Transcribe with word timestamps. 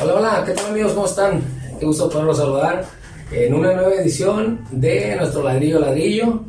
Hola, 0.00 0.14
hola, 0.14 0.42
¿qué 0.46 0.52
tal 0.52 0.66
amigos? 0.66 0.92
¿Cómo 0.92 1.06
están? 1.06 1.40
Qué 1.78 1.86
gusto 1.86 2.08
poderlos 2.08 2.36
saludar 2.38 2.84
en 3.30 3.54
una 3.54 3.72
nueva 3.74 3.94
edición 3.94 4.60
de 4.70 5.16
nuestro 5.16 5.42
ladrillo 5.42 5.78
ladrillo. 5.80 6.40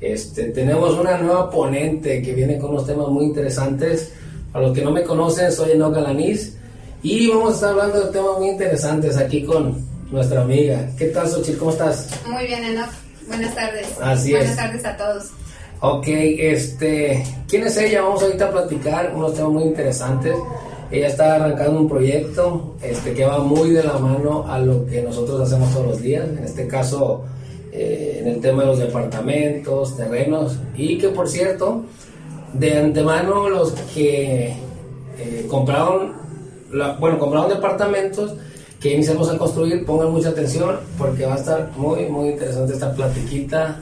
Este, 0.00 0.44
tenemos 0.50 0.94
una 0.98 1.18
nueva 1.18 1.50
ponente 1.50 2.22
que 2.22 2.32
viene 2.34 2.58
con 2.58 2.70
unos 2.70 2.86
temas 2.86 3.08
muy 3.08 3.26
interesantes. 3.26 4.12
Para 4.52 4.66
los 4.66 4.76
que 4.76 4.82
no 4.84 4.90
me 4.90 5.02
conocen, 5.02 5.50
soy 5.52 5.72
Enoch 5.72 5.94
Galanís 5.94 6.56
y 7.02 7.28
vamos 7.28 7.52
a 7.52 7.54
estar 7.54 7.70
hablando 7.70 8.00
de 8.06 8.12
temas 8.12 8.38
muy 8.38 8.48
interesantes 8.48 9.16
aquí 9.16 9.44
con 9.44 9.84
nuestra 10.10 10.42
amiga. 10.42 10.88
¿Qué 10.96 11.06
tal, 11.06 11.28
Xochitl? 11.28 11.58
¿Cómo 11.58 11.70
estás? 11.72 12.08
Muy 12.26 12.46
bien, 12.46 12.64
Enoch. 12.64 12.90
Buenas 13.26 13.54
tardes. 13.54 13.86
Así 14.00 14.30
Buenas 14.32 14.50
es. 14.50 14.56
tardes 14.56 14.84
a 14.84 14.96
todos. 14.96 15.24
Ok, 15.80 16.04
este, 16.08 17.24
¿quién 17.48 17.66
es 17.66 17.76
ella? 17.76 18.02
Vamos 18.02 18.22
ahorita 18.22 18.46
a 18.46 18.50
platicar 18.52 19.12
unos 19.14 19.34
temas 19.34 19.52
muy 19.52 19.64
interesantes. 19.64 20.34
Ella 20.90 21.08
está 21.08 21.36
arrancando 21.36 21.80
un 21.80 21.88
proyecto 21.88 22.74
este, 22.82 23.14
que 23.14 23.24
va 23.24 23.38
muy 23.38 23.70
de 23.70 23.82
la 23.82 23.98
mano 23.98 24.44
a 24.48 24.58
lo 24.58 24.86
que 24.86 25.02
nosotros 25.02 25.40
hacemos 25.40 25.72
todos 25.72 25.86
los 25.86 26.02
días. 26.02 26.28
En 26.28 26.44
este 26.44 26.66
caso, 26.66 27.24
eh, 27.72 28.18
en 28.20 28.28
el 28.28 28.40
tema 28.40 28.62
de 28.62 28.68
los 28.68 28.78
departamentos, 28.78 29.96
terrenos. 29.96 30.58
Y 30.76 30.98
que, 30.98 31.08
por 31.08 31.28
cierto, 31.28 31.84
de 32.52 32.78
antemano 32.78 33.48
los 33.48 33.72
que 33.94 34.56
eh, 35.18 35.46
compraron, 35.48 36.12
bueno, 37.00 37.18
compraron 37.18 37.48
departamentos 37.48 38.34
que 38.80 38.94
iniciamos 38.94 39.30
a 39.30 39.38
construir, 39.38 39.84
pongan 39.86 40.12
mucha 40.12 40.28
atención 40.28 40.76
porque 40.98 41.24
va 41.24 41.34
a 41.34 41.38
estar 41.38 41.70
muy, 41.76 42.06
muy 42.06 42.30
interesante 42.30 42.74
esta 42.74 42.94
platiquita 42.94 43.80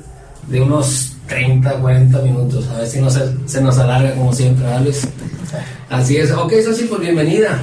de 0.48 0.60
unos 0.60 1.12
30, 1.28 1.70
40 1.80 2.18
minutos. 2.20 2.68
A 2.68 2.78
ver 2.78 2.86
si 2.86 3.00
no 3.00 3.10
se, 3.10 3.20
se 3.46 3.60
nos 3.60 3.78
alarga 3.78 4.14
como 4.14 4.32
siempre, 4.32 4.64
¿verdad, 4.64 4.82
Luis? 4.82 5.08
Así 5.88 6.16
es. 6.16 6.30
Ok, 6.32 6.52
Sosi, 6.64 6.84
pues 6.84 7.00
bienvenida. 7.00 7.62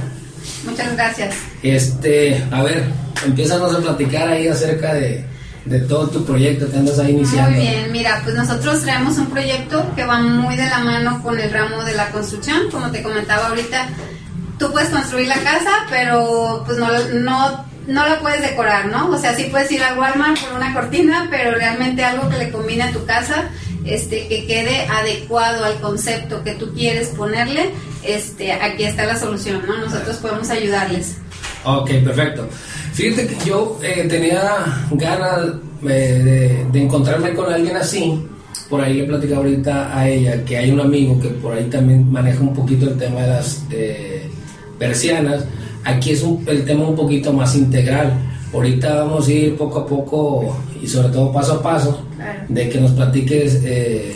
Muchas 0.64 0.92
gracias. 0.94 1.34
Este, 1.62 2.44
a 2.50 2.62
ver, 2.62 2.84
empiezanos 3.26 3.74
a 3.74 3.78
platicar 3.80 4.28
ahí 4.28 4.48
acerca 4.48 4.94
de, 4.94 5.24
de 5.64 5.80
todo 5.80 6.08
tu 6.08 6.24
proyecto 6.24 6.70
que 6.70 6.78
andas 6.78 6.98
ahí 6.98 7.12
iniciando. 7.12 7.50
Muy 7.50 7.60
bien, 7.60 7.92
mira, 7.92 8.20
pues 8.24 8.34
nosotros 8.34 8.82
traemos 8.82 9.18
un 9.18 9.26
proyecto 9.26 9.84
que 9.94 10.04
va 10.04 10.20
muy 10.20 10.56
de 10.56 10.66
la 10.68 10.78
mano 10.78 11.22
con 11.22 11.38
el 11.38 11.52
ramo 11.52 11.84
de 11.84 11.94
la 11.94 12.10
construcción. 12.10 12.70
Como 12.70 12.90
te 12.90 13.02
comentaba 13.02 13.48
ahorita, 13.48 13.88
tú 14.58 14.70
puedes 14.72 14.90
construir 14.90 15.28
la 15.28 15.38
casa, 15.38 15.70
pero 15.90 16.62
pues 16.64 16.78
no, 16.78 16.88
no, 17.20 17.64
no 17.90 18.06
la 18.06 18.20
puedes 18.20 18.40
decorar, 18.40 18.86
¿no? 18.86 19.10
O 19.10 19.18
sea, 19.18 19.34
sí 19.34 19.48
puedes 19.50 19.70
ir 19.72 19.82
al 19.82 19.98
Walmart 19.98 20.38
por 20.38 20.52
una 20.56 20.72
cortina, 20.72 21.26
pero 21.28 21.56
realmente 21.56 22.04
algo 22.04 22.28
que 22.28 22.38
le 22.38 22.50
combine 22.50 22.84
a 22.84 22.92
tu 22.92 23.04
casa, 23.04 23.50
este, 23.84 24.28
que 24.28 24.46
quede 24.46 24.86
adecuado 24.86 25.64
al 25.64 25.80
concepto 25.80 26.44
que 26.44 26.54
tú 26.54 26.72
quieres 26.72 27.08
ponerle, 27.08 27.70
este, 28.04 28.52
aquí 28.52 28.84
está 28.84 29.06
la 29.06 29.18
solución, 29.18 29.62
¿no? 29.66 29.76
Nosotros 29.78 30.16
podemos 30.18 30.48
ayudarles. 30.50 31.16
Ok, 31.64 31.90
perfecto. 32.04 32.48
Fíjate 32.92 33.26
que 33.26 33.44
yo 33.44 33.78
eh, 33.82 34.06
tenía 34.08 34.64
ganas 34.92 35.46
eh, 35.82 35.86
de, 35.88 36.66
de 36.70 36.82
encontrarme 36.84 37.34
con 37.34 37.52
alguien 37.52 37.76
así. 37.76 38.24
Por 38.68 38.80
ahí 38.80 38.94
le 38.94 39.04
platicaba 39.04 39.40
ahorita 39.40 39.98
a 39.98 40.08
ella 40.08 40.44
que 40.44 40.56
hay 40.56 40.70
un 40.70 40.80
amigo 40.80 41.20
que 41.20 41.28
por 41.28 41.54
ahí 41.54 41.64
también 41.64 42.10
maneja 42.10 42.40
un 42.40 42.54
poquito 42.54 42.86
el 42.86 42.96
tema 42.96 43.22
de 43.22 43.26
las 43.26 43.62
persianas. 44.78 45.44
Aquí 45.84 46.10
es 46.12 46.22
un- 46.22 46.44
el 46.46 46.64
tema 46.64 46.86
un 46.88 46.96
poquito 46.96 47.32
más 47.32 47.54
integral. 47.56 48.12
Ahorita 48.52 49.04
vamos 49.04 49.28
a 49.28 49.32
ir 49.32 49.56
poco 49.56 49.78
a 49.80 49.86
poco 49.86 50.56
y 50.82 50.86
sobre 50.86 51.08
todo 51.10 51.32
paso 51.32 51.54
a 51.54 51.62
paso 51.62 52.02
Claro. 52.16 52.40
de 52.48 52.68
que 52.68 52.80
nos 52.80 52.90
platiques 52.92 53.60
eh, 53.64 54.14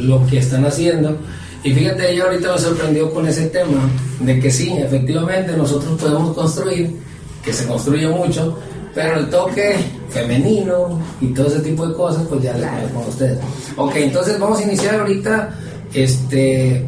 lo 0.00 0.24
que 0.26 0.38
están 0.38 0.64
haciendo. 0.64 1.16
Y 1.64 1.72
fíjate, 1.72 2.12
ella 2.12 2.24
ahorita 2.24 2.52
me 2.52 2.58
sorprendió 2.58 3.12
con 3.12 3.26
ese 3.26 3.46
tema 3.48 3.88
de 4.20 4.40
que 4.40 4.50
sí, 4.50 4.72
efectivamente 4.78 5.56
nosotros 5.56 6.00
podemos 6.00 6.34
construir, 6.34 6.96
que 7.44 7.52
se 7.52 7.66
construye 7.66 8.08
mucho, 8.08 8.58
pero 8.94 9.18
el 9.20 9.28
toque 9.30 9.74
femenino 10.08 10.98
y 11.20 11.26
todo 11.28 11.46
ese 11.48 11.60
tipo 11.60 11.86
de 11.86 11.94
cosas, 11.94 12.24
pues 12.28 12.42
ya 12.42 12.52
les 12.52 12.62
Claro. 12.62 12.88
con 12.94 13.08
ustedes. 13.08 13.38
Ok, 13.76 13.92
entonces 13.96 14.38
vamos 14.38 14.58
a 14.58 14.62
iniciar 14.64 14.94
ahorita, 15.00 15.50
este, 15.94 16.84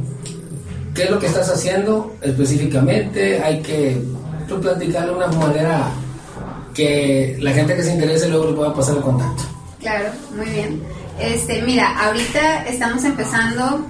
¿qué 0.95 1.05
es 1.05 1.11
lo 1.11 1.19
que 1.19 1.27
estás 1.27 1.51
haciendo 1.51 2.15
específicamente? 2.23 3.43
Hay 3.43 3.61
que 3.63 4.01
tú 4.49 4.61
platicar 4.61 5.07
de 5.07 5.13
una 5.13 5.27
manera 5.29 5.89
que 6.73 7.37
la 7.41 7.53
gente 7.53 7.75
que 7.77 7.83
se 7.83 7.93
interese 7.93 8.29
luego 8.29 8.47
le 8.51 8.57
pueda 8.57 8.75
pasar 8.75 8.97
el 8.97 9.03
contacto. 9.03 9.43
Claro, 9.81 10.09
muy 10.37 10.47
bien. 10.47 10.83
Este, 11.21 11.63
mira, 11.63 11.99
ahorita 12.07 12.65
estamos 12.65 13.05
empezando 13.05 13.87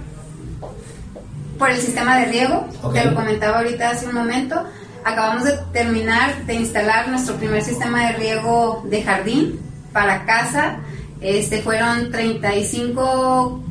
por 1.58 1.70
el 1.70 1.80
sistema 1.80 2.18
de 2.18 2.26
riego, 2.26 2.66
Ok. 2.82 2.94
te 2.94 3.04
lo 3.04 3.14
comentaba 3.14 3.58
ahorita 3.58 3.90
hace 3.90 4.06
un 4.06 4.14
momento. 4.14 4.62
Acabamos 5.04 5.44
de 5.44 5.52
terminar 5.72 6.44
de 6.46 6.54
instalar 6.54 7.08
nuestro 7.08 7.36
primer 7.36 7.62
sistema 7.62 8.06
de 8.08 8.12
riego 8.14 8.82
de 8.88 9.02
jardín 9.02 9.60
para 9.92 10.24
casa. 10.26 10.78
Este 11.20 11.62
fueron 11.62 12.10
35, 12.10 13.62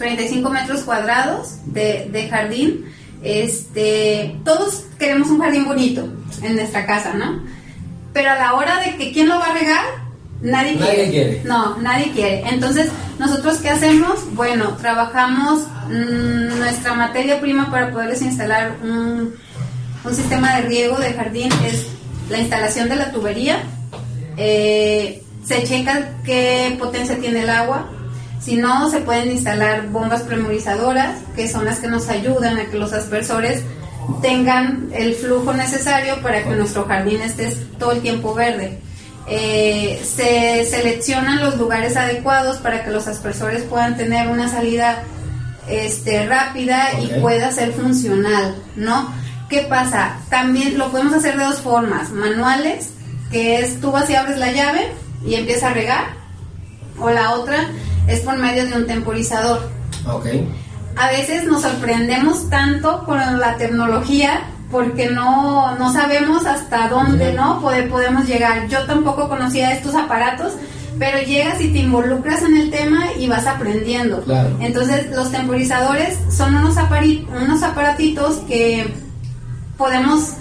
35 0.00 0.48
metros 0.48 0.80
cuadrados 0.80 1.56
de, 1.66 2.08
de 2.10 2.28
jardín. 2.28 2.86
Este, 3.22 4.34
todos 4.46 4.84
queremos 4.98 5.28
un 5.28 5.40
jardín 5.40 5.66
bonito 5.66 6.08
en 6.42 6.56
nuestra 6.56 6.86
casa, 6.86 7.12
¿no? 7.12 7.42
Pero 8.14 8.30
a 8.30 8.34
la 8.36 8.54
hora 8.54 8.80
de 8.80 8.96
que 8.96 9.12
quién 9.12 9.28
lo 9.28 9.38
va 9.38 9.48
a 9.48 9.52
regar, 9.52 9.84
nadie, 10.40 10.74
Nadie 10.76 10.94
quiere. 10.94 11.10
quiere. 11.10 11.42
No, 11.44 11.76
nadie 11.76 12.10
quiere. 12.12 12.42
Entonces, 12.48 12.88
¿nosotros 13.18 13.58
qué 13.58 13.68
hacemos? 13.68 14.20
Bueno, 14.34 14.74
trabajamos 14.80 15.66
mm, 15.88 16.58
nuestra 16.58 16.94
materia 16.94 17.38
prima 17.38 17.70
para 17.70 17.90
poderles 17.92 18.22
instalar 18.22 18.72
un, 18.82 19.34
un 20.02 20.14
sistema 20.14 20.56
de 20.56 20.62
riego 20.62 20.96
de 20.96 21.12
jardín, 21.12 21.50
es 21.66 21.86
la 22.30 22.38
instalación 22.38 22.88
de 22.88 22.96
la 22.96 23.12
tubería. 23.12 23.62
Eh, 24.38 25.22
se 25.44 25.62
checa 25.64 26.08
qué 26.24 26.74
potencia 26.78 27.18
tiene 27.18 27.42
el 27.42 27.50
agua. 27.50 27.86
Si 28.40 28.56
no, 28.56 28.90
se 28.90 29.00
pueden 29.00 29.30
instalar 29.30 29.88
bombas 29.88 30.22
premurizadoras, 30.22 31.18
que 31.36 31.48
son 31.48 31.64
las 31.64 31.78
que 31.78 31.88
nos 31.88 32.08
ayudan 32.08 32.56
a 32.56 32.66
que 32.66 32.78
los 32.78 32.92
aspersores 32.92 33.62
tengan 34.22 34.88
el 34.92 35.14
flujo 35.14 35.52
necesario 35.52 36.20
para 36.22 36.42
que 36.42 36.50
nuestro 36.50 36.86
jardín 36.86 37.20
esté 37.20 37.54
todo 37.78 37.92
el 37.92 38.00
tiempo 38.00 38.34
verde. 38.34 38.78
Eh, 39.26 40.02
se 40.02 40.64
seleccionan 40.64 41.40
los 41.40 41.56
lugares 41.56 41.96
adecuados 41.96 42.56
para 42.56 42.84
que 42.84 42.90
los 42.90 43.06
aspersores 43.06 43.62
puedan 43.62 43.96
tener 43.96 44.28
una 44.28 44.48
salida 44.48 45.02
este, 45.68 46.26
rápida 46.26 46.88
Ok. 46.94 47.02
y 47.04 47.20
pueda 47.20 47.52
ser 47.52 47.72
funcional, 47.72 48.56
¿no? 48.74 49.12
¿Qué 49.48 49.60
pasa? 49.62 50.16
También 50.30 50.78
lo 50.78 50.90
podemos 50.90 51.12
hacer 51.12 51.36
de 51.36 51.44
dos 51.44 51.60
formas, 51.60 52.10
manuales, 52.10 52.90
que 53.30 53.60
es 53.60 53.80
tú 53.80 53.92
vas 53.92 54.08
y 54.08 54.14
abres 54.14 54.38
la 54.38 54.50
llave 54.50 54.88
y 55.24 55.34
empieza 55.34 55.68
a 55.68 55.74
regar, 55.74 56.04
o 56.98 57.10
la 57.10 57.32
otra 57.32 57.68
es 58.10 58.20
por 58.20 58.36
medio 58.38 58.66
de 58.66 58.74
un 58.74 58.86
temporizador. 58.86 59.68
Ok. 60.06 60.26
A 60.96 61.08
veces 61.10 61.44
nos 61.44 61.62
sorprendemos 61.62 62.50
tanto 62.50 63.04
con 63.04 63.18
la 63.38 63.56
tecnología 63.56 64.42
porque 64.70 65.10
no, 65.10 65.76
no 65.78 65.92
sabemos 65.92 66.46
hasta 66.46 66.88
dónde 66.88 67.32
no 67.32 67.60
Pode- 67.60 67.88
podemos 67.88 68.26
llegar. 68.26 68.68
Yo 68.68 68.84
tampoco 68.86 69.28
conocía 69.28 69.72
estos 69.72 69.94
aparatos, 69.94 70.52
pero 70.98 71.18
llegas 71.22 71.60
y 71.60 71.68
te 71.72 71.78
involucras 71.78 72.42
en 72.42 72.56
el 72.56 72.70
tema 72.70 73.12
y 73.18 73.28
vas 73.28 73.46
aprendiendo. 73.46 74.20
Claro. 74.22 74.50
Entonces 74.60 75.10
los 75.14 75.30
temporizadores 75.32 76.18
son 76.30 76.54
unos, 76.56 76.76
unos 77.42 77.62
aparatitos 77.62 78.38
que 78.48 78.92
podemos 79.76 80.34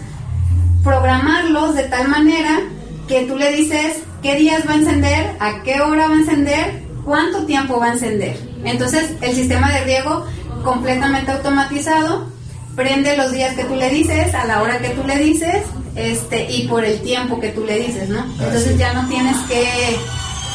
programarlos 0.84 1.76
de 1.76 1.84
tal 1.84 2.08
manera 2.08 2.60
que 3.08 3.26
tú 3.26 3.38
le 3.38 3.52
dices 3.52 3.98
qué 4.22 4.36
días 4.36 4.64
va 4.68 4.74
a 4.74 4.78
encender, 4.78 5.36
a 5.40 5.64
qué 5.64 5.82
hora 5.82 6.08
va 6.08 6.14
a 6.14 6.18
encender, 6.20 6.84
cuánto 7.06 7.46
tiempo 7.46 7.80
va 7.80 7.88
a 7.88 7.94
encender. 7.94 8.38
Entonces 8.64 9.12
el 9.22 9.36
sistema 9.36 9.72
de 9.72 9.84
riego 9.86 10.26
completamente 10.64 11.32
automatizado 11.32 12.28
prende 12.76 13.18
los 13.18 13.32
días 13.32 13.56
que 13.56 13.64
tú 13.66 13.76
le 13.76 13.90
dices, 13.90 14.34
a 14.34 14.46
la 14.46 14.62
hora 14.62 14.80
que 14.80 14.90
tú 14.90 15.04
le 15.06 15.18
dices, 15.18 15.64
este 15.96 16.50
y 16.52 16.68
por 16.68 16.84
el 16.86 17.02
tiempo 17.02 17.40
que 17.40 17.50
tú 17.50 17.66
le 17.66 17.78
dices, 17.80 18.10
¿no? 18.10 18.24
Entonces 18.40 18.72
sí. 18.74 18.78
ya 18.78 18.94
no 18.94 19.08
tienes 19.08 19.36
que 19.50 19.98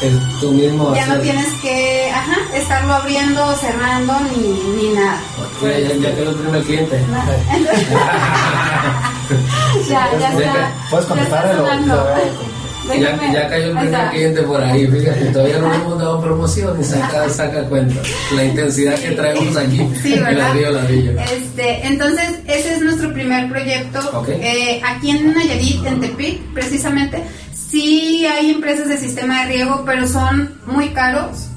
El, 0.01 0.19
tú 0.39 0.51
mismo 0.51 0.93
ya 0.95 1.05
no 1.07 1.19
tienes 1.19 1.47
que, 1.61 2.09
ajá, 2.11 2.35
estarlo 2.55 2.93
abriendo, 2.93 3.53
cerrando 3.55 4.13
ni, 4.35 4.81
ni 4.83 4.93
nada. 4.93 5.19
Ok, 5.39 5.67
ya, 5.69 5.95
ya 6.09 6.15
quedó 6.15 6.31
el 6.31 6.35
primer 6.37 6.63
cliente. 6.63 6.99
ya, 9.89 10.09
ya 10.13 10.19
Ya 10.19 10.29
está. 10.39 10.71
Puedes 10.89 11.05
contestar 11.05 11.55
lo- 11.55 11.65
Ya, 12.87 13.19
ya 13.33 13.49
cayó 13.49 13.65
el 13.71 13.77
primer 13.77 14.09
cliente 14.11 14.41
por 14.43 14.61
ahí, 14.63 14.85
fíjate, 14.87 15.25
todavía 15.27 15.57
no 15.59 15.69
le 15.69 15.75
hemos 15.75 15.97
dado 15.97 16.21
promoción 16.21 16.79
y 16.79 16.83
saca, 16.83 17.27
saca 17.29 17.63
cuenta. 17.63 17.95
La 18.35 18.43
intensidad 18.45 18.95
que 18.95 19.11
traemos 19.11 19.55
aquí 19.57 19.89
Sí, 20.03 20.13
en 20.13 20.23
¿verdad? 20.23 20.47
ladrillo 20.49 20.71
ladrillo. 20.71 21.11
Este, 21.21 21.87
entonces, 21.87 22.29
ese 22.47 22.75
es 22.75 22.81
nuestro 22.81 23.11
primer 23.13 23.49
proyecto. 23.49 24.23
Eh, 24.29 24.81
aquí 24.85 25.09
en 25.11 25.33
Nayarit, 25.33 25.85
en 25.85 25.99
Tepic, 26.01 26.41
precisamente, 26.53 27.23
sí 27.53 28.25
hay 28.25 28.51
empresas 28.51 28.87
de 28.87 28.97
sistema 28.97 29.41
de 29.45 29.53
riego, 29.53 29.83
pero 29.85 30.07
son 30.07 30.53
muy 30.67 30.89
caros. 30.89 31.47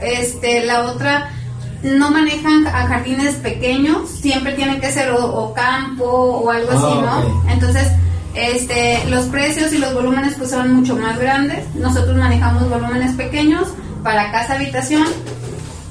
Este, 0.00 0.64
la 0.64 0.82
otra, 0.84 1.30
no 1.82 2.10
manejan 2.10 2.66
a 2.66 2.86
jardines 2.86 3.34
pequeños, 3.36 4.08
siempre 4.10 4.52
tienen 4.52 4.80
que 4.80 4.92
ser 4.92 5.10
o, 5.10 5.24
o 5.24 5.52
campo 5.54 6.04
o 6.04 6.50
algo 6.50 6.68
Ah, 6.72 6.76
así, 6.76 7.00
¿no? 7.00 7.50
Entonces, 7.52 7.88
Este, 8.36 9.02
los 9.08 9.24
precios 9.26 9.72
y 9.72 9.78
los 9.78 9.94
volúmenes 9.94 10.34
pues 10.36 10.50
son 10.50 10.74
mucho 10.74 10.94
más 10.96 11.18
grandes. 11.18 11.64
Nosotros 11.74 12.16
manejamos 12.16 12.68
volúmenes 12.68 13.14
pequeños 13.16 13.68
para 14.02 14.30
casa 14.30 14.54
habitación. 14.54 15.06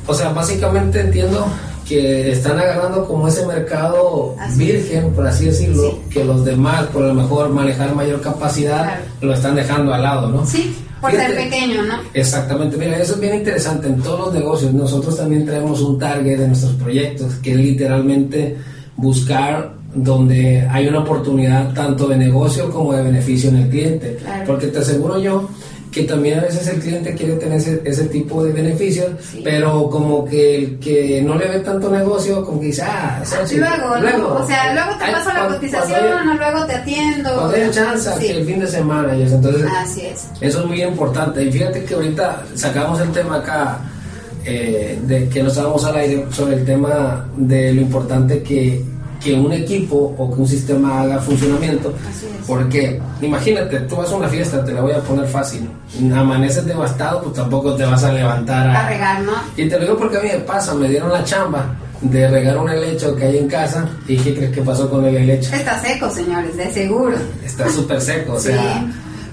O 0.08 0.14
sea, 0.14 0.30
básicamente 0.30 1.02
entiendo 1.02 1.48
que 1.88 2.32
están 2.32 2.60
agarrando 2.60 3.06
como 3.06 3.28
ese 3.28 3.46
mercado 3.46 4.36
virgen, 4.56 5.12
por 5.14 5.28
así 5.28 5.46
decirlo, 5.46 6.00
que 6.10 6.24
los 6.24 6.44
demás, 6.44 6.86
por 6.88 7.04
lo 7.04 7.14
mejor 7.14 7.50
manejar 7.50 7.94
mayor 7.94 8.22
capacidad, 8.22 9.00
lo 9.22 9.34
están 9.34 9.56
dejando 9.56 9.94
al 9.94 10.02
lado, 10.02 10.30
¿no? 10.30 10.46
Sí, 10.46 10.76
por 11.00 11.12
ser 11.12 11.36
pequeño, 11.36 11.84
¿no? 11.84 12.00
Exactamente, 12.14 12.78
mira, 12.78 12.98
eso 12.98 13.14
es 13.14 13.20
bien 13.20 13.36
interesante. 13.36 13.88
En 13.88 14.02
todos 14.02 14.20
los 14.20 14.34
negocios, 14.34 14.74
nosotros 14.74 15.18
también 15.18 15.46
tenemos 15.46 15.82
un 15.82 16.00
target 16.00 16.40
de 16.40 16.48
nuestros 16.48 16.74
proyectos, 16.74 17.36
que 17.36 17.52
es 17.52 17.58
literalmente 17.58 18.58
buscar 18.96 19.74
donde 19.96 20.68
hay 20.70 20.88
una 20.88 21.00
oportunidad 21.00 21.74
tanto 21.74 22.08
de 22.08 22.18
negocio 22.18 22.70
como 22.70 22.94
de 22.94 23.02
beneficio 23.02 23.50
en 23.50 23.56
el 23.58 23.70
cliente. 23.70 24.18
Porque 24.46 24.68
te 24.68 24.80
aseguro 24.80 25.18
yo 25.20 25.50
que 25.96 26.04
también 26.04 26.40
a 26.40 26.42
veces 26.42 26.68
el 26.68 26.82
cliente 26.82 27.16
quiere 27.16 27.36
tener 27.36 27.58
ese, 27.86 28.04
tipo 28.08 28.44
de 28.44 28.52
beneficios, 28.52 29.12
pero 29.46 29.90
como 29.90 30.26
que 30.26 30.58
el 30.58 30.80
que 30.80 31.22
no 31.22 31.36
le 31.36 31.48
ve 31.48 31.60
tanto 31.60 31.90
negocio, 31.90 32.44
como 32.44 32.60
que 32.60 32.66
dice, 32.66 32.82
ah, 32.82 33.24
luego, 33.56 33.96
luego, 34.02 34.34
o 34.44 34.46
sea, 34.46 34.74
luego 34.74 34.90
te 34.98 35.10
paso 35.10 35.34
la 35.34 35.48
cotización 35.48 36.28
o 36.28 36.34
luego 36.34 36.66
te 36.66 36.74
atiendo. 36.76 37.34
Cuando 37.34 37.56
hay 37.56 37.72
chance, 37.72 38.10
que 38.20 38.32
el 38.40 38.46
fin 38.46 38.60
de 38.60 38.68
semana 38.68 39.16
y 39.16 39.22
eso, 39.22 39.36
entonces, 39.36 39.66
Así 39.74 40.02
es. 40.02 40.26
eso 40.42 40.60
es 40.60 40.66
muy 40.66 40.84
importante. 40.84 41.42
Y 41.42 41.50
fíjate 41.50 41.86
que 41.86 41.94
ahorita 41.94 42.44
sacamos 42.56 43.00
el 43.00 43.12
tema 43.14 43.38
acá, 43.38 43.80
eh, 44.44 45.00
de 45.02 45.30
que 45.30 45.44
nos 45.44 45.54
estábamos 45.54 45.86
al 45.86 45.96
aire 45.96 46.26
sobre 46.30 46.56
el 46.56 46.66
tema 46.66 47.26
de 47.38 47.74
lo 47.74 47.80
importante 47.80 48.44
que 48.44 48.84
que 49.26 49.34
un 49.34 49.52
equipo 49.52 50.14
o 50.20 50.32
que 50.32 50.42
un 50.42 50.48
sistema 50.48 51.02
haga 51.02 51.20
funcionamiento. 51.20 51.92
Porque 52.46 53.02
imagínate, 53.22 53.80
tú 53.82 53.96
vas 53.96 54.12
a 54.12 54.16
una 54.16 54.28
fiesta, 54.28 54.64
te 54.64 54.72
la 54.72 54.82
voy 54.82 54.92
a 54.92 55.00
poner 55.00 55.28
fácil, 55.28 55.68
amaneces 56.14 56.64
devastado, 56.64 57.24
pues 57.24 57.34
tampoco 57.34 57.74
te 57.76 57.84
vas 57.86 58.04
a 58.04 58.14
levantar 58.14 58.70
a, 58.70 58.88
regar, 58.88 59.22
¿no? 59.22 59.34
Y 59.58 59.68
te 59.68 59.78
lo 59.78 59.82
digo 59.82 59.98
porque 59.98 60.18
a 60.18 60.22
mí 60.22 60.30
me 60.32 60.40
pasa, 60.40 60.76
me 60.76 60.88
dieron 60.88 61.12
la 61.12 61.24
chamba 61.24 61.76
de 62.02 62.28
regar 62.28 62.56
un 62.60 62.70
helecho 62.70 63.16
que 63.16 63.26
hay 63.26 63.38
en 63.40 63.48
casa 63.48 63.90
y 64.08 64.16
¿qué 64.18 64.36
crees 64.36 64.52
que 64.52 64.62
pasó 64.62 64.88
con 64.92 65.04
el 65.06 65.16
helecho? 65.16 65.56
Está 65.56 65.82
seco, 65.82 66.08
señores, 66.12 66.56
de 66.56 66.72
seguro. 66.72 67.18
Está 67.44 67.68
súper 67.70 68.00
seco, 68.00 68.34
o 68.34 68.40
sea... 68.40 68.86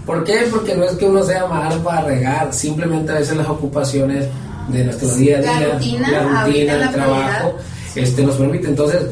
¿Por 0.07 0.25
qué? 0.25 0.49
Porque 0.51 0.75
no 0.75 0.83
es 0.83 0.97
que 0.97 1.05
uno 1.05 1.23
sea 1.23 1.47
mal 1.47 1.79
para 1.81 2.01
regar, 2.03 2.53
simplemente 2.53 3.13
a 3.13 3.17
veces 3.17 3.37
las 3.37 3.47
ocupaciones 3.47 4.27
de 4.67 4.85
nuestro 4.85 5.09
día 5.15 5.39
a 5.39 5.41
día, 5.43 5.61
la 5.61 5.75
rutina, 5.75 6.11
la 6.11 6.45
rutina 6.45 6.73
el 6.73 6.91
trabajo, 6.91 7.57
este, 7.95 8.25
nos 8.25 8.35
permite. 8.35 8.67
Entonces, 8.67 9.03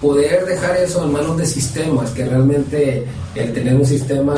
poder 0.00 0.46
dejar 0.46 0.76
eso 0.76 1.04
en 1.04 1.12
manos 1.12 1.36
de 1.36 1.46
sistemas, 1.46 2.10
que 2.10 2.24
realmente 2.24 3.06
el 3.34 3.52
tener 3.52 3.74
un 3.74 3.86
sistema 3.86 4.34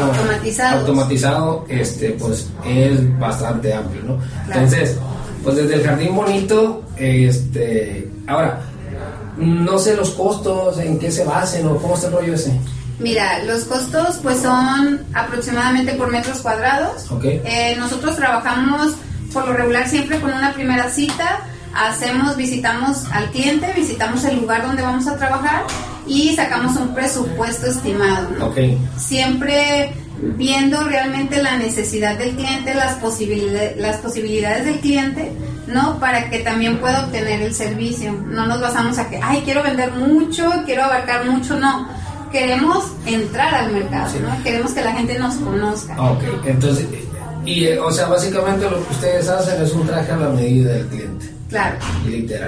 automatizado, 0.73 1.65
este, 1.69 2.11
pues 2.11 2.49
es 2.67 3.19
bastante 3.19 3.73
amplio, 3.73 4.03
¿no? 4.03 4.19
Entonces, 4.47 4.97
pues 5.45 5.57
desde 5.57 5.75
el 5.75 5.85
jardín 5.85 6.15
bonito, 6.17 6.83
este, 6.97 8.11
ahora, 8.27 8.61
no 9.37 9.79
sé 9.79 9.97
los 9.97 10.11
costos, 10.11 10.79
en 10.79 10.99
qué 10.99 11.11
se 11.11 11.25
basen 11.25 11.67
o 11.67 11.77
cómo 11.77 11.95
está 11.95 12.09
el 12.09 12.13
rollo 12.15 12.35
ese. 12.35 12.59
Mira, 12.99 13.43
los 13.45 13.65
costos 13.65 14.19
pues 14.23 14.41
son 14.41 15.01
aproximadamente 15.15 15.95
por 15.95 16.11
metros 16.11 16.39
cuadrados. 16.39 17.07
Eh, 17.23 17.75
nosotros 17.79 18.17
trabajamos 18.17 18.95
por 19.33 19.47
lo 19.47 19.55
regular 19.55 19.89
siempre 19.89 20.21
con 20.21 20.33
una 20.33 20.53
primera 20.53 20.91
cita 20.91 21.41
hacemos, 21.75 22.37
visitamos 22.37 23.05
al 23.13 23.31
cliente, 23.31 23.73
visitamos 23.75 24.25
el 24.25 24.41
lugar 24.41 24.63
donde 24.67 24.83
vamos 24.83 25.07
a 25.07 25.17
trabajar 25.17 25.65
y 26.07 26.35
sacamos 26.35 26.77
un 26.77 26.95
presupuesto 26.95 27.67
estimado. 27.67 28.29
Siempre 28.97 29.93
viendo 30.23 30.85
realmente 30.85 31.43
la 31.43 31.57
necesidad 31.57 32.17
del 32.19 32.37
cliente, 32.37 32.75
las, 32.75 32.95
posibilidades, 32.97 33.77
las 33.77 33.97
posibilidades 33.97 34.65
del 34.65 34.81
cliente, 34.81 35.33
¿no? 35.67 35.99
Para 35.99 36.31
que 36.31 36.41
también 36.41 36.79
pueda 36.79 37.07
obtener 37.07 37.43
el 37.43 37.55
servicio. 37.55 38.13
No 38.13 38.47
nos 38.47 38.61
basamos 38.61 38.99
a 38.99 39.09
que, 39.09 39.19
ay, 39.23 39.43
quiero 39.45 39.63
vender 39.63 39.93
mucho, 39.93 40.51
quiero 40.65 40.85
abarcar 40.85 41.25
mucho, 41.25 41.59
no. 41.59 41.89
Queremos 42.31 42.85
entrar 43.05 43.55
al 43.55 43.73
mercado, 43.73 44.13
¿no? 44.21 44.43
Queremos 44.43 44.73
que 44.73 44.83
la 44.83 44.93
gente 44.93 45.19
nos 45.19 45.35
conozca. 45.35 46.01
Ok, 46.01 46.23
entonces, 46.47 46.87
y, 47.45 47.69
o 47.69 47.91
sea, 47.91 48.07
básicamente 48.07 48.71
lo 48.71 48.85
que 48.87 48.93
ustedes 48.93 49.29
hacen 49.29 49.61
es 49.61 49.73
un 49.73 49.87
traje 49.87 50.13
a 50.13 50.17
la 50.17 50.29
medida 50.29 50.73
del 50.73 50.87
cliente. 50.87 51.32
Claro. 51.53 51.77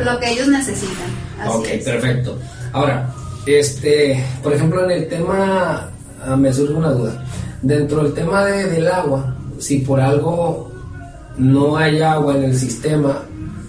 Lo 0.05 0.19
que 0.19 0.33
ellos 0.33 0.49
necesitan. 0.49 1.07
ok, 1.47 1.67
perfecto. 1.85 2.39
Ahora, 2.73 3.09
este, 3.47 4.25
por 4.43 4.55
ejemplo, 4.55 4.85
en 4.85 4.91
el 4.91 5.09
tema, 5.09 5.91
ah, 6.25 6.37
me 6.37 6.53
surge 6.53 6.73
una 6.73 6.91
duda. 6.91 7.23
Dentro 7.61 8.03
del 8.03 8.15
tema 8.15 8.45
de, 8.47 8.65
del 8.71 8.89
agua, 8.89 9.35
si 9.59 9.79
por 9.79 10.01
algo 10.01 10.73
no 11.37 11.77
hay 11.77 12.01
agua 12.01 12.37
en 12.37 12.45
el 12.45 12.59
sistema, 12.59 13.23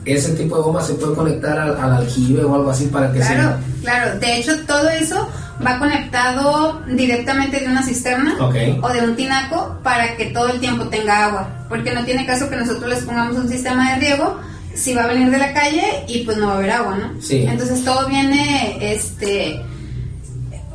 ese 0.05 0.33
tipo 0.33 0.55
de 0.55 0.61
goma 0.61 0.81
se 0.81 0.93
puede 0.93 1.15
conectar 1.15 1.59
al, 1.59 1.77
aljibe 1.77 2.43
o 2.43 2.55
algo 2.55 2.69
así 2.69 2.85
para 2.87 3.11
que 3.11 3.19
claro, 3.19 3.35
sea. 3.35 3.59
Claro, 3.81 4.19
de 4.19 4.37
hecho 4.37 4.53
todo 4.65 4.89
eso 4.89 5.27
va 5.65 5.79
conectado 5.79 6.81
directamente 6.87 7.59
de 7.59 7.67
una 7.67 7.83
cisterna 7.83 8.35
o 8.39 8.89
de 8.89 9.01
un 9.01 9.15
tinaco 9.15 9.79
para 9.83 10.15
que 10.15 10.25
todo 10.27 10.49
el 10.49 10.59
tiempo 10.59 10.87
tenga 10.89 11.25
agua, 11.25 11.49
porque 11.69 11.93
no 11.93 12.03
tiene 12.05 12.25
caso 12.25 12.49
que 12.49 12.55
nosotros 12.55 12.89
les 12.89 13.03
pongamos 13.03 13.37
un 13.37 13.49
sistema 13.49 13.93
de 13.93 13.99
riego 13.99 14.39
si 14.75 14.93
va 14.93 15.05
a 15.05 15.07
venir 15.07 15.31
de 15.31 15.37
la 15.37 15.53
calle 15.53 16.03
y 16.07 16.23
pues 16.23 16.37
no 16.37 16.47
va 16.47 16.53
a 16.53 16.57
haber 16.57 16.71
agua, 16.71 16.97
¿no? 16.97 17.21
Sí. 17.21 17.45
Entonces 17.47 17.83
todo 17.83 18.07
viene 18.07 18.77
este 18.93 19.59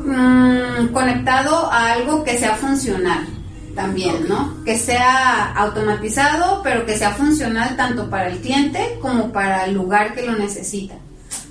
mm, 0.01 0.89
conectado 0.93 1.71
a 1.71 1.93
algo 1.93 2.25
que 2.25 2.39
sea 2.39 2.57
funcional 2.57 3.27
también, 3.75 4.29
¿no? 4.29 4.65
Que 4.65 4.77
sea 4.77 5.53
automatizado, 5.53 6.63
pero 6.63 6.85
que 6.87 6.97
sea 6.97 7.13
funcional 7.13 7.77
tanto 7.77 8.11
para 8.11 8.29
el 8.29 8.39
cliente 8.39 8.99
como 9.01 9.33
para 9.33 9.67
el 9.67 9.75
lugar 9.75 10.15
que 10.15 10.23
lo 10.23 10.37
necesita. 10.37 10.95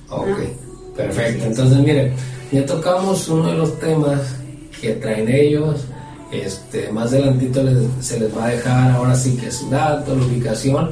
Ok, 0.09 0.39
perfecto. 0.95 1.45
Entonces, 1.45 1.77
miren, 1.77 2.13
ya 2.51 2.65
tocamos 2.65 3.27
uno 3.29 3.51
de 3.51 3.57
los 3.57 3.79
temas 3.79 4.19
que 4.81 4.93
traen 4.93 5.29
ellos. 5.29 5.85
Este, 6.31 6.91
más 6.91 7.07
adelantito 7.07 7.63
se 8.01 8.19
les 8.19 8.37
va 8.37 8.45
a 8.45 8.49
dejar 8.49 8.91
ahora 8.91 9.15
sí 9.15 9.35
que 9.35 9.49
su 9.49 9.67
dato, 9.69 10.15
la 10.15 10.25
ubicación 10.25 10.91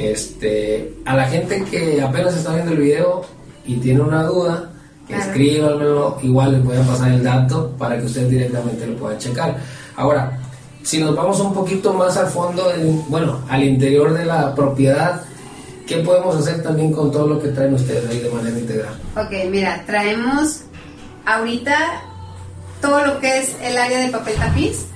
este, 0.00 0.94
a 1.04 1.14
la 1.14 1.26
gente 1.26 1.62
que 1.70 2.00
apenas 2.00 2.34
está 2.34 2.54
viendo 2.54 2.72
el 2.72 2.78
video 2.78 3.22
y 3.66 3.76
tiene 3.76 4.00
una 4.00 4.24
duda, 4.24 4.70
que 5.06 5.14
escríbanmelo, 5.16 6.18
igual 6.22 6.52
les 6.52 6.64
voy 6.64 6.76
a 6.76 6.82
pasar 6.82 7.12
el 7.12 7.22
dato 7.22 7.74
para 7.76 7.98
que 7.98 8.06
ustedes 8.06 8.30
directamente 8.30 8.86
lo 8.86 8.96
puedan 8.96 9.18
checar. 9.18 9.58
Ahora, 9.96 10.38
si 10.82 10.98
nos 10.98 11.14
vamos 11.14 11.38
un 11.40 11.52
poquito 11.52 11.92
más 11.92 12.16
al 12.16 12.28
fondo, 12.28 12.72
bueno, 13.08 13.40
al 13.50 13.62
interior 13.62 14.14
de 14.14 14.24
la 14.24 14.54
propiedad, 14.54 15.20
¿qué 15.86 15.98
podemos 15.98 16.36
hacer 16.36 16.62
también 16.62 16.92
con 16.92 17.12
todo 17.12 17.26
lo 17.26 17.42
que 17.42 17.48
traen 17.48 17.74
ustedes 17.74 18.08
ahí 18.08 18.20
de 18.20 18.30
manera 18.30 18.58
integral? 18.58 18.94
Ok, 19.16 19.50
mira, 19.50 19.82
traemos 19.86 20.62
ahorita 21.26 21.76
todo 22.80 23.04
lo 23.04 23.20
que 23.20 23.40
es 23.40 23.56
el 23.62 23.76
área 23.76 24.00
de 24.00 24.08
papel 24.08 24.34
tapiz. 24.36 24.86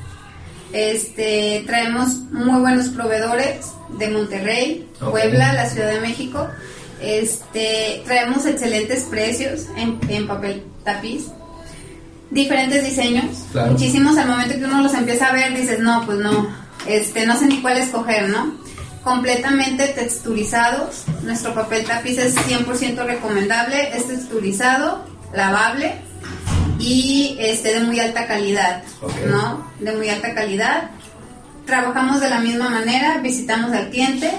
Este, 0.74 1.62
traemos 1.66 2.16
muy 2.32 2.60
buenos 2.60 2.88
proveedores 2.88 3.66
de 3.96 4.08
Monterrey, 4.08 4.88
Puebla, 4.98 5.52
la 5.52 5.70
Ciudad 5.70 5.92
de 5.92 6.00
México. 6.00 6.48
Este, 7.00 8.02
traemos 8.04 8.44
excelentes 8.44 9.04
precios 9.04 9.66
en, 9.76 10.26
papel 10.26 10.64
tapiz, 10.82 11.26
diferentes 12.32 12.84
diseños, 12.84 13.44
muchísimos 13.70 14.18
al 14.18 14.26
momento 14.26 14.56
que 14.58 14.64
uno 14.64 14.82
los 14.82 14.94
empieza 14.94 15.28
a 15.28 15.32
ver 15.32 15.56
dices, 15.56 15.78
no, 15.78 16.04
pues 16.06 16.18
no, 16.18 16.48
este, 16.88 17.24
no 17.24 17.38
sé 17.38 17.46
ni 17.46 17.62
cuál 17.62 17.76
escoger, 17.76 18.28
¿no? 18.28 18.54
Completamente 19.04 19.86
texturizados, 19.88 21.04
nuestro 21.22 21.54
papel 21.54 21.84
tapiz 21.84 22.18
es 22.18 22.34
100% 22.36 23.06
recomendable, 23.06 23.96
es 23.96 24.08
texturizado, 24.08 25.04
lavable 25.32 26.00
y 26.78 27.36
este, 27.38 27.74
de 27.74 27.80
muy 27.80 28.00
alta 28.00 28.26
calidad, 28.26 28.82
¿no? 29.26 29.70
De 29.80 29.92
muy 29.92 30.08
alta 30.08 30.34
calidad 30.34 30.90
Trabajamos 31.66 32.20
de 32.20 32.28
la 32.28 32.40
misma 32.40 32.68
manera, 32.68 33.18
visitamos 33.18 33.72
al 33.72 33.88
cliente, 33.88 34.30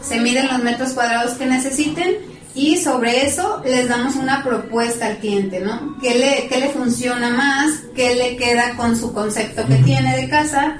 se 0.00 0.20
miden 0.20 0.46
los 0.46 0.62
metros 0.62 0.92
cuadrados 0.92 1.32
que 1.32 1.46
necesiten 1.46 2.18
y 2.54 2.76
sobre 2.76 3.26
eso 3.26 3.62
les 3.64 3.88
damos 3.88 4.14
una 4.14 4.44
propuesta 4.44 5.06
al 5.06 5.18
cliente, 5.18 5.58
¿no? 5.58 5.96
¿Qué 6.00 6.14
le, 6.14 6.48
qué 6.48 6.60
le 6.60 6.68
funciona 6.68 7.30
más? 7.30 7.80
¿Qué 7.96 8.14
le 8.14 8.36
queda 8.36 8.76
con 8.76 8.96
su 8.96 9.12
concepto 9.12 9.66
que 9.66 9.74
tiene 9.76 10.16
de 10.16 10.28
casa? 10.28 10.78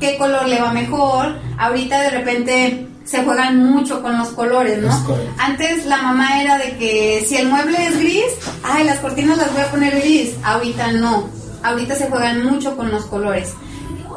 ¿Qué 0.00 0.18
color 0.18 0.48
le 0.48 0.60
va 0.60 0.72
mejor? 0.72 1.38
Ahorita 1.56 2.02
de 2.02 2.10
repente 2.10 2.88
se 3.08 3.24
juegan 3.24 3.64
mucho 3.64 4.02
con 4.02 4.18
los 4.18 4.28
colores, 4.28 4.78
¿no? 4.82 4.90
Antes 5.38 5.86
la 5.86 5.96
mamá 6.02 6.42
era 6.42 6.58
de 6.58 6.76
que 6.76 7.24
si 7.26 7.36
el 7.36 7.48
mueble 7.48 7.86
es 7.86 7.98
gris, 7.98 8.24
ay, 8.62 8.84
las 8.84 8.98
cortinas 8.98 9.38
las 9.38 9.50
voy 9.52 9.62
a 9.62 9.70
poner 9.70 9.98
gris. 9.98 10.34
Ahorita 10.42 10.92
no. 10.92 11.28
Ahorita 11.62 11.94
se 11.94 12.08
juegan 12.08 12.44
mucho 12.44 12.76
con 12.76 12.90
los 12.90 13.06
colores 13.06 13.54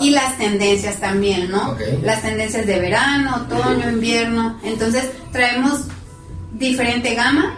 y 0.01 0.09
las 0.09 0.37
tendencias 0.37 0.97
también, 0.97 1.49
¿no? 1.49 1.75
Las 2.03 2.21
tendencias 2.21 2.65
de 2.67 2.79
verano, 2.79 3.45
otoño, 3.47 3.89
invierno. 3.89 4.59
Entonces 4.63 5.09
traemos 5.31 5.81
diferente 6.53 7.15
gama 7.15 7.55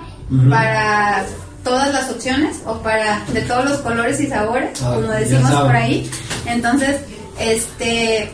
para 0.49 1.25
todas 1.63 1.91
las 1.93 2.09
opciones 2.11 2.57
o 2.65 2.75
para 2.79 3.21
de 3.33 3.41
todos 3.41 3.65
los 3.65 3.79
colores 3.79 4.19
y 4.21 4.27
sabores, 4.27 4.79
Ah, 4.83 4.91
como 4.95 5.07
decimos 5.07 5.51
por 5.51 5.75
ahí. 5.75 6.09
Entonces, 6.45 6.97
este, 7.39 8.31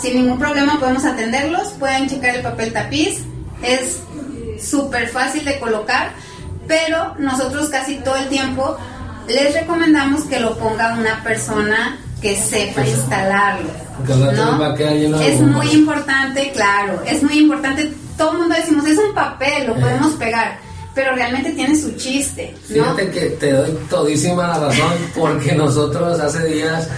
sin 0.00 0.14
ningún 0.16 0.38
problema 0.38 0.78
podemos 0.78 1.04
atenderlos, 1.04 1.68
pueden 1.78 2.08
checar 2.08 2.36
el 2.36 2.42
papel 2.42 2.72
tapiz, 2.72 3.20
es 3.62 3.98
súper 4.62 5.08
fácil 5.08 5.44
de 5.44 5.58
colocar, 5.58 6.10
pero 6.66 7.14
nosotros 7.18 7.68
casi 7.68 7.96
todo 7.96 8.16
el 8.16 8.28
tiempo 8.28 8.76
les 9.28 9.54
recomendamos 9.54 10.24
que 10.24 10.40
lo 10.40 10.56
ponga 10.58 10.94
una 10.94 11.22
persona 11.22 11.98
que 12.22 12.36
sepa 12.36 12.82
Pues, 12.82 12.88
instalarlo. 12.96 13.70
¿no? 15.08 15.20
Es 15.20 15.40
muy 15.40 15.70
importante, 15.72 16.50
claro, 16.52 17.02
es 17.06 17.22
muy 17.22 17.38
importante. 17.38 17.92
Todo 18.16 18.32
el 18.32 18.38
mundo 18.38 18.54
decimos, 18.54 18.86
es 18.86 18.98
un 18.98 19.14
papel, 19.14 19.66
lo 19.66 19.76
Eh. 19.76 19.80
podemos 19.80 20.12
pegar, 20.14 20.58
pero 20.94 21.14
realmente 21.14 21.52
tiene 21.52 21.76
su 21.76 21.92
chiste, 21.96 22.54
¿no? 22.70 22.74
Fíjate 22.84 23.10
que 23.10 23.20
te 23.30 23.52
doy 23.52 23.78
todísima 23.90 24.48
la 24.48 24.58
razón 24.58 24.92
porque 25.14 25.52
nosotros 25.56 26.18
hace 26.20 26.44
días 26.46 26.88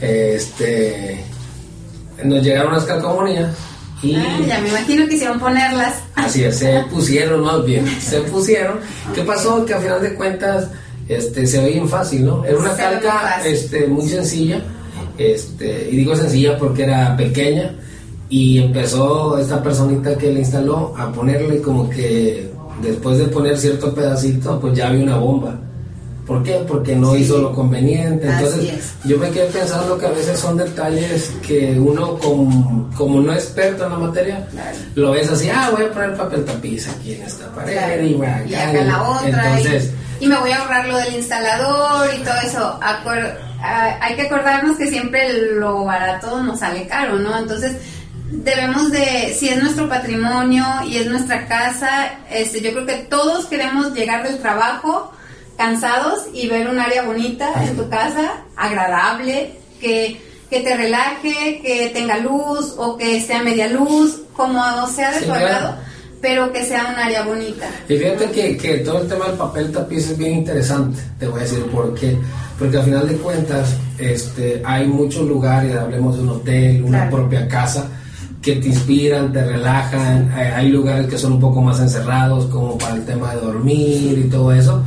este 0.00 1.24
nos 2.24 2.42
llegaron 2.42 2.72
unas 2.72 2.84
calcomanías 2.84 3.54
y 4.02 4.14
Ah, 4.14 4.38
ya 4.46 4.60
me 4.60 4.68
imagino 4.68 5.06
que 5.08 5.14
hicieron 5.14 5.40
ponerlas. 5.40 5.94
así 6.14 6.44
es, 6.44 6.58
se 6.58 6.80
pusieron 6.90 7.40
más 7.42 7.64
bien, 7.64 7.86
se 8.00 8.20
pusieron. 8.32 8.78
¿Qué 9.14 9.22
pasó? 9.22 9.64
Que 9.64 9.74
a 9.74 9.78
final 9.80 10.00
de 10.02 10.14
cuentas 10.14 10.68
este 11.08 11.46
se 11.46 11.58
ve 11.62 11.70
bien 11.70 11.88
fácil, 11.88 12.24
¿no? 12.26 12.44
Era 12.44 12.58
una 12.58 12.70
Se 12.76 12.82
calca 12.82 13.40
este 13.44 13.86
muy 13.86 14.06
sencilla, 14.08 14.62
este 15.16 15.88
y 15.90 15.96
digo 15.96 16.14
sencilla 16.14 16.56
porque 16.58 16.84
era 16.84 17.16
pequeña 17.16 17.74
y 18.28 18.58
empezó 18.58 19.38
esta 19.38 19.62
personita 19.62 20.16
que 20.18 20.30
le 20.32 20.40
instaló 20.40 20.94
a 20.96 21.10
ponerle 21.10 21.60
como 21.62 21.88
que 21.88 22.50
después 22.82 23.18
de 23.18 23.24
poner 23.24 23.56
cierto 23.58 23.92
pedacito, 23.94 24.60
pues 24.60 24.74
ya 24.76 24.88
había 24.88 25.02
una 25.02 25.16
bomba. 25.16 25.58
¿Por 26.28 26.42
qué? 26.44 26.62
Porque 26.68 26.94
no 26.94 27.14
Sí. 27.14 27.22
hizo 27.22 27.38
lo 27.38 27.52
conveniente. 27.54 28.28
Entonces, 28.28 28.70
es. 28.74 28.92
yo 29.04 29.16
me 29.18 29.30
quedé 29.30 29.46
pensando 29.46 29.98
que 29.98 30.06
a 30.06 30.10
veces 30.10 30.38
son 30.38 30.58
detalles 30.58 31.32
que 31.44 31.76
uno, 31.80 32.18
como, 32.18 32.88
como 32.96 33.20
no 33.20 33.32
es 33.32 33.44
experto 33.44 33.84
en 33.86 33.92
la 33.92 33.98
materia, 33.98 34.46
Claro. 34.50 34.76
lo 34.94 35.10
ves 35.12 35.30
así, 35.30 35.48
ah, 35.48 35.70
voy 35.74 35.86
a 35.86 35.90
poner 35.92 36.14
papel 36.16 36.44
tapiz 36.44 36.86
aquí 36.88 37.14
en 37.14 37.22
esta 37.22 37.46
pared 37.52 37.72
Claro. 37.72 38.02
y, 38.04 38.12
voy 38.14 38.26
acá, 38.26 38.44
y 38.46 38.54
acá 38.54 38.78
en 38.78 38.86
la 38.88 39.02
otra. 39.08 39.28
Entonces, 39.58 39.90
y, 40.20 40.24
y 40.26 40.28
me 40.28 40.36
voy 40.38 40.50
a 40.52 40.58
ahorrar 40.58 40.86
lo 40.86 40.96
del 40.98 41.14
instalador 41.14 42.10
y 42.14 42.18
todo 42.22 42.34
eso. 42.44 42.80
Acuer- 42.82 43.34
ah, 43.62 43.96
hay 44.02 44.14
que 44.14 44.22
acordarnos 44.22 44.76
que 44.76 44.86
siempre 44.88 45.32
lo 45.54 45.84
barato 45.86 46.42
nos 46.42 46.60
sale 46.60 46.86
caro, 46.86 47.18
¿no? 47.18 47.38
Entonces, 47.38 47.76
debemos 48.30 48.90
de, 48.90 49.34
si 49.38 49.48
es 49.48 49.62
nuestro 49.62 49.88
patrimonio 49.88 50.62
y 50.86 50.98
es 50.98 51.06
nuestra 51.06 51.46
casa, 51.48 52.10
este, 52.30 52.60
yo 52.60 52.72
creo 52.72 52.84
que 52.86 52.96
todos 53.08 53.46
queremos 53.46 53.94
llegar 53.94 54.22
del 54.28 54.38
trabajo 54.40 55.12
cansados 55.58 56.20
y 56.32 56.46
ver 56.48 56.68
un 56.68 56.78
área 56.78 57.02
bonita 57.02 57.50
en 57.68 57.76
tu 57.76 57.88
casa, 57.90 58.44
agradable, 58.56 59.50
que, 59.80 60.18
que 60.48 60.60
te 60.60 60.76
relaje, 60.76 61.60
que 61.62 61.90
tenga 61.92 62.16
luz 62.18 62.74
o 62.78 62.96
que 62.96 63.20
sea 63.20 63.42
media 63.42 63.68
luz, 63.68 64.20
como 64.34 64.62
sea 64.86 65.10
de 65.12 65.18
Sí, 65.20 65.24
tu 65.26 65.32
agrado, 65.32 65.74
pero 66.22 66.52
que 66.52 66.64
sea 66.64 66.86
un 66.94 66.98
área 66.98 67.22
bonita. 67.24 67.66
y 67.88 67.96
fíjate 67.96 68.30
que, 68.30 68.56
que 68.56 68.78
todo 68.78 69.02
el 69.02 69.08
tema 69.08 69.26
del 69.26 69.36
papel 69.36 69.72
tapiz 69.72 70.08
es 70.10 70.16
bien 70.16 70.38
interesante, 70.38 71.00
te 71.18 71.26
voy 71.26 71.40
a 71.40 71.42
decir 71.42 71.62
por 71.66 71.94
qué. 71.94 72.16
Porque 72.58 72.76
al 72.76 72.84
final 72.84 73.08
de 73.08 73.14
cuentas, 73.18 73.76
este, 73.98 74.60
hay 74.64 74.86
muchos 74.86 75.22
lugares, 75.28 75.76
hablemos 75.76 76.16
de 76.16 76.22
un 76.22 76.28
hotel, 76.30 76.82
una 76.82 77.02
Claro. 77.02 77.16
propia 77.18 77.46
casa, 77.46 77.86
que 78.42 78.56
te 78.56 78.66
inspiran, 78.68 79.32
te 79.32 79.44
relajan. 79.44 80.32
Hay, 80.34 80.46
hay 80.48 80.68
lugares 80.70 81.06
que 81.06 81.18
son 81.18 81.34
un 81.34 81.40
poco 81.40 81.60
más 81.62 81.78
encerrados, 81.78 82.46
como 82.46 82.76
para 82.76 82.94
el 82.96 83.04
tema 83.04 83.32
de 83.34 83.40
dormir 83.42 84.18
y 84.26 84.28
todo 84.28 84.52
eso. 84.52 84.82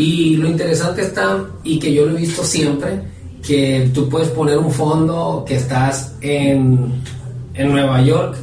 Y 0.00 0.36
lo 0.36 0.48
interesante 0.48 1.02
está, 1.02 1.44
y 1.62 1.78
que 1.78 1.92
yo 1.92 2.06
lo 2.06 2.16
he 2.16 2.20
visto 2.20 2.42
siempre, 2.42 3.00
que 3.46 3.90
tú 3.92 4.08
puedes 4.08 4.28
poner 4.28 4.56
un 4.56 4.70
fondo 4.72 5.44
que 5.46 5.56
estás 5.56 6.14
en, 6.22 7.02
en 7.54 7.70
Nueva 7.72 8.00
York, 8.02 8.36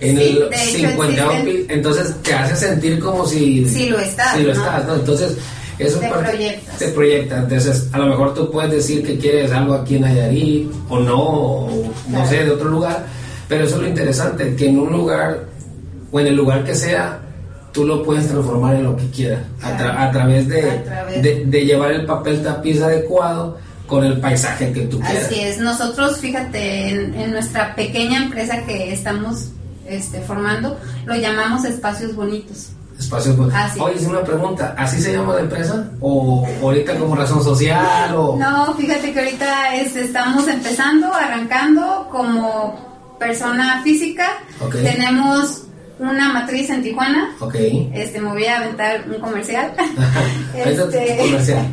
en 0.00 0.16
Sí, 0.16 0.22
el 0.24 0.50
de 0.50 0.56
hecho 0.56 0.88
50 0.88 1.38
existen. 1.38 1.66
entonces 1.76 2.14
te 2.22 2.32
hace 2.34 2.56
sentir 2.56 2.98
como 3.00 3.26
si... 3.26 3.68
Sí 3.68 3.88
lo 3.90 3.98
estás, 3.98 4.34
si 4.36 4.42
lo 4.44 4.54
¿no? 4.54 4.60
estás, 4.60 4.86
¿no? 4.86 4.94
Entonces, 4.94 5.36
eso 5.78 5.98
Te 5.98 6.08
parte- 6.08 6.30
proyectas. 6.30 6.78
Te 6.78 6.88
proyecta. 6.88 7.38
Entonces, 7.38 7.88
a 7.92 7.98
lo 7.98 8.06
mejor 8.06 8.32
tú 8.34 8.50
puedes 8.50 8.70
decir 8.70 9.02
que 9.06 9.18
quieres 9.18 9.50
algo 9.52 9.74
aquí 9.74 9.96
en 9.96 10.02
Nayarit 10.02 10.70
o 10.88 10.98
no, 11.00 11.20
o 11.22 11.92
no 12.08 12.26
sé, 12.26 12.44
de 12.44 12.50
otro 12.50 12.68
lugar, 12.70 13.06
pero 13.48 13.64
eso 13.64 13.76
es 13.76 13.82
lo 13.82 13.88
interesante, 13.88 14.54
que 14.56 14.68
en 14.68 14.78
un 14.78 14.90
lugar 14.92 15.44
o 16.12 16.20
en 16.20 16.28
el 16.28 16.34
lugar 16.36 16.64
que 16.64 16.74
sea, 16.74 17.20
tú 17.74 17.84
lo 17.84 18.02
puedes 18.02 18.28
transformar 18.28 18.76
en 18.76 18.84
lo 18.84 18.96
que 18.96 19.10
quieras, 19.10 19.40
a, 19.62 19.76
tra- 19.76 19.98
a 20.08 20.10
través, 20.10 20.48
de, 20.48 20.70
A 20.70 20.84
través. 20.84 21.22
De, 21.22 21.44
de 21.44 21.64
llevar 21.66 21.90
el 21.90 22.06
papel 22.06 22.42
tapiz 22.42 22.80
adecuado 22.80 23.58
con 23.86 24.02
el 24.04 24.18
paisaje 24.20 24.72
que 24.72 24.82
tú 24.82 24.98
quieras. 25.00 25.24
Así 25.26 25.40
es, 25.40 25.58
nosotros, 25.58 26.18
fíjate, 26.18 26.88
en, 26.88 27.14
en 27.14 27.32
nuestra 27.32 27.74
pequeña 27.74 28.22
empresa 28.22 28.62
que 28.64 28.92
estamos 28.92 29.48
este, 29.86 30.20
formando, 30.22 30.78
lo 31.04 31.14
llamamos 31.16 31.64
espacios 31.66 32.14
bonitos. 32.14 32.70
Espacios 32.98 33.36
bu- 33.36 33.50
Así 33.52 33.80
Oye, 33.80 33.96
es. 33.96 34.02
es 34.02 34.08
una 34.08 34.22
pregunta, 34.22 34.74
¿así 34.78 35.00
se 35.02 35.12
llama 35.12 35.34
la 35.34 35.40
empresa? 35.40 35.90
¿O 36.00 36.46
ahorita 36.62 36.94
como 36.96 37.16
razón 37.16 37.42
social? 37.42 38.14
O... 38.14 38.36
No, 38.38 38.72
fíjate 38.74 39.12
que 39.12 39.18
ahorita 39.18 39.74
este, 39.74 40.04
estamos 40.04 40.46
empezando, 40.46 41.12
arrancando 41.12 42.08
como 42.12 43.16
persona 43.18 43.82
física. 43.82 44.28
Ok. 44.60 44.76
Tenemos 44.76 45.62
una 45.98 46.32
matriz 46.32 46.70
en 46.70 46.82
Tijuana. 46.82 47.34
Ok. 47.40 47.54
Este, 47.94 48.20
me 48.20 48.30
voy 48.30 48.44
a 48.46 48.58
aventar 48.58 49.04
un 49.08 49.20
comercial. 49.20 49.72
Este, 50.54 51.16
comercial. 51.18 51.66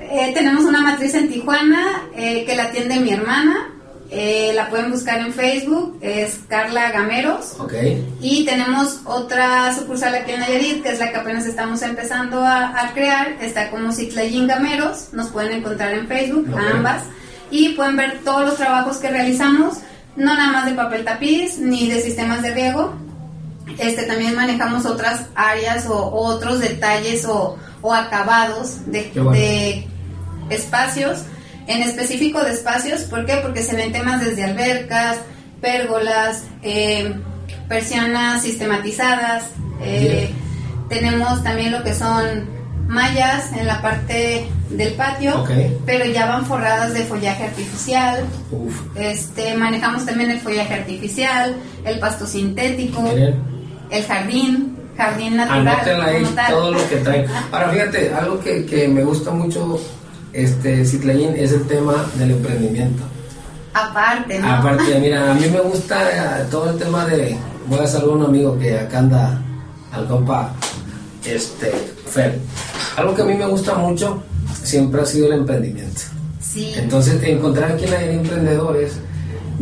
Eh, 0.00 0.32
tenemos 0.34 0.64
una 0.64 0.80
matriz 0.80 1.14
en 1.14 1.28
Tijuana 1.28 2.02
eh, 2.16 2.44
que 2.44 2.56
la 2.56 2.64
atiende 2.64 2.98
mi 2.98 3.12
hermana. 3.12 3.68
Eh, 4.12 4.50
la 4.56 4.68
pueden 4.68 4.90
buscar 4.90 5.20
en 5.20 5.32
Facebook, 5.32 5.98
es 6.00 6.40
Carla 6.48 6.90
Gameros. 6.90 7.54
Ok. 7.60 7.74
Y 8.20 8.44
tenemos 8.44 9.02
otra 9.04 9.72
sucursal 9.72 10.16
aquí 10.16 10.32
en 10.32 10.40
Nayarit, 10.40 10.82
que 10.82 10.88
es 10.88 10.98
la 10.98 11.12
que 11.12 11.18
apenas 11.18 11.46
estamos 11.46 11.80
empezando 11.82 12.40
a, 12.44 12.80
a 12.80 12.92
crear. 12.92 13.36
Está 13.40 13.70
como 13.70 13.92
Citlayin 13.92 14.48
Gameros. 14.48 15.12
Nos 15.12 15.28
pueden 15.28 15.58
encontrar 15.58 15.94
en 15.94 16.08
Facebook, 16.08 16.48
a 16.56 16.76
ambas. 16.76 17.04
Y 17.52 17.70
pueden 17.70 17.96
ver 17.96 18.18
todos 18.24 18.46
los 18.46 18.56
trabajos 18.56 18.96
que 18.98 19.10
realizamos, 19.10 19.78
no 20.16 20.34
nada 20.34 20.52
más 20.52 20.66
de 20.66 20.72
papel 20.72 21.04
tapiz 21.04 21.58
ni 21.58 21.88
de 21.88 22.00
sistemas 22.00 22.42
de 22.42 22.52
riego. 22.52 22.94
Este, 23.78 24.04
también 24.04 24.34
manejamos 24.34 24.86
otras 24.86 25.26
áreas 25.34 25.86
o, 25.86 26.10
otros 26.12 26.60
detalles 26.60 27.24
o, 27.24 27.56
o 27.82 27.94
acabados 27.94 28.90
de, 28.90 29.10
bueno. 29.14 29.32
de 29.32 29.86
espacios, 30.50 31.20
en 31.66 31.82
específico 31.82 32.42
de 32.42 32.52
espacios, 32.52 33.02
¿por 33.02 33.24
qué? 33.26 33.36
Porque 33.36 33.62
se 33.62 33.76
ven 33.76 33.92
temas 33.92 34.24
desde 34.24 34.44
albercas, 34.44 35.18
pérgolas, 35.60 36.44
eh, 36.62 37.14
persianas 37.68 38.42
sistematizadas, 38.42 39.44
eh, 39.82 40.30
tenemos 40.88 41.42
también 41.42 41.72
lo 41.72 41.82
que 41.84 41.94
son 41.94 42.48
mallas 42.88 43.52
en 43.52 43.66
la 43.66 43.80
parte 43.80 44.48
del 44.70 44.94
patio, 44.94 45.44
pero 45.86 46.04
ya 46.06 46.26
van 46.26 46.44
forradas 46.44 46.92
de 46.92 47.04
follaje 47.04 47.44
artificial, 47.44 48.24
Uf. 48.50 48.74
este, 48.96 49.54
manejamos 49.54 50.04
también 50.04 50.30
el 50.30 50.40
follaje 50.40 50.74
artificial, 50.74 51.54
el 51.84 51.98
pasto 52.00 52.26
sintético. 52.26 53.04
El 53.90 54.04
jardín, 54.04 54.76
jardín 54.96 55.36
natural. 55.36 55.68
Anótenla 55.68 56.06
ahí 56.06 56.24
todo 56.48 56.72
lo 56.72 56.88
que 56.88 56.96
traen. 56.96 57.26
Ahora 57.52 57.70
fíjate, 57.70 58.14
algo 58.14 58.40
que, 58.40 58.64
que 58.66 58.88
me 58.88 59.04
gusta 59.04 59.30
mucho, 59.30 59.80
este, 60.32 60.84
Citlayin, 60.84 61.34
es 61.36 61.52
el 61.52 61.66
tema 61.66 62.06
del 62.16 62.32
emprendimiento. 62.32 63.02
Aparte, 63.74 64.38
¿no? 64.38 64.52
Aparte, 64.52 64.98
mira, 65.00 65.30
a 65.30 65.34
mí 65.34 65.46
me 65.48 65.60
gusta 65.60 66.40
eh, 66.40 66.46
todo 66.50 66.70
el 66.70 66.78
tema 66.78 67.04
de, 67.06 67.36
voy 67.66 67.80
a 67.80 67.86
saludar 67.86 68.14
a 68.14 68.18
un 68.18 68.24
amigo 68.26 68.58
que 68.58 68.78
acá 68.78 68.98
anda, 68.98 69.40
al 69.92 70.06
compa, 70.06 70.52
este, 71.24 71.72
Fer. 72.06 72.38
Algo 72.96 73.14
que 73.14 73.22
a 73.22 73.24
mí 73.24 73.34
me 73.34 73.46
gusta 73.46 73.74
mucho 73.74 74.22
siempre 74.62 75.00
ha 75.00 75.06
sido 75.06 75.26
el 75.26 75.40
emprendimiento. 75.40 76.02
Sí, 76.40 76.72
Entonces, 76.76 77.22
encontrar 77.22 77.72
aquí 77.72 77.84
en 77.84 77.90
la 77.90 78.02
emprendedores, 78.02 78.98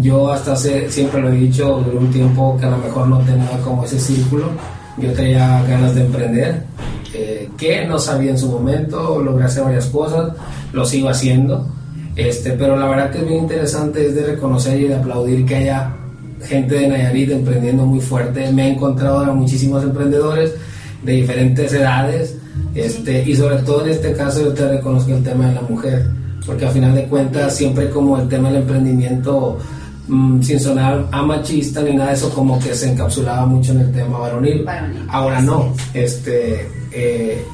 yo 0.00 0.32
hasta 0.32 0.52
hace, 0.52 0.90
siempre 0.90 1.20
lo 1.20 1.28
he 1.30 1.36
dicho, 1.36 1.82
durante 1.84 1.96
un 1.96 2.10
tiempo 2.10 2.56
que 2.58 2.66
a 2.66 2.70
lo 2.70 2.78
mejor 2.78 3.08
no 3.08 3.18
tenía 3.20 3.58
como 3.64 3.84
ese 3.84 3.98
círculo, 3.98 4.50
yo 4.96 5.12
tenía 5.12 5.62
ganas 5.64 5.94
de 5.94 6.04
emprender, 6.04 6.62
eh, 7.14 7.48
que 7.56 7.86
no 7.86 7.98
sabía 7.98 8.30
en 8.30 8.38
su 8.38 8.48
momento, 8.48 9.20
logré 9.22 9.44
hacer 9.44 9.64
varias 9.64 9.86
cosas, 9.86 10.32
lo 10.72 10.84
sigo 10.84 11.08
haciendo, 11.08 11.66
este, 12.16 12.52
pero 12.52 12.76
la 12.76 12.86
verdad 12.86 13.10
que 13.10 13.18
es 13.18 13.28
bien 13.28 13.44
interesante 13.44 14.06
es 14.06 14.14
de 14.14 14.26
reconocer 14.26 14.80
y 14.80 14.88
de 14.88 14.96
aplaudir 14.96 15.44
que 15.44 15.56
haya 15.56 15.94
gente 16.44 16.76
de 16.76 16.88
Nayarit 16.88 17.30
emprendiendo 17.30 17.84
muy 17.84 18.00
fuerte, 18.00 18.50
me 18.52 18.68
he 18.68 18.72
encontrado 18.72 19.20
a 19.20 19.32
muchísimos 19.32 19.82
emprendedores 19.82 20.54
de 21.02 21.12
diferentes 21.12 21.72
edades, 21.72 22.36
este, 22.74 23.28
y 23.28 23.36
sobre 23.36 23.56
todo 23.58 23.84
en 23.84 23.90
este 23.90 24.12
caso 24.12 24.42
yo 24.42 24.52
te 24.52 24.68
reconozco 24.68 25.12
el 25.12 25.22
tema 25.22 25.48
de 25.48 25.54
la 25.54 25.62
mujer, 25.62 26.06
porque 26.44 26.66
a 26.66 26.70
final 26.70 26.94
de 26.94 27.04
cuentas 27.04 27.56
siempre 27.56 27.90
como 27.90 28.18
el 28.18 28.28
tema 28.28 28.48
del 28.48 28.62
emprendimiento, 28.62 29.58
mm, 30.08 30.42
sin 30.42 30.58
sonar 30.58 31.06
a 31.12 31.22
machista 31.22 31.82
ni 31.82 31.92
nada 31.92 32.10
de 32.10 32.16
eso, 32.16 32.30
como 32.30 32.58
que 32.58 32.74
se 32.74 32.90
encapsulaba 32.90 33.46
mucho 33.46 33.72
en 33.72 33.80
el 33.80 33.92
tema 33.92 34.18
varonil. 34.18 34.64
Varonil. 34.64 35.06
Ahora 35.08 35.40
no, 35.40 35.72
este, 35.94 36.68
eh, 36.92 37.44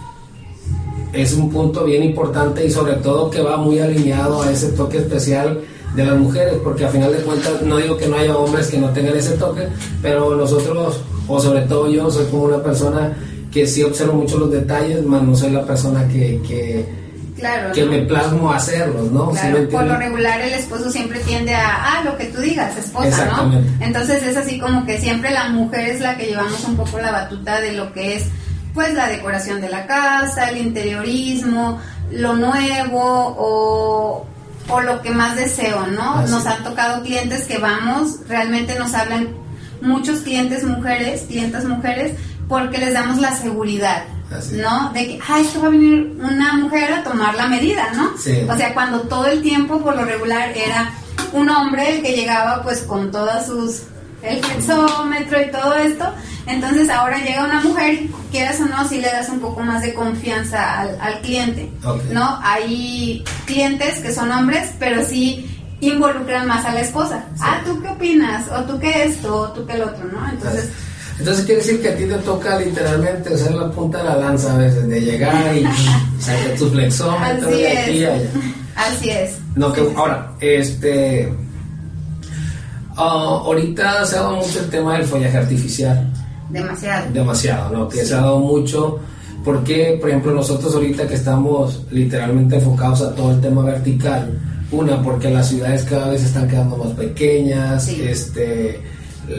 es 1.12 1.32
un 1.34 1.50
punto 1.50 1.84
bien 1.84 2.02
importante 2.02 2.64
y 2.64 2.70
sobre 2.70 2.94
todo 2.94 3.30
que 3.30 3.40
va 3.40 3.56
muy 3.56 3.78
alineado 3.78 4.42
a 4.42 4.50
ese 4.50 4.68
toque 4.73 4.99
especial 4.99 5.61
de 5.94 6.04
las 6.04 6.18
mujeres, 6.18 6.54
porque 6.64 6.84
a 6.84 6.88
final 6.88 7.12
de 7.12 7.18
cuentas 7.18 7.62
no 7.62 7.76
digo 7.76 7.96
que 7.96 8.08
no 8.08 8.16
haya 8.16 8.37
hombres 8.37 8.68
que 8.68 8.78
no 8.78 8.90
tengan 8.90 9.16
ese 9.16 9.37
toque, 9.37 9.68
pero 10.02 10.34
nosotros, 10.34 11.00
o 11.28 11.40
sobre 11.40 11.62
todo 11.62 11.88
yo, 11.88 12.11
soy 12.11 12.26
como 12.26 12.44
una 12.44 12.62
persona 12.62 13.16
que 13.52 13.66
sí 13.66 13.84
observo 13.84 14.14
mucho 14.14 14.38
los 14.38 14.50
detalles, 14.50 15.04
más 15.06 15.23
no 15.23 15.37
soy 15.37 15.52
la 15.52 15.64
persona 15.64 16.08
que, 16.08 16.40
que, 16.46 17.03
Claro, 17.44 17.72
que 17.72 17.84
¿no? 17.84 17.90
me 17.90 17.98
plasmo 18.00 18.50
a 18.50 18.56
hacerlos, 18.56 19.12
¿no? 19.12 19.30
¿Sí 19.34 19.40
Claro, 19.40 19.68
por 19.68 19.84
lo 19.84 19.96
regular 19.98 20.40
el 20.40 20.54
esposo 20.54 20.90
siempre 20.90 21.20
tiende 21.20 21.54
a, 21.54 21.98
ah, 21.98 22.02
lo 22.02 22.16
que 22.16 22.24
tú 22.26 22.40
digas, 22.40 22.74
esposa, 22.74 23.26
¿no? 23.26 23.62
Entonces 23.80 24.22
es 24.22 24.34
así 24.34 24.58
como 24.58 24.86
que 24.86 24.98
siempre 24.98 25.30
la 25.30 25.50
mujer 25.50 25.90
es 25.90 26.00
la 26.00 26.16
que 26.16 26.24
llevamos 26.24 26.64
un 26.64 26.74
poco 26.74 26.98
la 26.98 27.12
batuta 27.12 27.60
de 27.60 27.72
lo 27.72 27.92
que 27.92 28.16
es, 28.16 28.28
pues, 28.72 28.94
la 28.94 29.08
decoración 29.08 29.60
de 29.60 29.68
la 29.68 29.86
casa, 29.86 30.48
el 30.48 30.56
interiorismo, 30.56 31.78
lo 32.12 32.32
nuevo 32.32 33.34
o, 33.36 34.26
o 34.70 34.80
lo 34.80 35.02
que 35.02 35.10
más 35.10 35.36
deseo, 35.36 35.86
¿no? 35.88 36.14
Así 36.14 36.32
Nos 36.32 36.46
han 36.46 36.64
tocado 36.64 37.02
clientes 37.02 37.44
que 37.44 37.58
vamos, 37.58 38.20
realmente 38.26 38.78
nos 38.78 38.94
hablan 38.94 39.28
muchos 39.82 40.20
clientes 40.20 40.64
mujeres, 40.64 41.24
clientas 41.28 41.66
mujeres, 41.66 42.14
porque 42.48 42.78
les 42.78 42.94
damos 42.94 43.18
la 43.18 43.36
seguridad. 43.36 44.04
Así. 44.36 44.56
¿No? 44.56 44.90
De 44.92 45.06
que, 45.06 45.20
ay, 45.26 45.44
esto 45.44 45.60
va 45.60 45.68
a 45.68 45.70
venir 45.70 46.16
una 46.18 46.54
mujer 46.54 46.92
a 46.92 47.04
tomar 47.04 47.34
la 47.34 47.46
medida, 47.46 47.92
¿no? 47.94 48.16
Sí. 48.18 48.40
O 48.48 48.56
sea, 48.56 48.74
cuando 48.74 49.00
todo 49.02 49.26
el 49.26 49.42
tiempo, 49.42 49.80
por 49.80 49.96
lo 49.96 50.04
regular, 50.04 50.50
era 50.56 50.92
un 51.32 51.48
hombre 51.48 51.96
el 51.96 52.02
que 52.02 52.14
llegaba 52.14 52.62
pues 52.62 52.82
con 52.82 53.10
todas 53.10 53.46
sus, 53.46 53.82
el 54.22 54.42
flexómetro 54.44 55.40
y 55.40 55.50
todo 55.50 55.74
esto, 55.74 56.12
entonces 56.46 56.88
ahora 56.90 57.18
llega 57.18 57.44
una 57.44 57.60
mujer, 57.60 57.94
y 57.94 58.14
quieras 58.30 58.60
o 58.60 58.66
no, 58.66 58.86
si 58.88 59.00
le 59.00 59.08
das 59.08 59.28
un 59.28 59.40
poco 59.40 59.62
más 59.62 59.82
de 59.82 59.94
confianza 59.94 60.80
al, 60.80 61.00
al 61.00 61.20
cliente. 61.20 61.70
¿no? 62.10 62.38
Hay 62.42 63.24
clientes 63.46 64.00
que 64.00 64.12
son 64.12 64.30
hombres, 64.30 64.70
pero 64.78 65.04
sí 65.04 65.50
involucran 65.80 66.46
más 66.46 66.64
a 66.64 66.72
la 66.72 66.80
esposa. 66.80 67.24
Sí. 67.34 67.42
Ah, 67.44 67.60
¿tú 67.64 67.80
qué 67.82 67.88
opinas? 67.88 68.48
O 68.50 68.62
tú 68.64 68.78
qué 68.78 69.04
esto, 69.04 69.34
o 69.36 69.48
tú 69.50 69.66
qué 69.66 69.74
el 69.74 69.82
otro, 69.82 70.04
¿no? 70.06 70.28
Entonces... 70.28 70.70
Entonces 71.18 71.44
quiere 71.44 71.61
decir 71.61 71.80
que 71.80 71.88
a 71.88 71.97
ti 71.97 72.04
te 72.06 72.14
toca 72.18 72.59
literalmente 72.59 73.38
ser 73.38 73.54
la 73.54 73.71
punta 73.71 73.99
de 73.99 74.04
la 74.04 74.16
lanza 74.16 74.54
a 74.54 74.59
veces, 74.59 74.88
de 74.88 75.00
llegar 75.00 75.56
y 75.56 75.62
sacar 76.21 76.56
tu 76.59 76.68
flexómetro 76.71 77.49
Así 77.49 77.56
de 77.62 77.78
aquí 77.78 78.04
a 78.04 78.14
allá. 78.14 78.28
Así 78.76 79.11
es. 79.11 79.38
No, 79.54 79.73
que 79.73 79.80
ahora, 79.97 80.33
este. 80.40 81.33
ah, 82.97 83.40
ahorita 83.44 84.04
se 84.06 84.16
ha 84.16 84.23
dado 84.23 84.37
mucho 84.37 84.61
el 84.61 84.71
tema 84.71 84.94
del 84.97 85.04
follaje 85.04 85.37
artificial, 85.37 86.12
Demasiado. 86.50 87.12
demasiado, 87.12 87.71
¿no? 87.71 87.88
Que 87.88 87.99
Sí. 88.00 88.06
se 88.06 88.14
ha 88.14 88.18
dado 88.21 88.38
mucho. 88.40 88.99
Porque, 89.44 89.99
por 90.00 90.09
ejemplo, 90.09 90.33
nosotros 90.33 90.75
ahorita 90.75 91.06
que 91.06 91.14
estamos 91.16 91.83
literalmente 91.90 92.56
enfocados 92.56 93.02
a 93.02 93.14
todo 93.14 93.30
el 93.33 93.40
tema 93.42 93.62
vertical, 93.62 94.40
una, 94.73 95.02
porque 95.02 95.28
las 95.30 95.49
ciudades 95.50 95.85
cada 95.85 96.09
vez 96.09 96.25
están 96.25 96.49
quedando 96.49 96.78
más 96.78 96.92
pequeñas, 96.94 97.85
Sí. 97.85 98.00
este, 98.02 98.80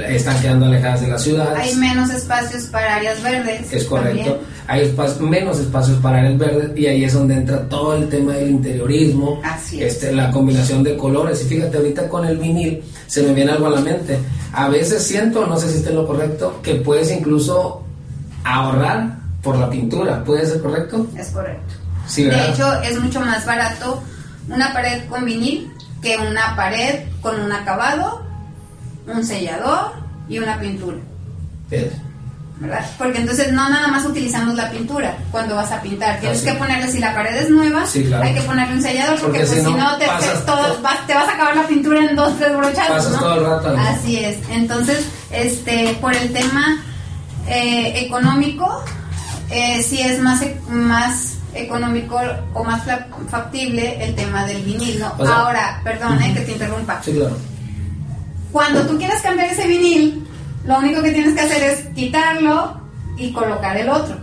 están 0.07 0.41
quedando 0.41 0.65
alejadas 0.65 1.01
de 1.01 1.07
las 1.07 1.23
ciudades. 1.23 1.59
Hay 1.59 1.75
menos 1.75 2.09
espacios 2.09 2.63
para 2.65 2.95
áreas 2.95 3.21
verdes. 3.21 3.71
Es 3.71 3.85
correcto. 3.85 4.17
también. 4.17 4.37
Hay 4.67 4.95
menos 5.19 5.59
espacios 5.59 5.97
para 5.99 6.27
el 6.27 6.37
verde 6.37 6.73
y 6.75 6.87
ahí 6.87 7.03
es 7.03 7.13
donde 7.13 7.35
entra 7.35 7.69
todo 7.69 7.95
el 7.95 8.09
tema 8.09 8.33
del 8.33 8.49
interiorismo, 8.49 9.39
Así 9.43 9.81
es. 9.83 9.93
este, 9.93 10.11
la 10.11 10.31
combinación 10.31 10.83
de 10.83 10.97
colores. 10.97 11.43
Y 11.43 11.45
fíjate, 11.45 11.77
ahorita 11.77 12.09
con 12.09 12.25
el 12.25 12.37
vinil 12.37 12.83
se 13.05 13.21
me 13.23 13.33
viene 13.33 13.51
algo 13.51 13.67
a 13.67 13.71
la 13.71 13.81
mente. 13.81 14.17
A 14.53 14.67
veces 14.69 15.03
siento, 15.03 15.45
no 15.45 15.57
sé 15.57 15.69
si 15.69 15.77
esté 15.77 15.89
en 15.89 15.95
lo 15.97 16.07
correcto, 16.07 16.59
que 16.63 16.75
puedes 16.75 17.11
incluso 17.11 17.83
ahorrar 18.43 19.17
por 19.41 19.57
la 19.57 19.69
pintura. 19.69 20.23
¿Puede 20.23 20.45
ser 20.45 20.61
correcto? 20.61 21.05
Es 21.17 21.27
correcto. 21.29 21.73
Sí, 22.07 22.23
de 22.23 22.49
hecho, 22.49 22.71
es 22.81 22.99
mucho 22.99 23.19
más 23.21 23.45
barato 23.45 24.01
una 24.49 24.73
pared 24.73 25.03
con 25.09 25.25
vinil 25.25 25.71
que 26.01 26.17
una 26.17 26.55
pared 26.55 26.99
con 27.21 27.39
un 27.39 27.51
acabado, 27.51 28.23
un 29.07 29.25
sellador 29.25 29.91
y 30.27 30.39
una 30.39 30.59
pintura. 30.59 30.97
¿verdad? 32.57 32.85
Porque 32.97 33.19
entonces 33.19 33.51
no 33.51 33.67
nada 33.69 33.89
más 33.89 34.05
utilizamos 34.05 34.55
la 34.55 34.69
pintura 34.71 35.17
cuando 35.29 35.55
vas 35.55 35.71
a 35.73 35.81
pintar. 35.81 36.19
Tienes 36.21 36.37
Así 36.37 36.47
que 36.47 36.53
ponerle, 36.53 36.89
si 36.89 36.99
la 36.99 37.13
pared 37.13 37.35
es 37.35 37.49
nueva, 37.49 37.85
Sí, 37.85 38.05
claro. 38.05 38.23
hay 38.23 38.33
que 38.33 38.41
ponerle 38.43 38.75
un 38.75 38.81
sellador 38.81 39.19
porque, 39.19 39.39
Porque 39.39 39.45
pues 39.55 39.65
si 39.65 39.73
no, 39.73 39.77
no, 39.77 39.97
te, 39.97 40.05
pasas 40.07 40.45
todo- 40.45 40.81
vas- 40.81 41.05
te 41.05 41.13
vas 41.13 41.27
a 41.27 41.33
acabar 41.33 41.55
la 41.57 41.67
pintura 41.67 41.99
en 42.09 42.15
dos, 42.15 42.37
tres 42.39 42.55
brochazos. 42.55 43.11
¿no? 43.11 43.19
todo 43.19 43.35
el 43.39 43.45
rato 43.45 43.69
ahí. 43.71 43.87
Así 43.89 44.19
es. 44.23 44.37
Entonces, 44.49 45.05
este, 45.31 45.97
por 45.99 46.15
el 46.15 46.31
tema 46.31 46.81
eh, 47.47 48.05
económico, 48.05 48.83
eh, 49.51 49.83
sí 49.83 50.01
es 50.01 50.21
más, 50.21 50.41
e- 50.41 50.57
más 50.69 51.33
económico 51.53 52.19
o 52.53 52.63
más 52.63 52.83
fa- 52.85 53.05
factible 53.29 54.01
el 54.03 54.15
tema 54.15 54.45
del 54.45 54.63
vinil, 54.63 54.97
¿no? 54.99 55.13
O 55.17 55.25
sea, 55.25 55.35
Ahora, 55.39 55.81
perdón, 55.83 56.21
eh, 56.21 56.33
que 56.33 56.39
te 56.41 56.51
interrumpa. 56.53 57.01
Sí, 57.03 57.11
claro. 57.11 57.37
Cuando 58.55 58.87
tú 58.87 58.97
quieras 58.97 59.21
cambiar 59.21 59.47
ese 59.51 59.67
vinil, 59.67 60.25
lo 60.65 60.77
único 60.77 61.01
que 61.01 61.11
tienes 61.11 61.33
que 61.33 61.41
hacer 61.41 61.61
es 61.61 61.79
quitarlo 61.93 62.79
y 63.17 63.33
colocar 63.33 63.75
el 63.75 63.89
otro. 63.89 64.15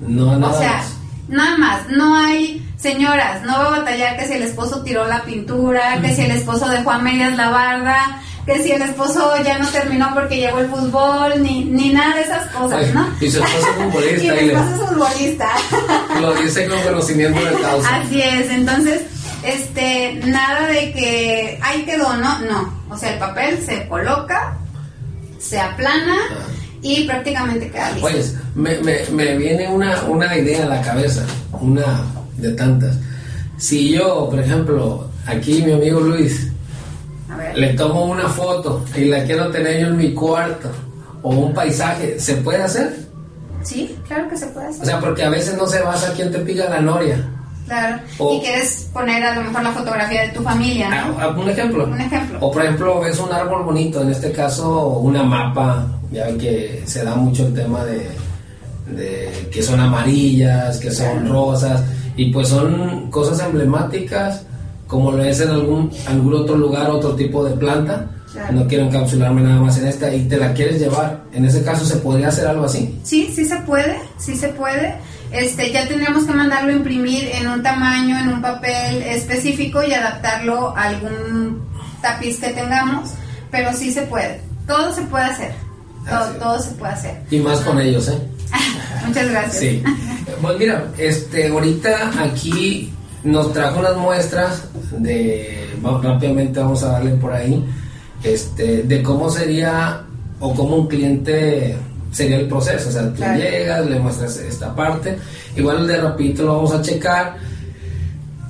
No, 0.00 0.34
nada 0.38 0.54
o 0.54 0.58
sea, 0.58 0.72
más. 0.76 0.86
nada 1.28 1.58
más, 1.58 1.80
no 1.90 2.16
hay, 2.16 2.66
señoras, 2.78 3.42
no 3.42 3.52
va 3.52 3.66
a 3.66 3.78
batallar 3.80 4.16
que 4.16 4.24
si 4.28 4.32
el 4.32 4.44
esposo 4.44 4.80
tiró 4.82 5.06
la 5.06 5.22
pintura, 5.24 6.00
que 6.00 6.14
si 6.14 6.22
el 6.22 6.30
esposo 6.30 6.66
dejó 6.70 6.90
a 6.90 7.00
medias 7.00 7.36
la 7.36 7.50
barda, 7.50 8.22
que 8.46 8.62
si 8.62 8.72
el 8.72 8.80
esposo 8.80 9.30
ya 9.44 9.58
no 9.58 9.68
terminó 9.68 10.08
porque 10.14 10.38
llegó 10.38 10.60
el 10.60 10.68
fútbol, 10.70 11.42
ni, 11.42 11.64
ni 11.66 11.90
nada 11.92 12.14
de 12.16 12.22
esas 12.22 12.46
cosas, 12.52 12.82
Ay, 12.82 12.92
¿no? 12.94 13.06
y 13.20 13.30
su 13.30 13.44
esposo 13.44 13.68
es 13.68 13.84
futbolista, 13.84 14.24
y 14.40 14.46
le- 14.46 14.52
esposo 14.54 14.74
es 14.74 14.88
futbolista. 14.88 15.48
Lo 16.22 16.34
dice 16.36 16.66
con 16.66 16.80
conocimiento 16.80 17.44
de 17.44 17.60
causa. 17.60 17.96
Así 17.96 18.22
es, 18.22 18.48
entonces, 18.50 19.02
este, 19.42 20.14
nada 20.24 20.66
de 20.68 20.92
que 20.94 21.58
ahí 21.62 21.82
quedó, 21.84 22.16
¿no? 22.16 22.38
No, 22.40 22.75
o 22.96 22.98
sea, 22.98 23.12
el 23.12 23.18
papel 23.18 23.58
se 23.64 23.86
coloca, 23.88 24.56
se 25.38 25.58
aplana 25.60 26.16
y 26.82 27.04
prácticamente 27.06 27.70
queda 27.70 27.90
listo. 27.92 28.06
Oye, 28.06 28.24
me, 28.54 28.78
me, 28.78 28.98
me 29.12 29.36
viene 29.36 29.68
una, 29.68 30.02
una 30.04 30.36
idea 30.36 30.64
a 30.64 30.68
la 30.68 30.80
cabeza, 30.82 31.24
una 31.60 32.02
de 32.38 32.52
tantas. 32.52 32.96
Si 33.58 33.90
yo, 33.92 34.28
por 34.30 34.40
ejemplo, 34.40 35.08
aquí 35.26 35.62
mi 35.62 35.72
amigo 35.72 36.00
Luis, 36.00 36.48
A 37.30 37.36
ver. 37.36 37.56
le 37.58 37.74
tomo 37.74 38.04
una 38.06 38.28
foto 38.28 38.84
y 38.96 39.06
la 39.06 39.24
quiero 39.24 39.50
tener 39.50 39.80
yo 39.80 39.86
en 39.88 39.96
mi 39.96 40.12
cuarto 40.14 40.70
o 41.22 41.30
un 41.30 41.54
paisaje, 41.54 42.18
¿se 42.18 42.36
puede 42.36 42.62
hacer? 42.62 42.94
Sí, 43.62 43.96
claro 44.06 44.28
que 44.28 44.36
se 44.36 44.46
puede 44.46 44.68
hacer. 44.68 44.82
O 44.82 44.84
sea, 44.86 45.00
porque 45.00 45.24
a 45.24 45.30
veces 45.30 45.56
no 45.56 45.66
se 45.66 45.80
basa 45.82 46.12
quien 46.14 46.30
te 46.30 46.38
pica 46.40 46.68
la 46.70 46.80
noria. 46.80 47.16
Claro. 47.66 47.98
o- 48.18 48.34
y 48.36 48.40
quieres 48.40 48.88
poner 48.92 49.22
a 49.24 49.34
lo 49.36 49.42
mejor 49.42 49.62
la 49.62 49.72
fotografía 49.72 50.22
de 50.22 50.28
tu 50.28 50.42
familia, 50.42 50.88
¿no? 50.88 51.16
Ah, 51.20 51.28
Un 51.28 51.48
ejemplo. 51.50 51.84
Un 51.84 52.00
ejemplo. 52.00 52.38
O 52.40 52.50
por 52.50 52.62
ejemplo, 52.62 53.00
ves 53.00 53.18
un 53.18 53.32
árbol 53.32 53.64
bonito, 53.64 54.02
en 54.02 54.10
este 54.10 54.32
caso 54.32 54.88
una 54.98 55.22
mapa, 55.22 55.86
ya 56.10 56.26
que 56.38 56.82
se 56.86 57.04
da 57.04 57.14
mucho 57.14 57.46
el 57.46 57.54
tema 57.54 57.84
de, 57.84 58.08
de 58.94 59.48
que 59.52 59.62
son 59.62 59.80
amarillas, 59.80 60.78
que 60.78 60.90
son 60.90 61.28
rosas, 61.28 61.82
y 62.16 62.32
pues 62.32 62.48
son 62.48 63.10
cosas 63.10 63.40
emblemáticas, 63.46 64.42
como 64.86 65.10
lo 65.12 65.22
es 65.24 65.40
en 65.40 65.50
algún, 65.50 65.90
algún 66.08 66.34
otro 66.34 66.56
lugar, 66.56 66.88
otro 66.90 67.14
tipo 67.14 67.44
de 67.44 67.54
planta. 67.56 68.06
Claro. 68.32 68.52
No 68.52 68.68
quiero 68.68 68.84
encapsularme 68.84 69.40
nada 69.42 69.60
más 69.60 69.78
en 69.78 69.86
esta, 69.86 70.12
y 70.14 70.24
te 70.28 70.36
la 70.36 70.52
quieres 70.52 70.78
llevar. 70.78 71.22
En 71.32 71.44
ese 71.46 71.62
caso, 71.64 71.84
¿se 71.86 71.96
podría 71.96 72.28
hacer 72.28 72.46
algo 72.46 72.66
así? 72.66 72.98
Sí, 73.02 73.32
sí 73.34 73.44
se 73.46 73.56
puede, 73.60 73.98
sí 74.18 74.36
se 74.36 74.48
puede. 74.50 74.94
Este, 75.32 75.72
ya 75.72 75.86
tendríamos 75.86 76.24
que 76.24 76.32
mandarlo 76.32 76.72
a 76.72 76.76
imprimir 76.76 77.28
en 77.34 77.48
un 77.48 77.62
tamaño, 77.62 78.18
en 78.18 78.28
un 78.28 78.42
papel 78.42 79.02
específico 79.02 79.82
y 79.82 79.92
adaptarlo 79.92 80.76
a 80.76 80.84
algún 80.84 81.62
tapiz 82.00 82.38
que 82.38 82.48
tengamos, 82.50 83.10
pero 83.50 83.72
sí 83.72 83.92
se 83.92 84.02
puede. 84.02 84.40
Todo 84.66 84.94
se 84.94 85.02
puede 85.02 85.24
hacer. 85.24 85.54
Todo, 86.08 86.30
es. 86.30 86.38
todo 86.38 86.58
se 86.60 86.70
puede 86.72 86.92
hacer. 86.92 87.22
Y 87.30 87.38
más 87.38 87.60
con 87.60 87.80
ellos, 87.80 88.08
¿eh? 88.08 88.18
Muchas 89.06 89.30
gracias. 89.30 89.56
Sí. 89.58 89.82
Pues 90.40 90.58
mira, 90.58 90.86
este, 90.98 91.48
ahorita 91.48 92.12
aquí 92.22 92.92
nos 93.24 93.52
trajo 93.52 93.80
unas 93.80 93.96
muestras 93.96 94.64
de, 94.92 95.68
rápidamente 95.82 96.60
vamos 96.60 96.82
a 96.82 96.92
darle 96.92 97.12
por 97.12 97.32
ahí, 97.32 97.64
este, 98.22 98.82
de 98.82 99.02
cómo 99.02 99.30
sería 99.30 100.02
o 100.40 100.54
cómo 100.54 100.76
un 100.76 100.88
cliente 100.88 101.76
sería 102.16 102.38
el 102.38 102.48
proceso. 102.48 102.88
O 102.88 102.92
sea, 102.92 103.02
tú 103.10 103.16
Claro. 103.16 103.38
llegas, 103.38 103.86
le 103.86 103.98
muestras 103.98 104.36
esta 104.38 104.74
parte, 104.74 105.18
igual 105.56 105.86
de 105.86 105.98
rapidito 105.98 106.42
lo 106.44 106.56
vamos 106.56 106.72
a 106.72 106.80
checar. 106.82 107.36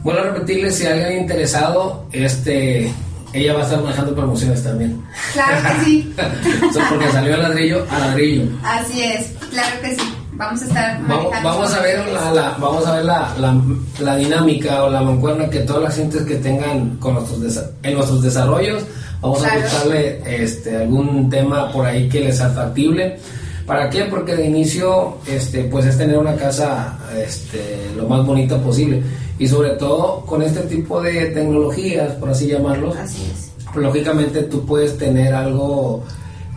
Vuelvo 0.02 0.20
a 0.20 0.24
repetirles, 0.24 0.76
si 0.76 0.86
hay 0.86 1.00
alguien 1.02 1.22
interesado, 1.22 2.06
este, 2.12 2.92
ella 3.32 3.54
va 3.54 3.60
a 3.60 3.62
estar 3.64 3.82
manejando 3.82 4.14
promociones 4.14 4.62
también. 4.62 5.02
Claro 5.32 5.56
que 5.78 5.84
sí. 5.84 6.14
Eso 6.70 6.80
porque 6.88 7.08
salió 7.10 7.34
a 7.34 7.38
ladrillo 7.38 7.84
a 7.90 7.98
ladrillo. 7.98 8.44
Así 8.62 9.02
es, 9.02 9.32
claro 9.50 9.80
que 9.82 9.94
sí. 9.96 10.02
Vamos 10.38 10.60
a 10.62 10.64
estar 10.66 11.00
Vamos, 11.02 11.24
manejando 11.24 11.48
vamos 11.48 11.72
a 11.74 11.80
ver 11.80 12.08
la, 12.12 12.30
la- 12.32 12.56
vamos 12.60 12.86
a 12.86 12.94
ver 12.96 13.04
la, 13.06 13.34
la- 13.40 13.62
la 14.00 14.16
dinámica 14.16 14.84
o 14.84 14.90
la 14.90 15.00
mancuerna 15.00 15.48
que 15.48 15.60
todas 15.60 15.82
las 15.84 15.96
gentes 15.96 16.22
que 16.22 16.34
tengan 16.36 16.90
con 16.98 17.14
nuestros 17.14 17.64
en 17.82 17.94
nuestros 17.94 18.22
desarrollos 18.22 18.82
vamos 19.22 19.38
Claro. 19.38 19.58
a 19.60 19.62
buscarle 19.64 20.20
este 20.44 20.76
algún 20.76 21.30
tema 21.30 21.72
por 21.72 21.86
ahí 21.86 22.06
que 22.10 22.20
les 22.20 22.36
sea 22.36 22.50
factible 22.50 23.18
¿Para 23.66 23.90
qué? 23.90 24.04
Porque 24.04 24.36
de 24.36 24.46
inicio, 24.46 25.16
este, 25.26 25.64
pues 25.64 25.86
es 25.86 25.98
tener 25.98 26.16
una 26.18 26.36
casa 26.36 26.98
este, 27.20 27.90
lo 27.96 28.06
más 28.08 28.24
bonita 28.24 28.58
posible. 28.58 29.02
Y 29.38 29.48
sobre 29.48 29.70
todo 29.70 30.20
con 30.24 30.40
este 30.42 30.60
tipo 30.60 31.02
de 31.02 31.26
tecnologías, 31.26 32.12
por 32.12 32.30
así 32.30 32.46
llamarlos, 32.46 32.96
Así 32.96 33.22
es. 33.30 33.50
lógicamente 33.76 34.42
tú 34.44 34.64
puedes 34.64 34.96
tener 34.96 35.34
algo 35.34 36.04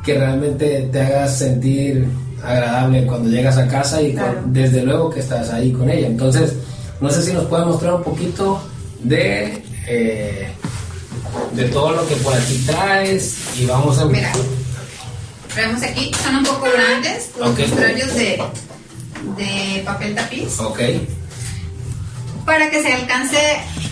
que 0.05 0.17
realmente 0.17 0.87
te 0.91 1.01
haga 1.01 1.27
sentir 1.27 2.07
agradable 2.43 3.05
cuando 3.05 3.29
llegas 3.29 3.57
a 3.57 3.67
casa 3.67 4.01
y 4.01 4.13
Claro. 4.13 4.41
con- 4.41 4.53
desde 4.53 4.83
luego 4.83 5.09
que 5.09 5.19
estás 5.19 5.49
ahí 5.49 5.71
con 5.73 5.89
ella. 5.89 6.07
Entonces, 6.07 6.53
no 7.01 7.09
sé 7.09 7.21
si 7.23 7.33
nos 7.33 7.45
puede 7.45 7.65
mostrar 7.65 7.95
un 7.95 8.03
poquito 8.03 8.61
de, 9.03 9.61
eh, 9.87 10.47
de 11.53 11.63
todo 11.65 11.91
lo 11.91 12.07
que 12.07 12.15
por 12.17 12.33
aquí 12.33 12.63
traes 12.65 13.35
y 13.59 13.65
vamos 13.65 13.97
a... 13.99 14.05
Mira, 14.05 14.31
traemos 15.53 15.81
aquí, 15.83 16.11
son 16.23 16.37
un 16.37 16.43
poco 16.45 16.67
grandes, 16.71 17.29
los 17.37 17.49
Ok. 17.49 17.59
contrarios 17.61 18.13
de, 18.15 18.41
de 19.37 19.81
papel 19.85 20.15
tapiz, 20.15 20.59
Ok, 20.59 20.79
para 22.45 22.69
que 22.71 22.81
se 22.81 22.91
alcance, 22.93 23.37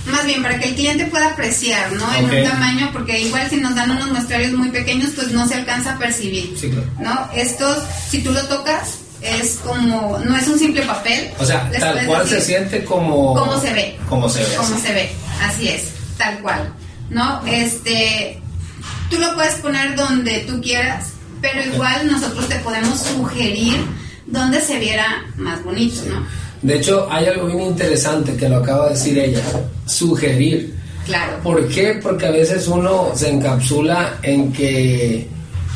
más 0.08 0.26
bien 0.26 0.42
para 0.42 0.60
que 0.60 0.70
el 0.70 0.76
cliente 0.76 1.06
pueda 1.06 1.28
apreciar, 1.32 1.92
¿no? 1.92 2.12
En 2.16 2.26
un 2.26 2.50
tamaño, 2.50 2.90
porque 2.92 3.20
igual 3.20 3.48
si 3.50 3.58
nos 3.58 3.76
dan 3.76 3.92
unos 3.92 4.10
muestrarios 4.12 4.54
muy 4.54 4.70
pequeños, 4.70 5.12
pues 5.16 5.32
no 5.32 5.48
se 5.48 5.56
alcanza 5.56 5.94
a 5.94 5.98
percibir, 6.00 6.58
sí, 6.60 6.70
claro. 6.72 6.88
¿no? 7.00 7.30
Estos, 7.36 7.84
si 8.10 8.24
tú 8.24 8.32
lo 8.32 8.42
tocas, 8.48 9.00
es 9.22 9.60
como, 9.64 10.18
no 10.20 10.36
es 10.36 10.48
un 10.48 10.58
simple 10.58 10.82
papel. 10.84 11.30
O 11.38 11.46
sea, 11.46 11.70
tal 11.72 12.06
cual 12.08 12.28
se 12.28 12.36
decir 12.36 12.56
siente 12.56 12.84
como... 12.84 13.36
cómo 13.36 13.60
se 13.60 13.74
ve. 13.74 13.98
Como 14.10 14.28
se 14.30 14.40
ve. 14.40 14.56
Como 14.56 14.76
así. 14.76 14.88
se 14.88 14.94
ve, 14.94 15.10
así 15.44 15.68
es, 15.70 15.84
tal 16.18 16.40
cual, 16.40 16.74
¿no? 17.12 17.46
Este, 17.46 18.40
tú 19.12 19.20
lo 19.20 19.36
puedes 19.36 19.56
poner 19.56 19.96
donde 19.96 20.40
tú 20.48 20.62
quieras, 20.62 21.10
pero 21.42 21.74
igual 21.74 22.08
nosotros 22.08 22.48
te 22.48 22.56
podemos 22.60 23.00
sugerir 23.00 23.76
donde 24.26 24.60
se 24.62 24.80
viera 24.80 25.26
más 25.38 25.64
bonito, 25.64 26.02
¿no? 26.10 26.26
De 26.62 26.78
hecho, 26.78 27.08
hay 27.10 27.26
algo 27.28 27.48
bien 27.48 27.62
interesante 27.62 28.36
que 28.36 28.50
lo 28.50 28.58
acaba 28.58 28.86
de 28.86 28.94
decir 28.94 29.18
ella, 29.18 29.44
sugerir. 29.86 30.76
Claro. 31.06 31.38
¿Por 31.44 31.68
qué? 31.70 32.00
Porque 32.02 32.26
a 32.26 32.32
veces 32.32 32.68
uno 32.68 33.12
se 33.16 33.30
encapsula 33.30 34.18
en 34.24 34.52
que 34.52 35.28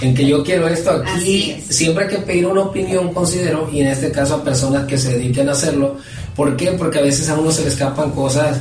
en 0.01 0.15
que 0.15 0.25
yo 0.25 0.43
quiero 0.43 0.67
esto 0.67 0.89
aquí. 1.05 1.51
Es. 1.51 1.75
Siempre 1.75 2.05
hay 2.05 2.09
que 2.09 2.17
pedir 2.17 2.47
una 2.47 2.61
opinión, 2.61 3.13
considero, 3.13 3.69
y 3.71 3.81
en 3.81 3.87
este 3.87 4.11
caso 4.11 4.35
a 4.35 4.43
personas 4.43 4.85
que 4.85 4.97
se 4.97 5.13
dediquen 5.13 5.47
a 5.47 5.51
hacerlo. 5.51 5.97
¿Por 6.35 6.57
qué? 6.57 6.71
Porque 6.71 6.99
a 6.99 7.03
veces 7.03 7.29
a 7.29 7.37
uno 7.37 7.51
se 7.51 7.61
le 7.61 7.69
escapan 7.69 8.11
cosas 8.11 8.57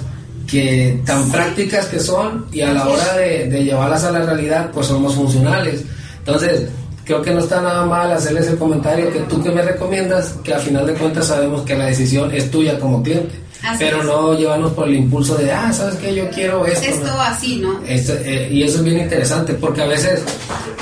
que 0.47 1.01
tan 1.07 1.31
prácticas 1.31 1.87
que 1.87 2.01
son 2.01 2.47
y 2.53 2.61
a 2.61 2.73
la 2.73 2.89
hora 2.89 3.17
de, 3.17 3.49
de 3.49 3.65
llevarlas 3.65 4.05
a 4.05 4.11
la 4.11 4.27
realidad 4.27 4.71
pues 4.73 4.89
somos 4.89 5.15
funcionales. 5.15 5.83
Entonces, 6.19 6.69
creo 7.11 7.23
que 7.23 7.33
no 7.33 7.41
está 7.41 7.61
nada 7.61 7.85
mal 7.87 8.13
hacerles 8.13 8.47
el 8.47 8.57
comentario 8.57 9.13
que 9.13 9.19
tú 9.21 9.43
que 9.43 9.51
me 9.51 9.63
recomiendas, 9.63 10.37
que 10.45 10.55
al 10.55 10.61
final 10.61 10.87
de 10.87 10.95
cuentas 10.95 11.27
sabemos 11.27 11.63
que 11.63 11.75
la 11.75 11.87
decisión 11.87 12.33
es 12.33 12.49
tuya 12.53 12.79
como 12.79 13.03
cliente. 13.03 13.35
Así 13.65 13.79
pero 13.81 13.99
es. 13.99 14.05
no 14.05 14.35
llevarnos 14.35 14.73
por 14.73 14.87
el 14.87 14.95
impulso 14.95 15.35
de, 15.35 15.51
ah, 15.51 15.73
¿sabes 15.73 15.97
qué? 15.97 16.15
Yo 16.15 16.31
quiero 16.31 16.65
esto. 16.65 16.89
Esto 16.89 17.07
¿no? 17.07 17.21
así, 17.21 17.57
¿no? 17.57 17.81
Esto, 17.85 18.13
eh, 18.25 18.49
y 18.53 18.63
eso 18.63 18.79
es 18.79 18.85
bien 18.85 19.01
interesante 19.01 19.55
porque 19.55 19.83
a 19.83 19.87
veces 19.87 20.23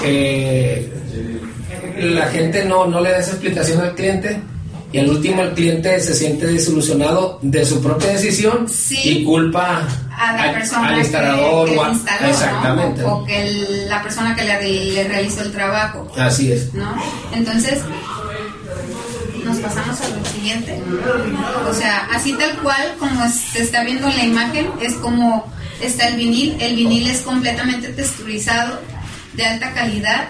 eh, 0.05 0.93
la 1.99 2.27
gente 2.27 2.63
no, 2.67 2.87
no 2.87 3.01
le 3.01 3.11
da 3.11 3.19
esa 3.21 3.31
explicación 3.31 3.81
al 3.81 3.95
cliente 3.95 4.39
y 4.93 4.99
al 4.99 5.11
último 5.11 5.43
el 5.43 5.53
cliente 5.53 6.01
se 6.01 6.15
siente 6.15 6.47
desilusionado 6.47 7.39
de 7.43 7.65
su 7.67 7.83
propia 7.83 8.09
decisión 8.13 8.67
Sí. 8.69 9.01
y 9.05 9.25
culpa 9.25 9.87
A 10.17 10.33
la 10.33 10.43
al- 10.45 10.53
persona 10.55 10.89
al 10.89 10.99
instalador 10.99 11.69
que, 11.69 11.77
o 11.77 11.85
a- 11.85 11.91
instaló, 11.91 12.21
¿no? 12.23 12.29
exactamente 12.29 13.05
O, 13.05 13.15
o 13.19 13.25
que 13.25 13.43
el- 13.47 13.89
la 13.89 14.03
persona 14.03 14.35
que 14.35 14.45
le, 14.45 14.85
le 14.93 15.05
realizó 15.09 15.43
el 15.43 15.53
trabajo. 15.53 16.11
así 16.17 16.53
es 16.53 16.73
¿no? 16.75 16.95
Entonces, 17.33 17.81
nos 19.45 19.57
pasamos 19.59 20.01
a 20.01 20.09
lo 20.09 20.25
siguiente. 20.27 20.83
O 21.71 21.75
sea, 21.75 22.09
así 22.13 22.33
tal 22.35 22.57
cual 22.59 22.95
como 22.99 23.27
se 23.29 23.63
está 23.63 23.83
viendo 23.85 24.09
en 24.09 24.17
la 24.17 24.25
imagen, 24.25 24.67
es 24.81 24.95
como 24.95 25.51
está 25.81 26.09
el 26.09 26.17
vinil. 26.17 26.57
El 26.61 26.77
vinil 26.77 27.09
es 27.09 27.21
completamente 27.21 27.89
texturizado, 27.89 28.79
de 29.39 29.47
alta 29.47 29.73
calidad, 29.73 30.29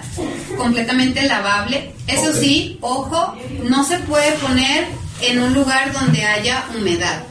completamente 0.56 1.22
lavable. 1.22 1.92
Eso 2.06 2.32
sí, 2.32 2.76
ojo, 2.82 3.34
no 3.64 3.82
se 3.82 3.98
puede 4.00 4.32
poner 4.32 4.86
en 5.22 5.40
un 5.40 5.54
lugar 5.54 5.92
donde 5.92 6.22
haya 6.24 6.64
humedad. 6.78 7.22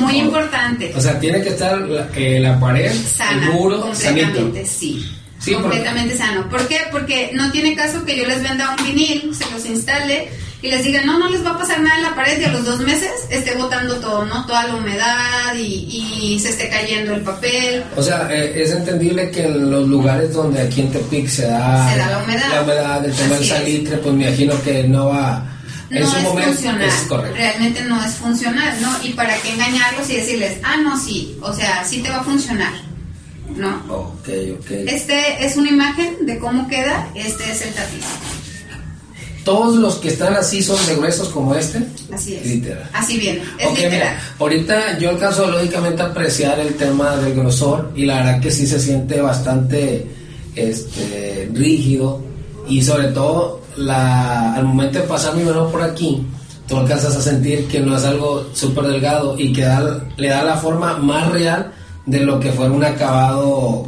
Muy 0.00 0.16
importante. 0.16 0.90
o 0.96 1.00
sea 1.02 1.20
tiene 1.20 1.42
que 1.42 1.50
estar 1.50 1.78
la, 1.78 2.08
eh, 2.16 2.40
la 2.40 2.58
pared 2.58 2.90
Sana, 2.94 3.44
el 3.44 3.52
muro 3.52 3.82
completamente, 3.82 4.64
sanito 4.64 4.68
sí. 4.68 5.12
Sí, 5.38 5.52
completamente 5.52 6.16
sano. 6.16 6.48
¿Por 6.48 6.66
qué? 6.66 6.78
Porque 6.90 7.30
no 7.34 7.50
tiene 7.50 7.74
caso 7.74 8.04
que 8.06 8.16
yo 8.16 8.24
les 8.26 8.42
venda 8.42 8.74
un 8.78 8.86
vinil, 8.86 9.34
se 9.34 9.50
los 9.50 9.66
instale 9.66 10.30
y 10.62 10.70
les 10.70 10.84
diga, 10.84 11.02
no, 11.02 11.18
no 11.18 11.28
les 11.28 11.44
va 11.44 11.50
a 11.50 11.58
pasar 11.58 11.80
nada 11.80 11.96
en 11.96 12.02
la 12.04 12.14
pared 12.14 12.40
y 12.40 12.44
a 12.44 12.52
los 12.52 12.64
dos 12.64 12.78
meses 12.80 13.10
esté 13.30 13.54
botando 13.56 13.96
todo, 13.96 14.24
¿no? 14.24 14.46
Toda 14.46 14.68
la 14.68 14.76
humedad 14.76 15.54
y, 15.56 15.88
y 16.34 16.38
se 16.38 16.50
esté 16.50 16.68
cayendo 16.68 17.14
el 17.14 17.22
papel. 17.22 17.82
O 17.96 18.02
sea, 18.02 18.28
eh, 18.30 18.52
es 18.62 18.70
entendible 18.70 19.30
que 19.32 19.42
en 19.44 19.70
los 19.70 19.88
lugares 19.88 20.32
donde 20.32 20.60
aquí 20.62 20.82
en 20.82 20.92
Tepic 20.92 21.26
se 21.26 21.46
da, 21.46 21.90
Se 21.92 21.98
da 21.98 22.10
la 22.10 22.18
humedad. 22.22 22.48
la 22.50 22.62
humedad, 22.62 23.04
el 23.04 23.12
tema 23.12 23.34
del 23.36 23.44
salitre, 23.44 23.96
pues 23.98 24.14
me 24.14 24.28
imagino 24.28 24.62
que 24.62 24.84
no 24.84 25.06
va. 25.08 25.48
No 25.90 25.98
en 25.98 26.06
su 26.06 26.16
es 26.16 26.22
momento 26.22 26.52
funcional, 26.52 26.88
es 26.88 26.94
correcto. 27.08 27.36
realmente 27.36 27.82
no 27.82 28.02
es 28.04 28.12
funcional, 28.14 28.80
¿no? 28.80 28.90
Y 29.02 29.10
para 29.14 29.36
qué 29.42 29.50
engañarlos 29.52 30.08
y 30.10 30.16
decirles, 30.16 30.58
ah, 30.62 30.76
no, 30.82 30.98
sí, 30.98 31.36
o 31.42 31.52
sea, 31.52 31.84
sí 31.84 32.00
te 32.02 32.08
va 32.08 32.20
a 32.20 32.24
funcionar, 32.24 32.72
¿no? 33.56 33.82
Ok, 33.88 34.28
ok. 34.60 34.70
Este 34.86 35.44
es 35.44 35.56
una 35.56 35.68
imagen 35.68 36.24
de 36.24 36.38
cómo 36.38 36.66
queda, 36.68 37.08
este 37.14 37.50
es 37.50 37.60
el 37.62 37.74
tapiz. 37.74 38.04
Todos 39.44 39.76
los 39.76 39.96
que 39.96 40.08
están 40.08 40.34
así 40.34 40.62
son 40.62 40.76
de 40.86 40.94
gruesos 40.96 41.28
como 41.30 41.54
este. 41.54 41.84
Así 42.12 42.34
es. 42.36 42.46
Literal. 42.46 42.88
Así 42.92 43.18
viene, 43.18 43.42
es 43.58 43.66
Ok, 43.66 43.76
literal. 43.76 43.90
mira, 43.90 44.22
ahorita 44.38 44.98
yo 44.98 45.10
alcanzo 45.10 45.46
lógicamente 45.50 46.02
a 46.02 46.06
apreciar 46.06 46.60
el 46.60 46.74
tema 46.74 47.16
del 47.16 47.34
grosor 47.34 47.90
y 47.96 48.04
la 48.06 48.16
verdad 48.18 48.40
que 48.40 48.50
sí 48.52 48.66
se 48.66 48.78
siente 48.78 49.20
bastante 49.20 50.06
este, 50.54 51.50
rígido 51.52 52.20
y 52.68 52.82
sobre 52.82 53.08
todo 53.08 53.62
la, 53.76 54.54
al 54.54 54.64
momento 54.64 54.98
de 55.00 55.04
pasar 55.06 55.34
mi 55.34 55.42
mano 55.42 55.68
por 55.70 55.82
aquí, 55.82 56.24
tú 56.68 56.76
alcanzas 56.76 57.16
a 57.16 57.22
sentir 57.22 57.66
que 57.66 57.80
no 57.80 57.96
es 57.96 58.04
algo 58.04 58.46
súper 58.54 58.84
delgado 58.86 59.36
y 59.38 59.52
que 59.52 59.62
da- 59.62 60.04
le 60.16 60.28
da 60.28 60.44
la 60.44 60.56
forma 60.56 60.98
más 60.98 61.30
real 61.32 61.72
de 62.06 62.20
lo 62.20 62.38
que 62.38 62.52
fuera 62.52 62.70
un 62.72 62.84
acabado 62.84 63.86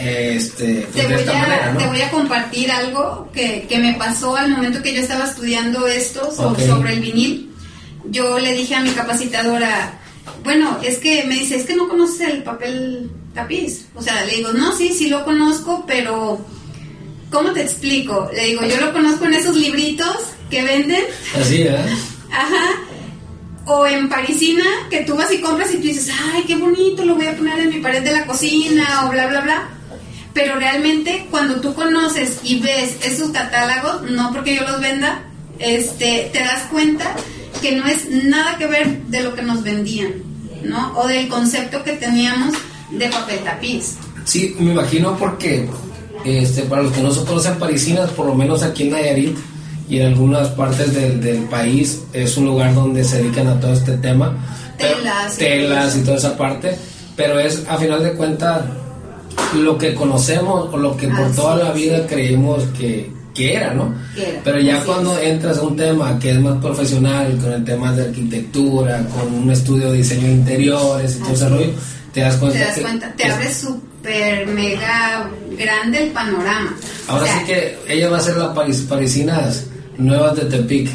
este, 0.00 0.86
pues, 0.90 0.92
Te 0.94 1.02
de 1.02 1.08
voy, 1.14 1.16
esta 1.22 1.32
a, 1.38 1.42
manera, 1.42 1.72
¿no? 1.72 1.78
te 1.78 1.86
voy 1.86 2.00
a 2.02 2.10
compartir 2.10 2.70
algo 2.70 3.30
que, 3.32 3.66
que 3.68 3.78
me 3.78 3.94
pasó 3.94 4.36
al 4.36 4.50
momento 4.50 4.82
que 4.82 4.94
yo 4.94 5.00
estaba 5.00 5.24
estudiando 5.24 5.86
esto 5.86 6.32
so- 6.34 6.50
Ok. 6.50 6.60
sobre 6.60 6.94
el 6.94 7.00
vinil. 7.00 7.50
Yo 8.06 8.38
le 8.38 8.54
dije 8.54 8.74
a 8.74 8.80
mi 8.80 8.90
capacitadora, 8.90 9.98
bueno, 10.42 10.78
es 10.82 10.98
que 10.98 11.24
me 11.24 11.34
dice, 11.34 11.56
es 11.56 11.66
que 11.66 11.76
no 11.76 11.88
conoces 11.88 12.20
el 12.28 12.42
papel 12.42 13.10
tapiz. 13.34 13.86
O 13.94 14.02
sea, 14.02 14.24
le 14.24 14.36
digo, 14.36 14.52
no, 14.52 14.74
sí, 14.76 14.92
sí 14.92 15.08
lo 15.08 15.24
conozco, 15.24 15.84
pero 15.86 16.44
¿cómo 17.30 17.52
te 17.52 17.62
explico? 17.62 18.28
Le 18.34 18.46
digo, 18.46 18.62
yo 18.64 18.80
lo 18.80 18.92
conozco 18.92 19.26
en 19.26 19.34
esos 19.34 19.54
libritos 19.56 20.16
que 20.50 20.62
venden, 20.62 21.04
Así, 21.40 21.62
¿eh? 21.62 21.76
ajá, 22.32 22.80
o 23.66 23.86
en 23.86 24.08
parisina, 24.08 24.64
que 24.90 25.02
tú 25.02 25.14
vas 25.14 25.30
y 25.32 25.38
compras 25.40 25.70
y 25.72 25.76
tú 25.76 25.82
dices, 25.82 26.10
ay, 26.32 26.42
qué 26.46 26.56
bonito, 26.56 27.04
lo 27.04 27.14
voy 27.14 27.26
a 27.26 27.36
poner 27.36 27.60
en 27.60 27.68
mi 27.68 27.78
pared 27.80 28.02
de 28.02 28.12
la 28.12 28.26
cocina, 28.26 29.06
o 29.06 29.10
bla, 29.10 29.26
bla, 29.28 29.40
bla. 29.42 29.68
Pero 30.32 30.56
realmente 30.56 31.26
cuando 31.30 31.60
tú 31.60 31.74
conoces 31.74 32.38
y 32.44 32.60
ves 32.60 32.96
esos 33.04 33.30
catálogos, 33.30 34.10
no 34.10 34.32
porque 34.32 34.54
yo 34.54 34.62
los 34.62 34.80
venda, 34.80 35.24
este, 35.58 36.30
te 36.32 36.38
das 36.38 36.62
cuenta 36.70 37.14
que 37.60 37.72
no 37.76 37.86
es 37.86 38.08
nada 38.10 38.56
que 38.56 38.66
ver 38.66 39.02
de 39.04 39.22
lo 39.22 39.34
que 39.34 39.42
nos 39.42 39.62
vendían, 39.62 40.14
¿no? 40.62 40.96
O 40.96 41.06
del 41.08 41.28
concepto 41.28 41.82
que 41.82 41.92
teníamos 41.92 42.54
de 42.90 43.08
papel 43.08 43.40
tapiz. 43.40 43.96
Sí, 44.24 44.54
me 44.58 44.72
imagino 44.72 45.16
porque 45.16 45.68
este, 46.24 46.62
para 46.62 46.82
los 46.82 46.92
que 46.92 47.02
no 47.02 47.10
se 47.10 47.24
conocen 47.24 47.58
parisinas, 47.58 48.10
por 48.10 48.26
lo 48.26 48.34
menos 48.34 48.62
aquí 48.62 48.84
en 48.84 48.90
Nayarit 48.90 49.36
y 49.88 49.98
en 49.98 50.06
algunas 50.06 50.48
partes 50.48 50.94
del, 50.94 51.20
del 51.20 51.42
país, 51.44 52.02
es 52.12 52.36
un 52.36 52.46
lugar 52.46 52.74
donde 52.74 53.02
se 53.04 53.18
dedican 53.18 53.48
a 53.48 53.58
todo 53.58 53.72
este 53.72 53.96
tema. 53.98 54.36
Telas 54.78 55.36
telas 55.36 55.96
y 55.96 56.00
toda 56.00 56.16
esa 56.16 56.36
parte, 56.36 56.76
pero 57.16 57.38
es 57.38 57.64
a 57.68 57.76
final 57.76 58.02
de 58.02 58.12
cuentas 58.12 58.62
lo 59.56 59.76
que 59.78 59.94
conocemos 59.94 60.68
o 60.72 60.76
lo 60.76 60.96
que 60.96 61.08
por 61.08 61.30
toda 61.34 61.56
la 61.56 61.72
vida 61.72 62.06
creímos 62.06 62.64
que, 62.78 63.10
que 63.34 63.54
era, 63.54 63.72
¿no? 63.74 63.94
Que 64.14 64.28
era, 64.30 64.40
Pero 64.44 64.60
ya 64.60 64.84
cuando 64.84 65.18
entras 65.18 65.58
a 65.58 65.62
un 65.62 65.76
tema 65.76 66.18
que 66.18 66.30
es 66.32 66.40
más 66.40 66.56
profesional, 66.58 67.36
con 67.42 67.52
el 67.52 67.64
tema 67.64 67.92
de 67.92 68.04
arquitectura, 68.04 69.02
con 69.14 69.32
un 69.34 69.50
estudio 69.50 69.90
de 69.92 69.98
diseño 69.98 70.26
de 70.28 70.32
interiores 70.34 71.16
y 71.16 71.20
todo 71.20 71.32
ese 71.32 71.48
rollo, 71.48 71.70
te 72.12 72.20
das 72.20 72.36
cuenta 72.36 72.58
Te 72.58 72.64
das 72.64 72.74
que- 72.74 72.82
cuenta, 72.82 73.12
te 73.16 73.24
abre 73.30 73.54
súper 73.54 74.46
mega 74.48 75.30
grande 75.58 76.04
el 76.04 76.10
panorama. 76.10 76.76
Ahora 77.08 77.22
O 77.24 77.26
sea, 77.26 77.38
sí 77.40 77.44
que 77.46 77.78
ella 77.88 78.08
va 78.10 78.18
a 78.18 78.20
ser 78.20 78.36
la 78.36 78.54
paris- 78.54 78.86
parisinas 78.88 79.66
nuevas 79.98 80.36
de 80.36 80.44
Tepic. 80.46 80.90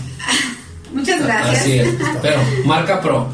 Muchas 0.93 1.21
gracias. 1.23 1.61
Así 1.61 1.79
es. 1.79 1.89
Pero 2.21 2.39
marca 2.65 3.01
pro. 3.01 3.27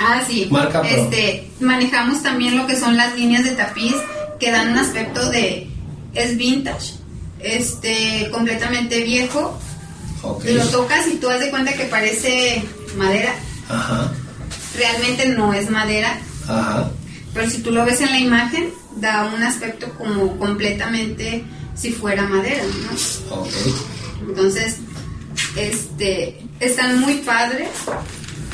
Ah, 0.00 0.20
sí. 0.28 0.48
Marca 0.50 0.80
Pro. 0.82 0.90
Este, 0.90 1.48
manejamos 1.60 2.22
también 2.22 2.56
lo 2.58 2.66
que 2.66 2.76
son 2.76 2.96
las 2.96 3.14
líneas 3.16 3.44
de 3.44 3.52
tapiz 3.52 3.94
que 4.38 4.50
dan 4.50 4.72
un 4.72 4.78
aspecto 4.78 5.28
de 5.30 5.68
es 6.14 6.36
vintage. 6.36 6.94
este 7.40 8.28
completamente 8.30 9.02
viejo. 9.02 9.58
Ok. 10.22 10.44
Lo 10.46 10.64
tocas 10.68 11.06
y 11.08 11.16
tú 11.16 11.28
haz 11.28 11.40
de 11.40 11.50
cuenta 11.50 11.72
que 11.74 11.84
parece 11.84 12.62
madera. 12.96 13.34
Ajá. 13.68 14.10
Realmente 14.76 15.28
no 15.28 15.52
es 15.52 15.70
madera, 15.70 16.18
Ajá. 16.48 16.90
pero 17.32 17.48
si 17.50 17.58
tú 17.58 17.70
lo 17.70 17.84
ves 17.84 18.00
en 18.00 18.10
la 18.10 18.18
imagen, 18.18 18.70
da 18.96 19.30
un 19.34 19.42
aspecto 19.42 19.88
como 19.98 20.36
completamente 20.38 21.44
si 21.76 21.92
fuera 21.92 22.22
madera, 22.22 22.62
¿no? 22.64 23.36
Ok. 23.36 23.48
Entonces, 24.28 24.76
este, 25.56 26.40
están 26.60 27.00
muy 27.00 27.14
padres. 27.18 27.68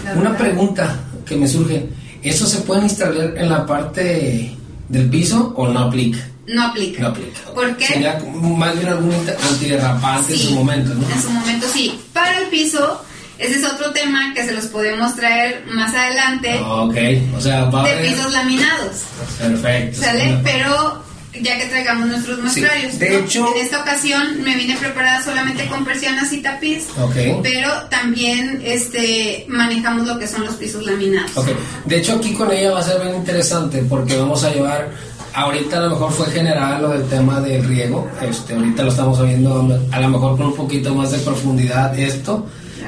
Una 0.03 0.15
verdad. 0.31 0.39
pregunta 0.39 1.01
que 1.25 1.37
me 1.37 1.47
surge. 1.49 1.89
¿Eso 2.23 2.47
se 2.47 2.59
puede 2.61 2.83
instalar 2.83 3.35
en 3.39 3.49
la 3.49 3.65
parte 3.65 4.55
del 4.91 5.09
piso 5.09 5.53
o 5.57 5.69
no 5.69 5.81
aplica? 5.81 6.19
No 6.47 6.65
aplica. 6.67 7.01
No 7.03 7.09
aplica. 7.09 7.41
¿Por 7.55 7.77
qué? 7.77 7.87
Sería 7.87 8.19
más 8.35 8.75
bien 8.77 8.89
algún 8.89 9.15
antiderrapante 9.51 10.33
en 10.33 10.39
su 10.39 10.51
momento, 10.55 10.95
¿no? 10.95 11.09
En 11.09 11.23
su 11.23 11.31
momento 11.31 11.67
sí. 11.73 11.99
Para 12.13 12.39
el 12.39 12.49
piso, 12.49 13.03
ese 13.39 13.59
es 13.61 13.65
otro 13.65 13.93
tema 13.93 14.35
que 14.35 14.45
se 14.45 14.53
los 14.53 14.65
podemos 14.67 15.15
traer 15.15 15.65
más 15.73 15.95
adelante 15.95 16.61
Ok, 16.63 16.97
o 17.37 17.41
sea, 17.41 17.65
va 17.67 17.83
a 17.83 17.85
de 17.85 17.93
haber... 17.93 18.13
pisos 18.13 18.33
laminados. 18.33 18.97
Perfecto. 19.39 20.01
¿Sale? 20.03 20.39
Pero 20.43 21.03
ya 21.41 21.59
que 21.59 21.67
traigamos 21.67 22.09
nuestros 22.09 22.41
muestrarios. 22.41 22.99
de 22.99 23.11
¿no? 23.11 23.19
hecho- 23.19 23.55
En 23.57 23.63
esta 23.65 23.81
ocasión 23.83 24.43
me 24.43 24.57
vine 24.57 24.77
preparada 24.77 25.23
solamente 25.23 25.67
con 25.69 25.85
persianas 25.85 26.33
y 26.33 26.43
tapiz. 26.43 26.87
Ok. 27.01 27.41
Pero 27.43 27.71
también 27.91 28.61
este 28.65 29.45
manejamos 29.49 30.07
lo 30.07 30.19
que 30.19 30.27
son 30.27 30.45
los 30.45 30.55
pisos 30.57 30.85
laminados. 30.85 31.31
Ok, 31.37 31.49
de 31.85 31.97
hecho 31.99 32.17
aquí 32.17 32.33
con 32.35 32.51
ella 32.53 32.73
va 32.73 32.81
a 32.81 32.83
ser 32.83 33.01
bien 33.03 33.15
interesante 33.15 33.85
porque 33.89 34.17
vamos 34.17 34.43
a 34.45 34.51
llevar, 34.53 34.91
ahorita 35.35 35.77
a 35.77 35.81
lo 35.83 35.91
mejor 35.91 36.13
fue 36.13 36.27
general 36.31 36.83
lo 36.83 36.89
del 36.91 37.05
tema 37.09 37.41
del 37.41 37.65
riego, 37.65 38.09
este, 38.21 38.55
ahorita 38.55 38.83
lo 38.83 38.91
estamos 38.91 39.25
viendo 39.25 39.81
a 39.93 40.01
lo 40.01 40.09
mejor 40.09 40.37
con 40.37 40.47
un 40.49 40.57
poquito 40.57 40.95
más 40.95 41.13
de 41.13 41.19
profundidad 41.19 41.97
esto, 41.97 42.47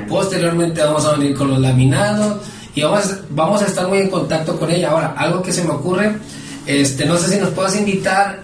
posteriormente 0.08 0.80
vamos 0.82 1.04
a 1.06 1.12
venir 1.12 1.36
con 1.36 1.48
los 1.48 1.58
laminados 1.60 2.38
y 2.74 2.82
vamos, 2.82 3.04
vamos 3.30 3.62
a 3.62 3.66
estar 3.66 3.86
muy 3.86 3.98
en 3.98 4.08
contacto 4.10 4.58
con 4.58 4.70
ella. 4.70 4.90
Ahora, 4.90 5.14
algo 5.16 5.42
que 5.42 5.52
se 5.52 5.62
me 5.62 5.70
ocurre, 5.70 6.16
este, 6.66 7.04
no 7.06 7.16
sé 7.16 7.34
si 7.34 7.40
nos 7.40 7.50
puedas 7.50 7.76
invitar 7.76 8.40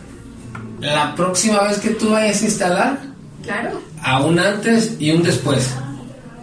la 0.81 1.15
próxima 1.15 1.63
vez 1.65 1.79
que 1.79 1.91
tú 1.91 2.11
vayas 2.11 2.41
a 2.43 2.45
instalar 2.45 2.99
Claro. 3.43 3.81
a 4.03 4.21
un 4.21 4.39
antes 4.39 4.97
y 4.99 5.11
un 5.11 5.23
después 5.23 5.69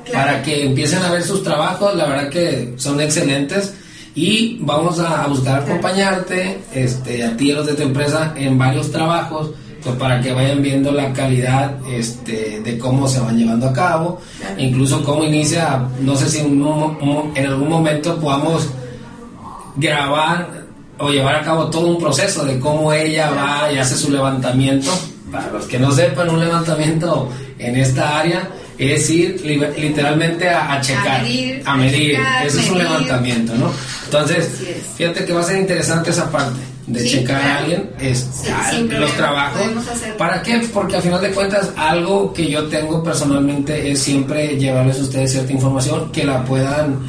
Claro. 0.05 0.25
para 0.27 0.43
que 0.43 0.65
empiecen 0.65 1.01
a 1.03 1.11
ver 1.11 1.23
sus 1.23 1.43
trabajos, 1.43 1.95
la 1.95 2.05
verdad 2.05 2.29
que 2.29 2.73
son 2.77 2.99
excelentes 2.99 3.73
y 4.13 4.57
vamos 4.61 4.99
a, 4.99 5.23
a 5.23 5.27
buscar 5.27 5.61
acompañarte, 5.61 6.59
este, 6.73 7.23
a 7.25 7.35
ti 7.35 7.49
y 7.49 7.51
a 7.51 7.55
los 7.55 7.65
de 7.67 7.73
tu 7.73 7.83
empresa 7.83 8.33
en 8.35 8.57
varios 8.57 8.91
trabajos, 8.91 9.51
pues 9.83 9.95
para 9.97 10.19
que 10.21 10.31
vayan 10.33 10.61
viendo 10.63 10.91
la 10.91 11.11
calidad 11.13 11.75
este, 11.91 12.59
de 12.61 12.77
cómo 12.77 13.07
se 13.07 13.19
van 13.19 13.37
llevando 13.37 13.67
a 13.69 13.73
cabo, 13.73 14.19
Claro. 14.39 14.55
incluso 14.57 15.03
cómo 15.03 15.23
inicia, 15.23 15.81
no 16.01 16.15
sé 16.15 16.29
si 16.29 16.39
en, 16.39 16.61
un 16.61 17.31
en 17.35 17.45
algún 17.45 17.69
momento 17.69 18.19
podamos 18.19 18.67
grabar 19.75 20.64
o 20.99 21.09
llevar 21.09 21.35
a 21.35 21.41
cabo 21.41 21.69
todo 21.69 21.87
un 21.87 21.99
proceso 21.99 22.45
de 22.45 22.59
cómo 22.59 22.91
ella 22.93 23.29
va 23.31 23.71
y 23.71 23.77
hace 23.77 23.95
su 23.95 24.11
levantamiento. 24.11 24.91
Para 25.31 25.49
los 25.51 25.65
que 25.65 25.79
no 25.79 25.91
sepan, 25.91 26.29
un 26.29 26.39
levantamiento 26.39 27.29
en 27.59 27.75
esta 27.75 28.19
área 28.19 28.47
es 28.77 29.09
ir 29.09 29.41
li- 29.45 29.59
literalmente 29.81 30.49
a, 30.49 30.73
a 30.73 30.81
checar, 30.81 31.21
medir, 31.23 31.61
a 31.65 31.75
medir. 31.75 32.15
a 32.17 32.19
checar, 32.19 32.45
Eso 32.47 32.59
es 32.59 32.67
un 32.69 32.73
medir. 32.77 32.87
levantamiento, 32.89 33.55
¿no? 33.55 33.71
Entonces, 34.05 34.49
fíjate 34.97 35.25
que 35.25 35.33
va 35.33 35.41
a 35.41 35.43
ser 35.43 35.57
interesante 35.59 36.09
esa 36.11 36.29
parte 36.31 36.59
de 36.87 36.99
Sí, 36.99 37.09
checar 37.09 37.41
a 37.41 37.57
alguien 37.57 37.89
es, 37.99 38.29
Sí, 38.43 38.49
a- 38.49 38.79
los 38.99 39.11
trabajos. 39.13 39.61
¿Para 40.17 40.41
qué? 40.43 40.59
Porque 40.73 40.97
al 40.97 41.01
final 41.01 41.19
de 41.19 41.31
cuentas, 41.31 41.71
algo 41.75 42.31
que 42.33 42.47
yo 42.49 42.65
tengo 42.67 43.03
personalmente 43.03 43.91
es 43.91 44.01
siempre 44.01 44.55
llevarles 44.57 44.99
a 44.99 45.01
ustedes 45.01 45.31
cierta 45.31 45.51
información 45.51 46.11
que 46.11 46.23
la 46.23 46.43
puedan, 46.45 46.99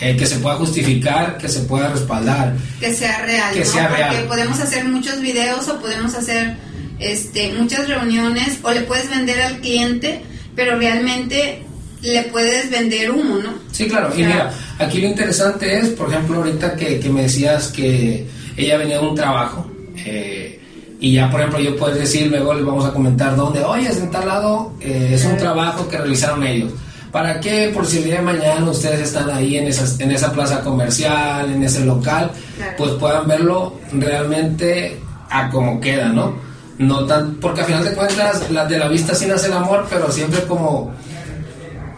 eh, 0.00 0.16
que 0.16 0.26
se 0.26 0.36
pueda 0.38 0.56
justificar, 0.56 1.38
que 1.38 1.48
se 1.48 1.60
pueda 1.60 1.88
respaldar. 1.88 2.54
que 2.80 2.92
sea 2.94 3.22
real, 3.24 3.52
Que 3.54 3.60
¿no? 3.60 3.64
sea 3.66 3.88
Porque 3.88 4.02
real. 4.04 4.26
podemos 4.26 4.60
hacer 4.60 4.84
muchos 4.84 5.20
videos 5.20 5.68
o 5.68 5.78
podemos 5.80 6.14
hacer 6.14 6.56
este 6.98 7.52
muchas 7.54 7.88
reuniones 7.88 8.58
o 8.62 8.70
le 8.72 8.82
puedes 8.82 9.08
vender 9.10 9.40
al 9.42 9.58
cliente, 9.60 10.22
pero 10.54 10.78
realmente 10.78 11.62
le 12.02 12.22
puedes 12.24 12.70
vender 12.70 13.10
humo, 13.10 13.36
¿no? 13.38 13.54
Sí, 13.72 13.86
claro. 13.88 14.08
Y 14.10 14.12
O 14.12 14.16
sea, 14.16 14.26
mira, 14.28 14.52
aquí 14.78 15.00
lo 15.00 15.08
interesante 15.08 15.78
es, 15.78 15.88
por 15.90 16.10
ejemplo, 16.10 16.36
ahorita 16.38 16.76
que, 16.76 17.00
que 17.00 17.08
me 17.08 17.22
decías 17.22 17.68
que 17.68 18.26
ella 18.56 18.76
venía 18.78 18.98
de 18.98 19.06
un 19.06 19.14
trabajo. 19.14 19.70
eh, 19.96 20.52
y 20.98 21.12
ya, 21.12 21.30
por 21.30 21.40
ejemplo, 21.40 21.60
yo 21.60 21.76
puedo 21.76 21.94
decir, 21.94 22.28
luego 22.28 22.54
les 22.54 22.64
vamos 22.64 22.86
a 22.86 22.90
comentar 22.92 23.36
dónde, 23.36 23.62
oye, 23.62 23.86
es 23.88 23.98
en 23.98 24.10
tal 24.10 24.26
lado, 24.28 24.72
eh, 24.80 25.10
es 25.12 25.24
un 25.26 25.36
trabajo 25.36 25.86
que 25.88 25.98
realizaron 25.98 26.42
ellos. 26.42 26.72
¿Para 27.16 27.40
qué? 27.40 27.70
Por 27.72 27.86
si 27.86 27.96
el 27.96 28.04
día 28.04 28.16
de 28.16 28.20
mañana 28.22 28.68
ustedes 28.70 29.00
están 29.00 29.30
ahí 29.30 29.56
en, 29.56 29.66
esas, 29.68 29.98
en 30.00 30.10
esa 30.10 30.30
plaza 30.34 30.60
comercial, 30.60 31.50
en 31.50 31.64
ese 31.64 31.82
local, 31.82 32.30
Claro. 32.58 32.72
pues 32.76 32.90
puedan 32.92 33.26
verlo 33.26 33.72
realmente 33.90 35.00
a 35.30 35.48
como 35.48 35.80
queda, 35.80 36.08
¿no? 36.10 36.34
No 36.76 37.06
tan, 37.06 37.36
porque 37.36 37.60
al 37.62 37.66
final 37.68 37.84
de 37.84 37.94
cuentas, 37.94 38.50
las 38.50 38.68
de 38.68 38.78
la 38.78 38.88
vista 38.88 39.14
sí 39.14 39.24
nace 39.24 39.46
el 39.46 39.54
amor, 39.54 39.86
pero 39.88 40.12
siempre 40.12 40.42
como 40.44 40.92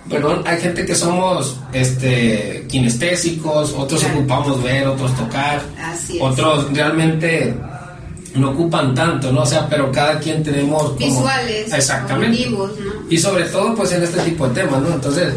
perdón, 0.09 0.43
hay 0.47 0.61
gente 0.61 0.87
que 0.87 0.95
somos 0.95 1.59
este 1.73 2.65
kinestésicos, 2.69 3.75
otros 3.77 4.01
Claro. 4.05 4.21
ocupamos 4.21 4.63
ver, 4.63 4.87
otros 4.87 5.17
tocar, 5.17 5.61
Así 5.83 6.17
es. 6.19 6.23
otros 6.23 6.73
realmente 6.73 7.57
no 8.39 8.51
ocupan 8.51 8.95
tanto, 8.95 9.33
¿no? 9.33 9.43
O 9.43 9.47
sea, 9.47 9.69
pero 9.69 9.91
cada 9.93 10.19
quien 10.19 10.43
tenemos 10.43 10.83
como- 10.83 10.97
visuales, 10.99 11.73
exactamente. 11.73 12.49
¿no? 12.51 12.69
Y 13.11 13.19
sobre 13.19 13.45
todo 13.45 13.75
pues 13.75 13.93
en 13.93 14.03
este 14.03 14.21
tipo 14.23 14.49
de 14.49 14.63
temas, 14.63 14.81
¿no? 14.83 14.95
Entonces, 14.95 15.35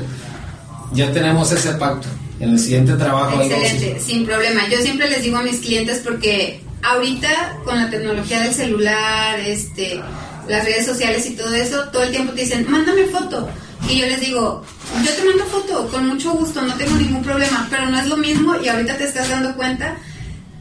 ya 0.94 1.12
tenemos 1.12 1.52
ese 1.52 1.74
pacto. 1.74 2.08
En 2.40 2.52
el 2.54 2.60
siguiente 2.60 2.94
trabajo 2.94 3.40
Excelente, 3.40 4.00
sin 4.00 4.26
problema. 4.26 4.68
Yo 4.68 4.80
siempre 4.80 5.08
les 5.10 5.22
digo 5.22 5.38
a 5.38 5.44
mis 5.44 5.60
clientes 5.60 6.02
porque 6.04 6.60
ahorita 6.82 7.58
con 7.64 7.78
la 7.78 7.88
tecnología 7.90 8.42
del 8.42 8.52
celular, 8.54 9.40
este, 9.40 10.02
las 10.48 10.66
redes 10.66 10.88
sociales 10.88 11.26
y 11.28 11.36
todo 11.36 11.54
eso, 11.54 11.84
todo 11.92 12.02
el 12.04 12.10
tiempo 12.10 12.34
te 12.34 12.42
dicen, 12.42 12.66
mándame 12.70 13.06
foto. 13.06 13.48
Y 13.88 14.00
yo 14.00 14.08
les 14.08 14.20
digo, 14.22 14.64
yo 15.06 15.12
te 15.12 15.24
mando 15.24 15.46
foto, 15.46 15.88
con 15.92 16.08
mucho 16.08 16.32
gusto, 16.32 16.62
no 16.64 16.74
tengo 16.76 16.96
ningún 16.96 17.22
problema, 17.24 17.68
pero 17.70 17.88
no 17.90 18.00
es 18.00 18.08
lo 18.08 18.18
mismo 18.18 18.56
y 18.60 18.68
ahorita 18.68 18.98
te 18.98 19.04
estás 19.06 19.30
dando 19.30 19.56
cuenta. 19.56 19.98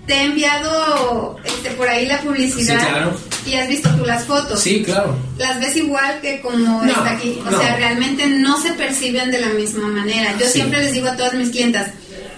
Te 0.07 0.15
he 0.15 0.25
enviado 0.25 1.37
este, 1.45 1.71
por 1.73 1.89
ahí 1.89 2.07
la 2.07 2.21
publicidad 2.21 2.81
Sí, 2.81 2.87
claro. 2.87 3.13
y 3.47 3.55
has 3.55 3.69
visto 3.69 3.89
tú 3.97 4.05
las 4.05 4.25
fotos. 4.25 4.59
Sí, 4.61 4.83
claro. 4.83 5.15
Las 5.39 5.61
ves 5.61 5.77
igual 5.77 6.21
que 6.21 6.41
como 6.41 6.83
No, 6.83 6.89
está 6.91 7.11
aquí. 7.13 7.39
O 7.47 7.51
no. 7.51 7.61
sea, 7.61 7.77
realmente 7.77 8.27
no 8.27 8.61
se 8.61 8.73
perciben 8.73 9.31
de 9.31 9.41
la 9.41 9.49
misma 9.49 9.87
manera. 9.89 10.35
Yo 10.39 10.47
Sí. 10.47 10.53
siempre 10.55 10.81
les 10.83 10.93
digo 10.95 11.07
a 11.09 11.17
todas 11.17 11.35
mis 11.35 11.51
clientas, 11.51 11.91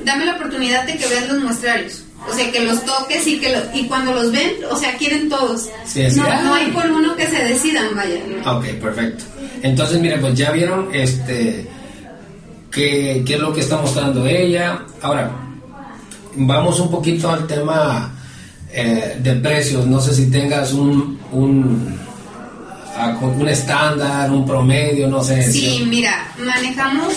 dame 0.05 0.27
la 0.27 0.35
oportunidad 0.35 0.85
de 0.85 0.96
que 0.98 1.07
vean 1.07 1.29
los 1.29 1.38
muestrarios. 1.42 2.03
O 2.31 2.33
sea, 2.35 2.53
que 2.53 2.61
los 2.61 2.85
toques 2.85 3.27
y 3.27 3.40
que 3.40 3.51
lo- 3.53 3.75
y 3.77 3.87
cuando 3.87 4.12
los 4.12 4.31
ven, 4.31 4.53
o 4.70 4.77
sea, 4.77 4.94
quieren 4.96 5.29
todos. 5.29 5.68
Sí, 5.87 6.03
no, 6.14 6.42
no 6.42 6.55
hay 6.55 6.70
por 6.70 6.87
uno 6.90 7.16
que 7.16 7.27
se 7.27 7.42
decidan, 7.42 7.96
vaya. 7.96 8.20
Ok, 8.46 8.64
perfecto. 8.81 9.25
Entonces, 9.62 9.98
mire, 9.98 10.18
pues 10.18 10.35
ya 10.35 10.51
vieron 10.53 10.88
este 10.94 11.66
qué, 12.70 13.22
qué 13.27 13.35
es 13.35 13.40
lo 13.40 13.53
que 13.53 13.61
está 13.61 13.77
mostrando 13.79 14.27
ella. 14.27 14.83
Ahora, 15.01 15.31
vamos 16.36 16.80
un 16.80 16.90
poquito 16.90 17.30
al 17.30 17.46
tema 17.46 18.12
eh, 18.72 19.16
de 19.20 19.34
precios. 19.36 19.86
No 19.86 20.00
sé 20.00 20.14
si 20.14 20.30
tengas 20.30 20.72
un, 20.72 21.18
un, 21.32 21.98
un 23.22 23.48
estándar, 23.48 24.30
un 24.30 24.46
promedio, 24.46 25.08
no 25.08 25.22
sé. 25.22 25.50
Sí, 25.50 25.78
si- 25.78 25.84
mira, 25.86 26.26
manejamos 26.38 27.14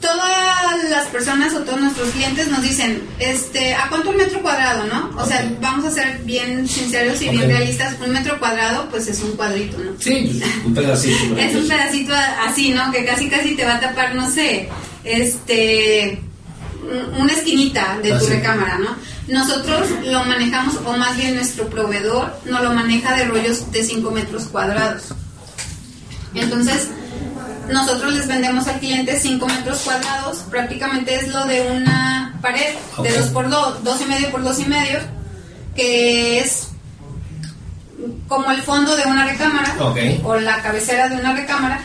todas 0.00 0.90
las 0.90 1.06
personas 1.08 1.54
o 1.54 1.60
todos 1.60 1.80
nuestros 1.80 2.08
clientes 2.10 2.48
nos 2.48 2.62
dicen, 2.62 3.02
este, 3.18 3.74
¿a 3.74 3.88
cuánto 3.88 4.10
el 4.10 4.16
metro 4.16 4.40
cuadrado, 4.42 4.84
no? 4.86 5.10
O 5.20 5.26
sea, 5.26 5.50
vamos 5.60 5.84
a 5.84 5.90
ser 5.90 6.20
bien 6.24 6.66
sinceros 6.68 7.20
y 7.22 7.28
bien 7.28 7.48
realistas. 7.48 7.96
Un 8.04 8.12
metro 8.12 8.38
cuadrado, 8.38 8.88
pues 8.90 9.06
es 9.08 9.20
un 9.22 9.32
cuadrito, 9.32 9.78
¿no? 9.78 9.92
Sí, 9.98 10.42
un 10.64 10.74
pedacito. 10.74 11.36
Es 11.38 11.54
un 11.54 11.68
pedacito 11.68 12.12
así, 12.46 12.70
¿no? 12.70 12.90
Que 12.92 13.04
casi 13.04 13.28
casi 13.28 13.54
te 13.54 13.64
va 13.64 13.76
a 13.76 13.80
tapar, 13.80 14.14
no 14.14 14.30
sé, 14.30 14.68
este, 15.04 16.20
una 17.18 17.32
esquinita 17.32 17.98
de 18.02 18.10
tu 18.10 18.16
Así. 18.16 18.26
recámara, 18.26 18.78
¿no? 18.78 18.96
Nosotros 19.28 19.88
lo 20.04 20.24
manejamos, 20.24 20.76
o 20.84 20.96
más 20.96 21.16
bien 21.16 21.34
nuestro 21.34 21.68
proveedor 21.68 22.34
nos 22.44 22.62
lo 22.62 22.72
maneja 22.72 23.14
de 23.16 23.24
rollos 23.24 23.70
de 23.70 23.84
5 23.84 24.10
metros 24.10 24.44
cuadrados. 24.44 25.04
Entonces, 26.34 26.88
nosotros 27.70 28.12
les 28.14 28.26
vendemos 28.26 28.66
al 28.66 28.80
cliente 28.80 29.18
5 29.18 29.46
metros 29.46 29.80
cuadrados, 29.80 30.38
prácticamente 30.50 31.14
es 31.14 31.28
lo 31.28 31.44
de 31.46 31.62
una 31.62 32.38
pared 32.42 32.74
de 33.02 33.12
2 33.12 33.28
por 33.28 33.48
2, 33.48 33.84
2 33.84 34.00
y 34.00 34.04
medio 34.06 34.30
por 34.30 34.42
2 34.42 34.58
y 34.60 34.64
medio, 34.64 34.98
que 35.76 36.40
es 36.40 36.68
como 38.28 38.50
el 38.50 38.62
fondo 38.62 38.96
de 38.96 39.04
una 39.04 39.26
recámara 39.26 39.74
o 40.24 40.36
la 40.36 40.62
cabecera 40.62 41.08
de 41.08 41.16
una 41.16 41.34
recámara. 41.34 41.80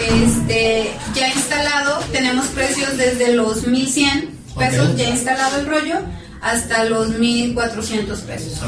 Este, 0.00 0.90
ya 1.14 1.28
instalado, 1.28 2.00
tenemos 2.12 2.46
precios 2.48 2.96
desde 2.96 3.34
los 3.34 3.66
1100 3.66 4.30
pesos, 4.58 4.96
ya 4.96 5.08
instalado 5.08 5.58
el 5.58 5.66
rollo, 5.66 5.96
hasta 6.40 6.84
los 6.84 7.10
1400 7.10 8.20
pesos. 8.20 8.60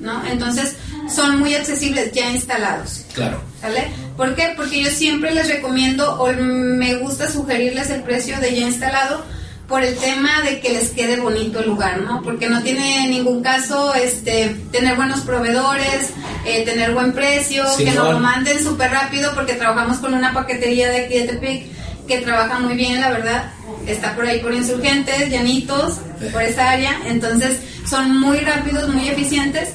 ¿no? 0.00 0.26
Entonces, 0.26 0.76
son 1.08 1.38
muy 1.38 1.54
accesibles 1.54 2.12
ya 2.12 2.30
instalados. 2.30 3.04
Claro. 3.14 3.40
¿Sale? 3.60 3.88
¿Por 4.16 4.34
qué? 4.34 4.52
Porque 4.56 4.82
yo 4.82 4.90
siempre 4.90 5.32
les 5.32 5.48
recomiendo 5.48 6.20
o 6.20 6.32
me 6.32 6.94
gusta 6.96 7.30
sugerirles 7.30 7.90
el 7.90 8.02
precio 8.02 8.38
de 8.40 8.54
ya 8.54 8.66
instalado 8.66 9.24
por 9.68 9.82
el 9.82 9.96
tema 9.96 10.42
de 10.42 10.60
que 10.60 10.70
les 10.70 10.90
quede 10.90 11.20
bonito 11.20 11.58
el 11.58 11.66
lugar, 11.66 12.00
¿no? 12.02 12.22
Porque 12.22 12.48
no 12.48 12.62
tiene 12.62 13.08
ningún 13.08 13.42
caso 13.42 13.94
este 13.94 14.56
tener 14.70 14.94
buenos 14.94 15.20
proveedores, 15.20 16.10
eh, 16.44 16.64
tener 16.64 16.94
buen 16.94 17.12
precio, 17.12 17.64
que 17.76 17.90
nos 17.90 18.12
lo 18.12 18.20
manden 18.20 18.62
súper 18.62 18.92
rápido 18.92 19.34
porque 19.34 19.54
trabajamos 19.54 19.98
con 19.98 20.14
una 20.14 20.32
paquetería 20.32 20.88
de 20.90 21.04
aquí 21.04 21.18
de 21.18 21.26
Tepic 21.26 21.76
que 22.06 22.18
trabaja 22.18 22.60
muy 22.60 22.74
bien, 22.74 23.00
la 23.00 23.10
verdad. 23.10 23.50
Está 23.86 24.14
por 24.14 24.24
ahí 24.26 24.40
por 24.40 24.54
insurgentes, 24.54 25.30
llanitos, 25.30 25.94
por 26.32 26.42
esa 26.42 26.70
área. 26.70 27.00
Entonces 27.06 27.58
son 27.88 28.20
muy 28.20 28.38
rápidos, 28.38 28.88
muy 28.88 29.08
eficientes. 29.08 29.70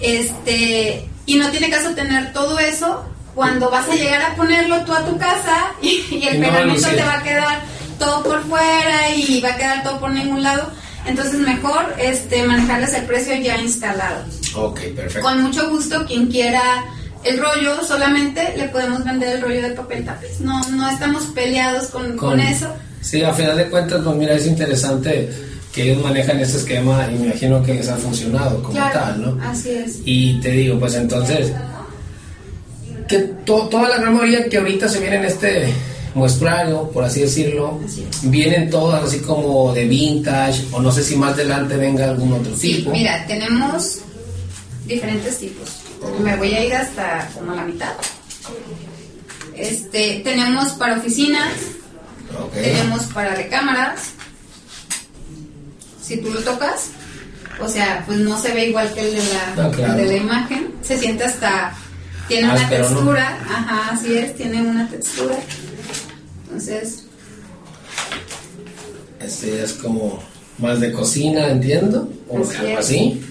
Este, 0.00 1.08
y 1.26 1.36
no 1.36 1.50
tiene 1.50 1.70
caso 1.70 1.90
tener 1.94 2.32
todo 2.32 2.58
eso 2.58 3.04
cuando 3.34 3.70
vas 3.70 3.88
a 3.88 3.94
llegar 3.94 4.22
a 4.22 4.36
ponerlo 4.36 4.84
tú 4.84 4.92
a 4.92 5.04
tu 5.04 5.18
casa 5.18 5.72
y, 5.82 6.24
el 6.24 6.38
pegamento 6.38 6.88
te 6.88 7.02
va 7.02 7.14
a 7.14 7.22
quedar 7.22 7.62
todo 7.98 8.22
por 8.22 8.42
fuera 8.44 9.10
y 9.16 9.40
va 9.40 9.50
a 9.50 9.56
quedar 9.56 9.82
todo 9.82 10.00
por 10.00 10.10
ningún 10.10 10.42
lado. 10.42 10.70
Entonces 11.06 11.34
mejor 11.34 11.94
este 11.98 12.44
manejarles 12.44 12.94
el 12.94 13.04
precio 13.04 13.34
ya 13.36 13.60
instalado. 13.60 14.24
Ok, 14.54 14.80
perfecto. 14.96 15.20
Con 15.20 15.42
mucho 15.42 15.68
gusto 15.68 16.04
quien 16.06 16.28
quiera 16.28 16.84
el 17.24 17.38
rollo 17.38 17.82
solamente 17.82 18.54
le 18.56 18.68
podemos 18.68 19.02
vender 19.04 19.36
el 19.36 19.42
rollo 19.42 19.62
de 19.62 19.70
papel 19.70 20.04
tapiz. 20.04 20.40
No, 20.40 20.60
no 20.70 20.88
estamos 20.90 21.24
peleados 21.34 21.88
con, 21.88 22.16
con, 22.16 22.38
eso. 22.38 22.68
Sí, 23.00 23.22
a 23.22 23.32
final 23.32 23.56
de 23.56 23.68
cuentas, 23.68 24.00
pues 24.04 24.16
mira, 24.16 24.34
es 24.34 24.46
interesante 24.46 25.30
que 25.72 25.82
ellos 25.82 26.02
manejan 26.02 26.38
ese 26.38 26.58
esquema 26.58 27.08
y 27.10 27.18
me 27.18 27.26
imagino 27.26 27.62
que 27.62 27.74
les 27.74 27.88
ha 27.88 27.96
funcionado 27.96 28.62
como 28.62 28.78
tal, 28.78 29.20
¿no? 29.20 29.42
Así 29.42 29.70
es. 29.70 29.98
Y 30.04 30.40
te 30.40 30.50
digo, 30.52 30.78
pues 30.78 30.94
entonces, 30.94 31.52
que 33.08 33.18
toda 33.44 33.88
la 33.88 33.98
gran 33.98 34.14
mayoría 34.14 34.48
que 34.48 34.58
ahorita 34.58 34.88
se 34.88 35.00
viene 35.00 35.16
en 35.16 35.24
este 35.24 35.72
muestrario, 36.14 36.88
por 36.90 37.04
así 37.04 37.20
decirlo, 37.20 37.80
vienen 38.22 38.70
todas 38.70 39.04
así 39.04 39.18
como 39.18 39.72
de 39.72 39.86
vintage 39.86 40.64
o 40.72 40.80
no 40.80 40.92
sé 40.92 41.02
si 41.02 41.16
más 41.16 41.32
adelante 41.32 41.76
venga 41.76 42.08
algún 42.08 42.32
otro 42.32 42.56
sí, 42.56 42.76
tipo. 42.76 42.90
Mira, 42.90 43.26
tenemos 43.26 43.98
diferentes 44.86 45.38
tipos. 45.38 45.70
Me 46.22 46.36
voy 46.36 46.54
a 46.54 46.64
ir 46.64 46.74
hasta 46.74 47.28
como 47.34 47.54
la 47.54 47.64
mitad. 47.64 47.92
Este, 49.56 50.20
tenemos 50.24 50.72
para 50.72 50.98
oficinas, 50.98 51.52
tenemos 52.52 53.04
para 53.04 53.34
recámaras. 53.34 54.10
Si 56.02 56.18
tú 56.18 56.30
lo 56.30 56.40
tocas, 56.40 56.90
o 57.60 57.68
sea, 57.68 58.04
pues 58.06 58.18
no 58.18 58.38
se 58.40 58.52
ve 58.52 58.68
igual 58.68 58.92
que 58.92 59.00
el 59.00 59.16
de 59.16 59.22
la, 59.22 59.64
ah, 59.64 59.94
de 59.94 60.06
la 60.06 60.16
imagen. 60.16 60.74
Se 60.82 60.98
siente 60.98 61.24
hasta 61.24 61.74
tiene 62.28 62.50
una 62.50 62.68
textura, 62.68 63.38
ajá, 63.48 63.90
así 63.92 64.16
es, 64.16 64.34
tiene 64.36 64.62
una 64.62 64.88
textura. 64.88 65.36
Entonces. 66.54 67.02
Este 69.18 69.64
es 69.64 69.72
como 69.72 70.22
más 70.58 70.78
de 70.78 70.92
cocina, 70.92 71.48
entiendo, 71.48 72.08
o 72.28 72.42
así 72.44 72.56
algo 72.56 72.78
así. 72.78 73.26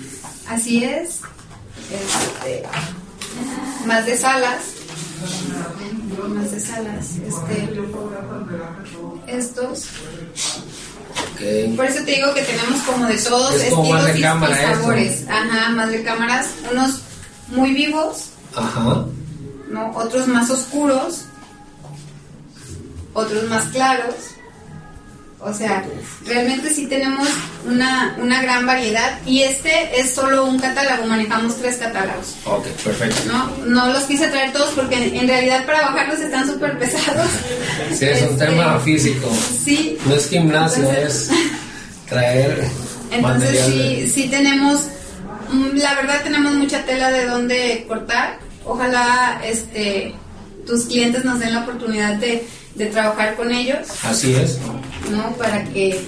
Así 0.50 0.84
es. 0.84 1.22
Este, 1.90 2.64
más 3.86 4.06
de 4.06 4.18
salas. 4.18 4.64
Más 6.36 6.52
de 6.52 6.60
salas. 6.60 7.12
Este, 7.26 7.70
estos. 9.28 9.86
Por 11.78 11.86
eso 11.86 12.04
te 12.04 12.12
digo 12.12 12.34
que 12.34 12.42
tenemos 12.42 12.82
como 12.82 13.06
de 13.06 13.18
todos 13.20 13.56
estilos 13.56 14.18
y, 14.18 14.22
sabores. 14.22 15.26
Ajá, 15.30 15.70
más 15.70 15.90
de 15.92 16.04
cámaras. 16.04 16.48
Unos 16.70 17.00
muy 17.48 17.74
vivos. 17.74 18.32
Ajá. 18.54 19.06
¿no? 19.70 19.92
Otros 19.96 20.28
más 20.28 20.50
oscuros 20.50 21.26
otros 23.14 23.44
más 23.50 23.66
claros. 23.66 24.16
O 25.46 25.54
sea, 25.54 25.84
realmente 26.26 26.70
sí 26.70 26.88
tenemos 26.88 27.28
una, 27.66 28.16
una 28.22 28.42
gran 28.42 28.66
variedad 28.66 29.20
y 29.26 29.42
este 29.42 30.00
es 30.00 30.14
solo 30.14 30.46
un 30.46 30.58
catálogo, 30.58 31.06
manejamos 31.06 31.58
tres 31.58 31.76
catálogos. 31.78 32.36
Ok, 32.46 32.66
perfecto. 32.82 33.24
No, 33.28 33.50
no 33.66 33.88
los 33.88 34.04
quise 34.04 34.30
traer 34.30 34.54
todos 34.54 34.70
porque 34.70 34.96
en, 35.20 35.28
realidad 35.28 35.66
para 35.66 35.82
bajarlos 35.82 36.22
están 36.22 36.48
súper 36.48 36.80
pesados. 36.80 37.28
Sí, 37.94 38.06
es 38.06 38.22
un 38.22 38.38
tema 38.38 38.78
este, 38.78 38.92
físico. 38.92 39.30
Sí. 39.64 39.98
No 40.06 40.16
es 40.16 40.30
gimnasio, 40.30 40.90
es 40.92 41.30
traer. 42.08 42.66
Entonces 43.12 43.66
sí, 43.66 44.10
sí 44.10 44.30
tenemos, 44.30 44.88
mm, 45.52 45.76
la 45.76 45.94
verdad 45.96 46.24
tenemos 46.24 46.54
mucha 46.54 46.86
tela 46.86 47.12
de 47.12 47.26
donde 47.26 47.86
cortar. 47.88 48.40
Ojalá 48.66 49.42
este 49.44 50.16
tus 50.66 50.86
clientes 50.86 51.26
nos 51.26 51.40
den 51.40 51.54
la 51.54 51.64
oportunidad 51.64 52.16
de 52.16 52.48
de 52.76 52.88
trabajar 52.88 53.36
con 53.36 53.52
ellos. 53.52 53.88
Así 54.04 54.34
es. 54.36 54.60
¿No? 55.12 55.32
Para 55.34 55.64
que 55.66 56.00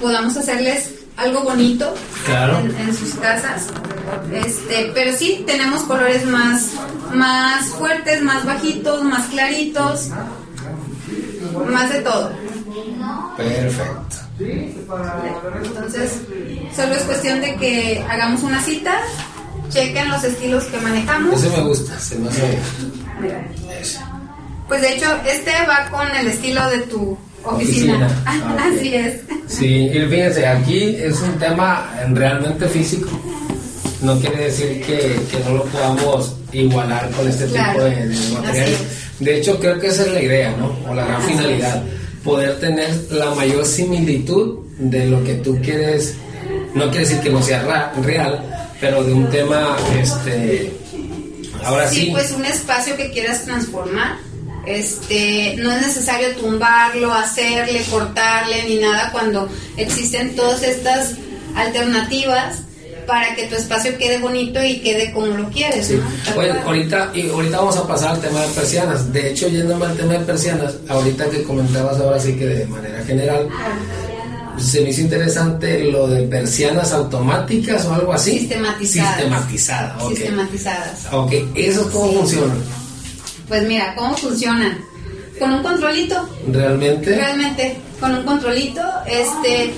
podamos 0.00 0.36
hacerles 0.36 0.94
algo 1.16 1.42
bonito 1.42 1.94
en, 2.78 2.94
sus 2.94 3.14
casas. 3.14 3.66
Este, 4.32 4.90
pero 4.94 5.16
sí 5.16 5.42
tenemos 5.46 5.82
colores 5.84 6.24
más, 6.26 6.72
más 7.14 7.66
fuertes, 7.70 8.22
más 8.22 8.44
bajitos, 8.44 9.02
más 9.02 9.26
claritos, 9.28 10.10
más 11.68 11.92
de 11.92 12.00
todo. 12.00 12.32
Perfecto. 13.36 14.16
Entonces, 15.64 16.20
solo 16.74 16.94
es 16.94 17.02
cuestión 17.02 17.40
de 17.40 17.56
que 17.56 18.04
hagamos 18.08 18.42
una 18.42 18.60
cita, 18.62 18.98
chequen 19.70 20.10
los 20.10 20.22
estilos 20.22 20.64
que 20.64 20.78
manejamos. 20.78 21.42
Ese 21.42 21.56
me 21.56 21.62
gusta, 21.62 21.98
se 21.98 22.18
me 22.18 22.28
hace. 22.28 22.58
Pues 24.68 24.80
de 24.82 24.94
hecho, 24.94 25.06
este 25.28 25.52
va 25.68 25.88
con 25.90 26.08
el 26.16 26.26
estilo 26.26 26.68
de 26.70 26.78
tu 26.78 27.16
oficina. 27.44 28.08
Así 28.58 28.94
es. 28.94 29.20
Sí, 29.46 29.88
y 29.88 30.06
fíjense, 30.08 30.46
aquí 30.46 30.96
es 30.98 31.20
un 31.20 31.38
tema 31.38 31.88
realmente 32.10 32.66
físico. 32.66 33.08
No 34.02 34.18
quiere 34.18 34.44
decir 34.44 34.82
que, 34.84 35.16
no 35.44 35.54
lo 35.54 35.64
podamos 35.64 36.36
igualar 36.52 37.10
con 37.10 37.28
este 37.28 37.46
tipo 37.46 37.82
de, 37.82 38.14
materiales. 38.34 38.78
De 39.20 39.38
hecho, 39.38 39.58
creo 39.58 39.78
que 39.78 39.86
esa 39.86 40.02
es 40.02 40.12
la 40.12 40.22
idea, 40.22 40.56
¿no? 40.56 40.76
O 40.88 40.94
la 40.94 41.06
gran 41.06 41.22
finalidad. 41.22 41.82
Poder 42.24 42.58
tener 42.58 42.90
la 43.10 43.30
mayor 43.34 43.64
similitud 43.64 44.58
de 44.78 45.06
lo 45.06 45.22
que 45.22 45.34
tú 45.34 45.58
quieres. 45.62 46.14
No 46.74 46.90
quiere 46.90 47.06
decir 47.06 47.20
que 47.20 47.30
no 47.30 47.40
sea 47.40 47.92
real, 48.02 48.42
pero 48.80 49.02
de 49.04 49.12
un 49.12 49.30
tema, 49.30 49.76
este. 49.98 50.72
Ahora 51.64 51.88
sí. 51.88 52.06
Sí, 52.06 52.10
pues 52.10 52.32
un 52.32 52.44
espacio 52.44 52.96
que 52.96 53.10
quieras 53.10 53.44
transformar 53.44 54.18
este, 54.66 55.54
no 55.58 55.70
es 55.72 55.86
necesario 55.86 56.34
tumbarlo, 56.36 57.12
hacerle, 57.12 57.82
cortarle 57.90 58.64
ni 58.68 58.76
nada 58.76 59.10
cuando 59.12 59.48
existen 59.76 60.34
todas 60.34 60.62
estas 60.62 61.12
alternativas 61.54 62.62
para 63.06 63.34
que 63.36 63.46
tu 63.46 63.54
espacio 63.54 63.96
quede 63.96 64.18
bonito 64.18 64.62
y 64.62 64.80
quede 64.80 65.12
como 65.12 65.26
lo 65.28 65.48
quieres. 65.48 65.92
Bueno, 66.34 66.56
ahorita, 66.64 67.12
y 67.14 67.30
ahorita 67.30 67.58
vamos 67.58 67.76
a 67.76 67.86
pasar 67.86 68.16
al 68.16 68.20
tema 68.20 68.40
de 68.42 68.48
persianas. 68.48 69.12
De 69.12 69.30
hecho, 69.30 69.48
yéndome 69.48 69.86
al 69.86 69.96
tema 69.96 70.14
de 70.14 70.20
persianas, 70.20 70.74
ahorita 70.88 71.30
que 71.30 71.44
comentabas 71.44 72.00
ahora 72.00 72.18
sí 72.18 72.34
que 72.34 72.46
de 72.46 72.66
manera 72.66 73.04
general, 73.04 73.48
se 74.58 74.80
me 74.80 74.90
hizo 74.90 75.02
interesante 75.02 75.84
lo 75.84 76.08
de 76.08 76.22
persianas 76.22 76.92
automáticas 76.92 77.84
o 77.86 77.94
algo 77.94 78.12
así. 78.12 78.40
Sistematizadas. 78.40 79.14
Sistematizadas, 79.14 80.02
okay. 80.02 80.16
Sistematizadas. 80.16 81.12
Ok, 81.12 81.32
¿eso 81.54 81.90
cómo 81.92 82.12
funciona? 82.12 82.54
Pues 83.48 83.62
mira, 83.62 83.94
¿cómo 83.94 84.16
funcionan? 84.16 84.78
Con 85.38 85.52
un 85.52 85.62
controlito. 85.62 86.28
¿Realmente? 86.50 87.14
Realmente, 87.14 87.76
con 88.00 88.14
un 88.14 88.24
controlito, 88.24 88.82
este 89.06 89.74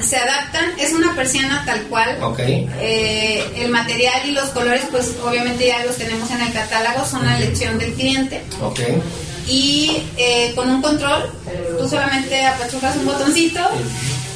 se 0.00 0.16
adaptan, 0.16 0.78
es 0.78 0.92
una 0.92 1.14
persiana 1.14 1.62
tal 1.64 1.82
cual. 1.84 2.22
Ok. 2.22 2.40
Eh, 2.40 3.44
el 3.56 3.70
material 3.70 4.28
y 4.28 4.32
los 4.32 4.48
colores, 4.50 4.82
pues 4.90 5.14
obviamente 5.24 5.66
ya 5.66 5.84
los 5.84 5.96
tenemos 5.96 6.30
en 6.30 6.40
el 6.40 6.52
catálogo, 6.52 7.06
son 7.06 7.24
la 7.24 7.38
elección 7.38 7.78
del 7.78 7.94
cliente. 7.94 8.42
Ok. 8.60 8.80
Y 9.46 10.02
eh, 10.16 10.52
con 10.54 10.70
un 10.70 10.82
control, 10.82 11.30
tú 11.78 11.88
solamente 11.88 12.44
apachurras 12.46 12.96
un 12.96 13.06
botoncito 13.06 13.60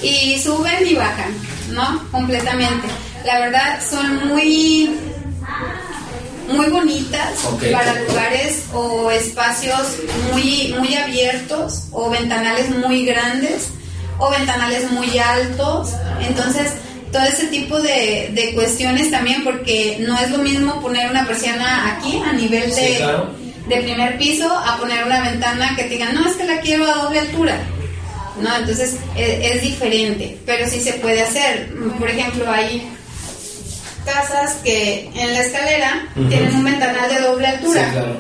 y 0.03 0.39
suben 0.39 0.87
y 0.87 0.95
bajan, 0.95 1.35
¿no? 1.71 2.09
Completamente. 2.11 2.87
La 3.25 3.41
verdad, 3.41 3.81
son 3.89 4.29
muy 4.29 4.91
muy 6.49 6.67
bonitas 6.67 7.41
para 7.73 8.01
lugares 8.03 8.65
o 8.73 9.11
espacios 9.11 9.99
muy, 10.33 10.75
muy 10.79 10.95
abiertos 10.95 11.85
o 11.93 12.11
ventanales 12.11 12.71
muy 12.71 13.05
grandes 13.05 13.69
o 14.19 14.31
ventanales 14.31 14.91
muy 14.91 15.19
altos. 15.19 15.91
Entonces, 16.21 16.73
todo 17.13 17.23
ese 17.23 17.47
tipo 17.49 17.81
de, 17.81 18.31
de 18.33 18.55
cuestiones 18.55 19.11
también, 19.11 19.45
porque 19.45 19.99
no 20.01 20.19
es 20.19 20.31
lo 20.31 20.39
mismo 20.39 20.81
poner 20.81 21.11
una 21.11 21.27
persiana 21.27 21.97
aquí 21.97 22.21
a 22.25 22.33
nivel 22.33 22.75
de, 22.75 23.07
de 23.69 23.83
primer 23.83 24.19
piso 24.19 24.51
a 24.51 24.77
poner 24.79 25.05
una 25.05 25.21
ventana 25.21 25.75
que 25.77 25.85
te 25.85 25.91
digan, 25.91 26.15
no, 26.15 26.29
es 26.29 26.37
que 26.37 26.45
la 26.45 26.61
quiero 26.61 26.85
a 26.85 27.05
doble 27.05 27.21
altura. 27.21 27.59
No, 28.43 28.57
entonces 28.57 28.97
es, 29.17 29.55
es 29.57 29.63
diferente, 29.63 30.39
pero 30.47 30.69
sí 30.69 30.81
se 30.81 30.93
puede 30.95 31.23
hacer. 31.23 31.73
Por 31.99 32.09
ejemplo, 32.09 32.49
hay 32.51 32.89
casas 34.09 34.55
que 34.65 35.11
en 35.15 35.33
la 35.33 35.41
escalera 35.41 36.09
tienen 36.29 36.55
un 36.55 36.65
ventanal 36.65 37.09
de 37.09 37.21
doble 37.21 37.47
altura. 37.47 37.85
Sí, 37.85 37.91
claro. 37.93 38.17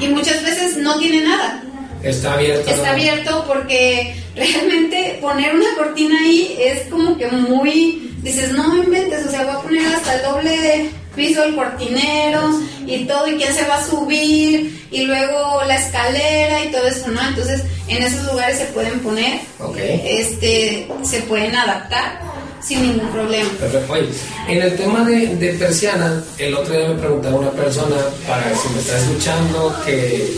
Y 0.00 0.08
muchas 0.08 0.42
veces 0.42 0.76
no 0.76 0.98
tiene 0.98 1.24
nada. 1.24 1.62
Está 2.02 2.34
abierto. 2.34 2.70
Está 2.70 2.90
abierto 2.90 3.44
porque 3.46 4.14
realmente 4.36 5.18
poner 5.20 5.54
una 5.54 5.74
cortina 5.76 6.16
ahí 6.20 6.56
es 6.58 6.88
como 6.88 7.16
que 7.16 7.26
muy... 7.28 8.02
Dices, 8.22 8.50
no 8.52 8.68
me 8.68 8.84
inventes, 8.84 9.24
o 9.24 9.30
sea, 9.30 9.44
voy 9.44 9.54
a 9.54 9.60
poner 9.60 9.86
hasta 9.94 10.16
el 10.16 10.22
doble 10.22 10.90
piso 11.14 11.44
el 11.44 11.54
cortinero 11.54 12.60
y 12.84 13.04
todo, 13.04 13.28
y 13.28 13.36
quién 13.36 13.54
se 13.54 13.64
va 13.66 13.76
a 13.76 13.84
subir, 13.84 14.86
y 14.90 15.04
luego 15.04 15.62
la 15.64 15.76
escalera 15.76 16.64
y 16.64 16.68
todo 16.72 16.86
eso, 16.88 17.08
¿no? 17.08 17.20
Entonces, 17.22 17.62
en 17.88 18.02
esos 18.02 18.24
lugares 18.24 18.58
se 18.58 18.66
pueden 18.66 18.98
poner, 19.00 19.40
este, 20.04 20.88
se 21.02 21.20
pueden 21.22 21.54
adaptar 21.54 22.20
sin 22.62 22.82
ningún 22.82 23.08
problema. 23.10 23.48
Perfecto. 23.60 23.92
Oye, 23.92 24.08
en 24.48 24.62
el 24.62 24.76
tema 24.76 25.04
de, 25.04 25.36
de 25.36 25.52
persianas, 25.54 26.24
el 26.38 26.54
otro 26.54 26.74
día 26.76 26.88
me 26.88 26.94
preguntaba 26.96 27.36
una 27.36 27.50
persona, 27.50 27.96
para 28.26 28.54
si 28.56 28.68
me 28.70 28.80
está 28.80 28.98
escuchando, 28.98 29.74
que, 29.84 30.36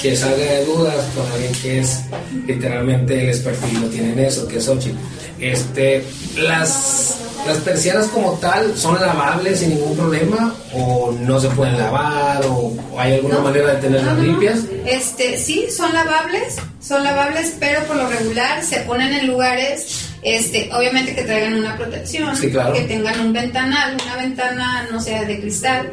que 0.00 0.16
salga 0.16 0.36
de 0.44 0.64
dudas 0.64 1.04
con 1.14 1.30
alguien 1.32 1.52
que 1.62 1.80
es 1.80 2.00
literalmente 2.46 3.22
el 3.22 3.28
expertise 3.28 3.80
lo 3.80 3.88
tiene 3.88 4.12
en 4.12 4.18
eso, 4.20 4.46
que 4.48 4.58
es 4.58 4.64
Xochitl. 4.64 4.96
Este, 5.40 6.04
las, 6.36 7.14
las 7.46 7.56
persianas 7.58 8.08
como 8.08 8.32
tal 8.34 8.76
son 8.76 9.00
lavables 9.00 9.60
sin 9.60 9.70
ningún 9.70 9.96
problema 9.96 10.54
o 10.74 11.12
no 11.20 11.40
se 11.40 11.48
pueden 11.48 11.78
lavar 11.78 12.44
o, 12.44 12.74
o 12.92 12.98
hay 13.00 13.14
alguna 13.14 13.36
No. 13.36 13.42
manera 13.42 13.74
de 13.74 13.80
tenerlas 13.80 14.16
no, 14.16 14.22
no. 14.22 14.22
limpias. 14.22 14.58
Este, 14.84 15.38
sí, 15.38 15.68
son 15.74 15.92
lavables, 15.94 16.56
son 16.82 17.02
lavables, 17.04 17.54
pero 17.58 17.82
por 17.84 17.96
lo 17.96 18.06
regular 18.08 18.62
se 18.62 18.80
ponen 18.80 19.14
en 19.14 19.26
lugares, 19.28 20.09
este, 20.22 20.70
obviamente 20.74 21.14
que 21.14 21.22
traigan 21.22 21.54
una 21.54 21.76
protección, 21.76 22.36
Sí, 22.36 22.50
claro. 22.50 22.72
que 22.72 22.82
tengan 22.82 23.20
un 23.20 23.32
ventanal, 23.32 23.96
una 24.04 24.16
ventana, 24.16 24.88
no 24.92 25.00
sea 25.00 25.24
de 25.24 25.40
cristal, 25.40 25.92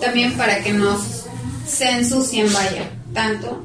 también 0.00 0.32
para 0.34 0.60
que 0.62 0.72
no 0.72 1.00
se 1.66 1.90
ensucien, 1.90 2.52
vaya, 2.52 2.88
tanto, 3.12 3.62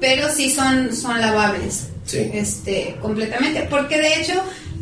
pero 0.00 0.28
sí 0.32 0.50
son, 0.50 0.94
son 0.94 1.20
lavables, 1.20 1.88
Sí. 2.04 2.30
este, 2.32 2.96
completamente, 3.02 3.66
porque 3.70 3.98
de 3.98 4.20
hecho, 4.20 4.34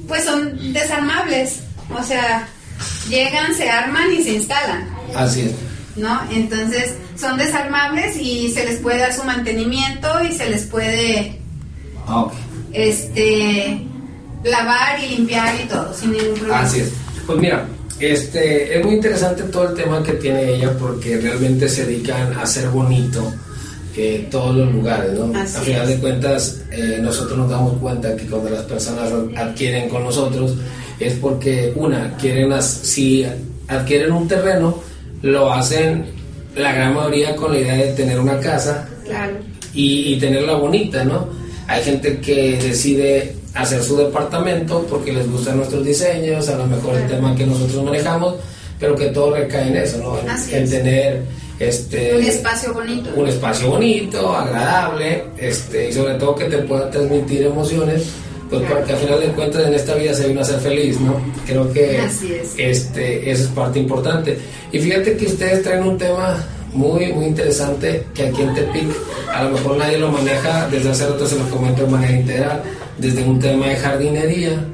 pues 0.08 0.24
son 0.24 0.72
desarmables, 0.72 1.60
o 1.98 2.02
sea, 2.02 2.48
llegan, 3.08 3.54
se 3.54 3.68
arman 3.68 4.12
y 4.12 4.22
se 4.22 4.34
instalan. 4.34 4.88
Así 5.14 5.42
es. 5.42 5.52
¿no? 5.96 6.20
Entonces 6.30 6.92
son 7.18 7.38
desarmables 7.38 8.18
y 8.20 8.50
se 8.50 8.66
les 8.66 8.80
puede 8.80 8.98
dar 8.98 9.14
su 9.14 9.24
mantenimiento 9.24 10.08
y 10.24 10.32
se 10.34 10.50
les 10.50 10.64
puede 10.64 11.40
Ah, 12.06 12.26
este 12.74 13.80
lavar 14.44 14.98
y 15.02 15.16
limpiar 15.16 15.54
y 15.62 15.68
todo 15.68 15.92
sin 15.94 16.12
ningún 16.12 16.34
problema. 16.34 16.60
Así 16.60 16.80
es. 16.80 16.92
Pues 17.26 17.38
mira, 17.38 17.66
este, 17.98 18.78
es 18.78 18.84
muy 18.84 18.94
interesante 18.94 19.42
todo 19.44 19.68
el 19.70 19.74
tema 19.74 20.02
que 20.02 20.12
tiene 20.12 20.54
ella 20.54 20.72
porque 20.78 21.16
realmente 21.18 21.68
se 21.68 21.86
dedican 21.86 22.32
a 22.34 22.42
hacer 22.42 22.68
bonito 22.68 23.32
eh, 23.96 24.28
todos 24.30 24.54
los 24.54 24.72
lugares, 24.72 25.12
¿no? 25.14 25.36
Así 25.38 25.56
a 25.56 25.60
final 25.60 25.82
es. 25.82 25.88
de 25.88 25.96
cuentas, 25.98 26.60
eh, 26.70 26.98
nosotros 27.00 27.38
nos 27.38 27.50
damos 27.50 27.78
cuenta 27.78 28.14
que 28.14 28.26
cuando 28.26 28.50
las 28.50 28.62
personas 28.64 29.10
adquieren 29.36 29.88
con 29.88 30.04
nosotros 30.04 30.54
es 31.00 31.14
porque, 31.14 31.72
una, 31.76 32.14
quieren, 32.16 32.52
as- 32.52 32.80
si 32.82 33.26
adquieren 33.68 34.12
un 34.12 34.28
terreno, 34.28 34.80
lo 35.22 35.52
hacen 35.52 36.04
la 36.54 36.72
gran 36.72 36.94
mayoría 36.94 37.34
con 37.36 37.52
la 37.52 37.58
idea 37.60 37.74
de 37.74 37.92
tener 37.94 38.20
una 38.20 38.38
casa 38.38 38.88
Claro. 39.04 39.34
y, 39.74 40.14
y 40.14 40.18
tenerla 40.20 40.54
bonita, 40.54 41.02
¿no? 41.04 41.28
Hay 41.66 41.82
gente 41.82 42.18
que 42.20 42.58
decide 42.62 43.34
hacer 43.56 43.82
su 43.82 43.96
departamento 43.96 44.86
porque 44.88 45.12
les 45.12 45.30
gustan 45.30 45.56
nuestros 45.56 45.84
diseños, 45.84 46.48
a 46.48 46.56
lo 46.56 46.66
mejor 46.66 46.96
el 46.96 47.06
tema 47.08 47.34
que 47.34 47.46
nosotros 47.46 47.82
manejamos, 47.84 48.34
pero 48.78 48.94
que 48.94 49.06
todo 49.06 49.34
recae 49.34 49.68
en 49.68 49.76
eso, 49.76 49.98
¿no? 49.98 50.18
En, 50.52 50.68
tener 50.68 51.22
este 51.58 52.16
Un 52.16 52.22
espacio 52.24 52.74
bonito. 52.74 53.10
un 53.16 53.26
espacio 53.28 53.70
bonito, 53.70 54.34
agradable, 54.36 55.24
este, 55.38 55.88
y 55.88 55.92
sobre 55.92 56.14
todo 56.14 56.34
que 56.34 56.44
te 56.44 56.58
pueda 56.58 56.90
transmitir 56.90 57.42
emociones, 57.44 58.02
pues 58.50 58.60
Claro. 58.62 58.76
porque 58.76 58.92
al 58.92 58.98
final 58.98 59.20
de 59.20 59.26
cuentas 59.28 59.66
en 59.66 59.74
esta 59.74 59.94
vida 59.94 60.14
se 60.14 60.28
vino 60.28 60.40
a 60.40 60.44
ser 60.44 60.60
feliz, 60.60 61.00
¿no? 61.00 61.16
Creo 61.46 61.72
que 61.72 61.98
Así 61.98 62.32
es. 62.34 62.54
este, 62.58 63.30
eso 63.30 63.44
es 63.44 63.48
parte 63.48 63.78
importante. 63.78 64.38
Y 64.70 64.78
fíjate 64.78 65.16
que 65.16 65.26
ustedes 65.26 65.62
traen 65.62 65.82
un 65.84 65.96
tema 65.98 66.36
muy, 66.72 67.12
muy 67.12 67.24
interesante 67.26 68.04
que 68.14 68.24
aquí 68.28 68.42
en 68.42 68.54
Tepic 68.54 68.88
a 69.32 69.44
lo 69.44 69.50
mejor 69.50 69.76
nadie 69.78 69.98
lo 69.98 70.10
maneja, 70.12 70.68
desde 70.70 70.90
hace 70.90 71.06
rato 71.06 71.26
se 71.26 71.36
lo 71.38 71.48
comento 71.48 71.82
de 71.84 71.88
manera 71.90 72.12
integral, 72.12 72.62
desde 72.98 73.22
un 73.24 73.38
tema 73.38 73.66
de 73.66 73.76
jardinería, 73.76 74.64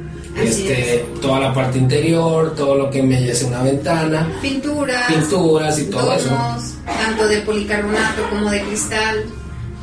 este, 0.41 1.05
toda 1.20 1.41
la 1.41 1.53
parte 1.55 1.79
interior, 1.79 2.55
todo 2.55 2.75
lo 2.77 2.91
que 2.91 3.01
embellece 3.01 3.45
una 3.45 3.62
ventana, 3.62 4.27
Pinturas, 4.41 5.05
pinturas 5.12 5.79
y 5.79 5.85
todo 5.85 6.12
eso. 6.14 6.31
tanto 6.87 7.27
de 7.29 7.39
policarbonato 7.43 8.23
como 8.31 8.51
de 8.51 8.62
cristal. 8.62 9.25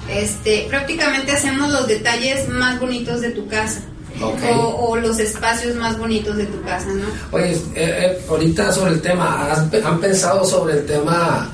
Este, 0.09 0.65
prácticamente 0.69 1.31
hacemos 1.33 1.69
los 1.71 1.87
detalles 1.87 2.47
más 2.49 2.79
bonitos 2.79 3.21
de 3.21 3.29
tu 3.29 3.47
casa. 3.47 3.81
O, 4.21 4.87
o 4.89 4.95
los 4.97 5.19
espacios 5.19 5.75
más 5.75 5.97
bonitos 5.97 6.35
de 6.35 6.45
tu 6.47 6.61
casa, 6.63 6.87
¿no? 6.87 7.05
Oye, 7.31 7.51
eh, 7.53 7.57
eh, 7.75 8.17
ahorita 8.27 8.73
sobre 8.73 8.93
el 8.93 9.01
tema, 9.01 9.49
¿has- 9.51 9.71
¿han 9.85 9.99
pensado 9.99 10.43
sobre 10.43 10.73
el 10.79 10.85
tema 10.85 11.47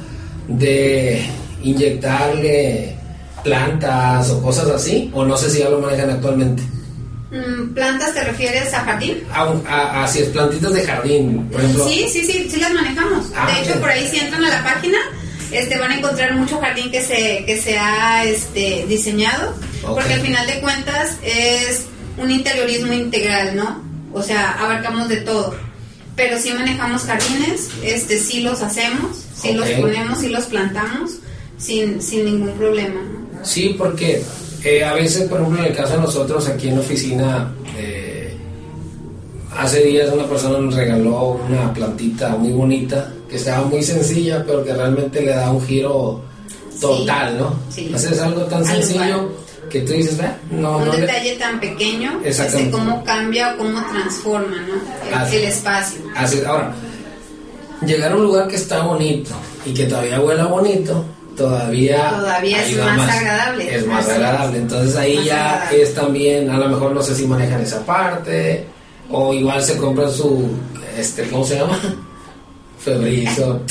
de 0.47 1.27
inyectarle 1.61 2.95
plantas 3.43 4.29
o 4.31 4.41
cosas 4.41 4.67
así? 4.69 5.11
O 5.13 5.25
no 5.25 5.37
sé 5.37 5.49
si 5.49 5.59
ya 5.59 5.69
lo 5.69 5.79
manejan 5.79 6.09
actualmente. 6.09 6.63
Mm, 7.35 7.73
¿Plantas 7.73 8.13
te 8.13 8.23
refieres 8.23 8.73
a 8.73 8.81
jardín? 8.85 9.23
A, 9.31 9.43
a- 9.67 10.03
así 10.05 10.19
es, 10.19 10.29
plantitas 10.29 10.73
de 10.73 10.83
jardín, 10.85 11.49
por 11.51 11.59
ejemplo. 11.61 11.87
Sí, 11.87 12.07
sí, 12.11 12.23
sí, 12.25 12.47
sí 12.49 12.59
las 12.61 12.73
manejamos. 12.73 13.27
Ah, 13.35 13.47
de 13.51 13.61
hecho, 13.61 13.79
por 13.81 13.89
ahí 13.89 14.07
si 14.07 14.19
entran 14.19 14.45
a 14.45 14.49
la 14.49 14.63
página, 14.63 14.97
este, 15.51 15.77
van 15.77 15.91
a 15.91 15.97
encontrar 15.97 16.33
mucho 16.35 16.59
jardín 16.59 16.91
que 16.91 17.01
se, 17.01 17.43
que 17.45 17.59
se 17.61 17.77
ha 17.77 18.23
este, 18.23 18.85
diseñado, 18.87 19.53
porque 19.81 20.13
al 20.13 20.21
final 20.21 20.47
de 20.47 20.59
cuentas 20.61 21.17
es 21.23 21.85
un 22.17 22.31
interiorismo 22.31 22.93
integral, 22.93 23.55
¿no? 23.55 23.83
O 24.13 24.21
sea, 24.23 24.53
abarcamos 24.59 25.09
de 25.09 25.17
todo. 25.17 25.55
Pero 26.15 26.39
sí 26.39 26.53
manejamos 26.53 27.01
jardines, 27.03 27.69
este, 27.83 28.17
sí 28.17 28.39
los 28.39 28.61
hacemos, 28.61 29.25
sí 29.35 29.51
los 29.51 29.67
ponemos, 29.71 30.19
sí 30.19 30.29
los 30.29 30.45
plantamos, 30.45 31.11
sin, 31.57 32.01
sin 32.01 32.23
ningún 32.23 32.53
problema, 32.53 33.01
¿no? 33.01 33.45
Sí, 33.45 33.75
porque 33.77 34.23
eh, 34.65 34.83
a 34.83 34.93
veces, 34.93 35.29
por 35.29 35.39
ejemplo, 35.39 35.61
en 35.63 35.67
el 35.71 35.75
caso 35.75 35.93
de 35.93 35.99
nosotros 35.99 36.47
aquí 36.47 36.67
en 36.69 36.75
la 36.75 36.81
oficina, 36.81 37.53
eh, 37.77 38.35
hace 39.57 39.83
días 39.83 40.11
una 40.11 40.25
persona 40.25 40.59
nos 40.59 40.73
regaló 40.75 41.39
una 41.47 41.71
plantita 41.73 42.29
muy 42.29 42.51
bonita, 42.51 43.11
que 43.29 43.37
estaba 43.37 43.65
muy 43.65 43.81
sencilla, 43.83 44.43
pero 44.45 44.63
que 44.63 44.73
realmente 44.73 45.21
le 45.21 45.31
da 45.33 45.51
un 45.51 45.65
giro 45.65 46.21
total, 46.81 47.37
¿no? 47.37 47.55
Sí. 47.69 47.91
Haces 47.93 48.19
algo 48.19 48.41
tan 48.43 48.65
sencillo 48.65 49.29
que 49.69 49.81
tú 49.81 49.93
dices, 49.93 50.19
"Ah, 50.21 50.35
no, 50.51 50.77
un 50.77 50.85
no 50.85 50.93
le-". 50.93 51.01
detalle 51.01 51.35
tan 51.37 51.59
pequeño, 51.59 52.19
Exactamente. 52.23 52.69
este, 52.69 52.71
cómo 52.71 53.03
cambia 53.03 53.53
o 53.53 53.57
cómo 53.57 53.81
transforma, 53.91 54.57
¿no? 54.67 55.07
El, 55.07 55.13
Así. 55.13 55.35
el 55.37 55.43
espacio. 55.45 56.01
Así, 56.15 56.41
ahora, 56.45 56.73
llegar 57.85 58.11
a 58.11 58.15
un 58.15 58.23
lugar 58.23 58.47
que 58.47 58.55
está 58.57 58.83
bonito 58.83 59.31
y 59.65 59.73
que 59.73 59.85
todavía 59.85 60.19
huela 60.21 60.45
bonito, 60.45 61.03
todavía, 61.35 62.09
Todavía 62.09 62.65
es 62.65 62.77
más 62.77 63.09
agradable. 63.17 63.75
Es 63.75 63.87
más 63.87 64.05
Así 64.05 64.11
agradable. 64.15 64.57
Entonces 64.59 64.95
ahí 64.95 65.23
ya 65.25 65.53
agradable. 65.53 65.81
es 65.81 65.93
también, 65.93 66.49
a 66.49 66.57
lo 66.57 66.69
mejor 66.69 66.91
no 66.91 67.01
sé 67.01 67.15
si 67.15 67.27
manejan 67.27 67.61
esa 67.61 67.85
parte, 67.85 68.65
o 69.09 69.33
igual 69.33 69.63
se 69.63 69.77
compran 69.77 70.11
su, 70.11 70.49
este, 70.97 71.27
¿cómo 71.29 71.45
se 71.45 71.57
llama? 71.59 71.79
Febrizo. 72.79 73.61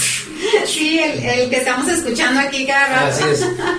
Sí, 0.66 0.98
el, 0.98 1.22
el 1.22 1.50
que 1.50 1.56
estamos 1.56 1.88
escuchando 1.88 2.40
aquí 2.40 2.66
cada 2.66 2.86
rato. 2.88 3.24
Así 3.24 3.24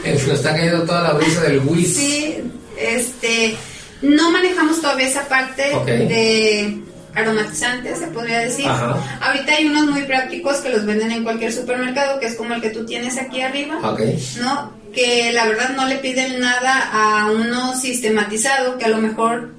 es. 0.06 0.28
Nos 0.28 0.38
está 0.38 0.54
cayendo 0.54 0.84
toda 0.84 1.02
la 1.04 1.14
brisa 1.14 1.42
del 1.42 1.60
whiz. 1.60 1.96
Sí, 1.96 2.38
este, 2.78 3.56
no 4.02 4.32
manejamos 4.32 4.82
todavía 4.82 5.08
esa 5.08 5.28
parte 5.28 5.64
de 5.86 6.82
aromatizantes, 7.16 8.00
se 8.00 8.08
podría 8.08 8.40
decir. 8.40 8.68
Ajá. 8.68 8.98
Ahorita 9.22 9.54
hay 9.54 9.66
unos 9.66 9.86
muy 9.88 10.04
prácticos 10.04 10.58
que 10.58 10.70
los 10.70 10.86
venden 10.86 11.12
en 11.12 11.24
cualquier 11.24 11.52
supermercado, 11.54 12.20
que 12.20 12.28
es 12.28 12.36
como 12.36 12.54
el 12.54 12.62
que 12.62 12.70
tú 12.70 12.86
tienes 12.86 13.18
aquí 13.18 13.42
arriba, 13.42 13.80
Ok. 13.92 14.02
¿no? 14.42 14.74
Que 14.94 15.32
la 15.34 15.46
verdad 15.46 15.70
no 15.76 15.88
le 15.88 15.98
piden 15.98 16.40
nada 16.40 16.90
a 16.92 17.32
uno 17.32 17.76
sistematizado, 17.76 18.78
que 18.78 18.86
a 18.86 18.90
lo 18.90 18.98
mejor 18.98 19.54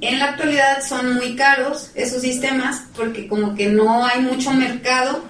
en 0.00 0.18
la 0.18 0.26
actualidad 0.26 0.84
son 0.86 1.14
muy 1.14 1.36
caros 1.36 1.90
esos 1.94 2.22
sistemas, 2.22 2.82
porque 2.94 3.28
como 3.28 3.54
que 3.54 3.66
no 3.66 4.04
hay 4.04 4.20
mucho 4.20 4.52
mercado 4.52 5.24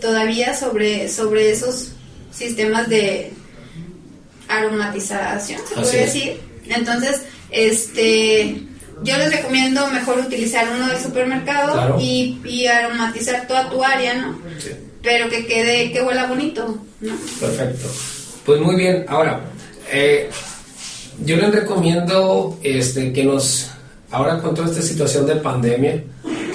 todavía 0.00 0.54
sobre, 0.54 1.08
sobre 1.08 1.50
esos 1.50 1.92
sistemas 2.32 2.88
de 2.88 3.32
aromatización, 4.48 5.60
se 5.66 5.74
podría 5.74 6.00
decir. 6.02 6.40
Entonces, 6.66 7.22
este, 7.50 8.62
yo 9.02 9.16
les 9.18 9.30
recomiendo 9.34 9.86
mejor 9.88 10.18
utilizar 10.18 10.66
uno 10.74 10.88
del 10.88 10.98
supermercado 10.98 11.72
Claro. 11.72 11.96
y, 12.00 12.40
y 12.44 12.66
aromatizar 12.66 13.46
toda 13.46 13.68
tu 13.70 13.82
área, 13.82 14.14
¿no? 14.14 14.38
Sí. 14.58 14.70
Pero 15.02 15.28
que 15.28 15.46
quede, 15.46 15.92
que 15.92 16.02
huela 16.02 16.26
bonito, 16.26 16.78
¿no? 17.00 17.12
Perfecto. 17.40 17.88
Pues 18.44 18.60
muy 18.60 18.76
bien. 18.76 19.04
Ahora, 19.08 19.40
eh, 19.92 20.28
yo 21.24 21.36
les 21.36 21.52
recomiendo 21.54 22.58
este, 22.62 23.12
que 23.12 23.24
nos, 23.24 23.70
ahora 24.10 24.40
con 24.40 24.54
toda 24.54 24.68
esta 24.68 24.82
situación 24.82 25.26
de 25.26 25.36
pandemia, 25.36 26.02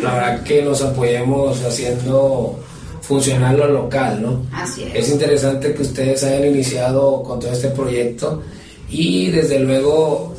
la 0.04 0.14
verdad 0.14 0.44
que 0.44 0.62
nos 0.62 0.82
apoyemos 0.84 1.64
haciendo 1.64 2.60
funcionar 3.02 3.56
lo 3.56 3.68
local, 3.68 4.22
¿no? 4.22 4.46
Así 4.52 4.84
es. 4.84 4.96
Es 4.96 5.10
interesante 5.10 5.74
que 5.74 5.82
ustedes 5.82 6.24
hayan 6.24 6.46
iniciado 6.46 7.24
con 7.24 7.40
todo 7.40 7.52
este 7.52 7.70
proyecto 7.70 8.44
y 8.90 9.32
desde 9.32 9.60
luego 9.60 10.35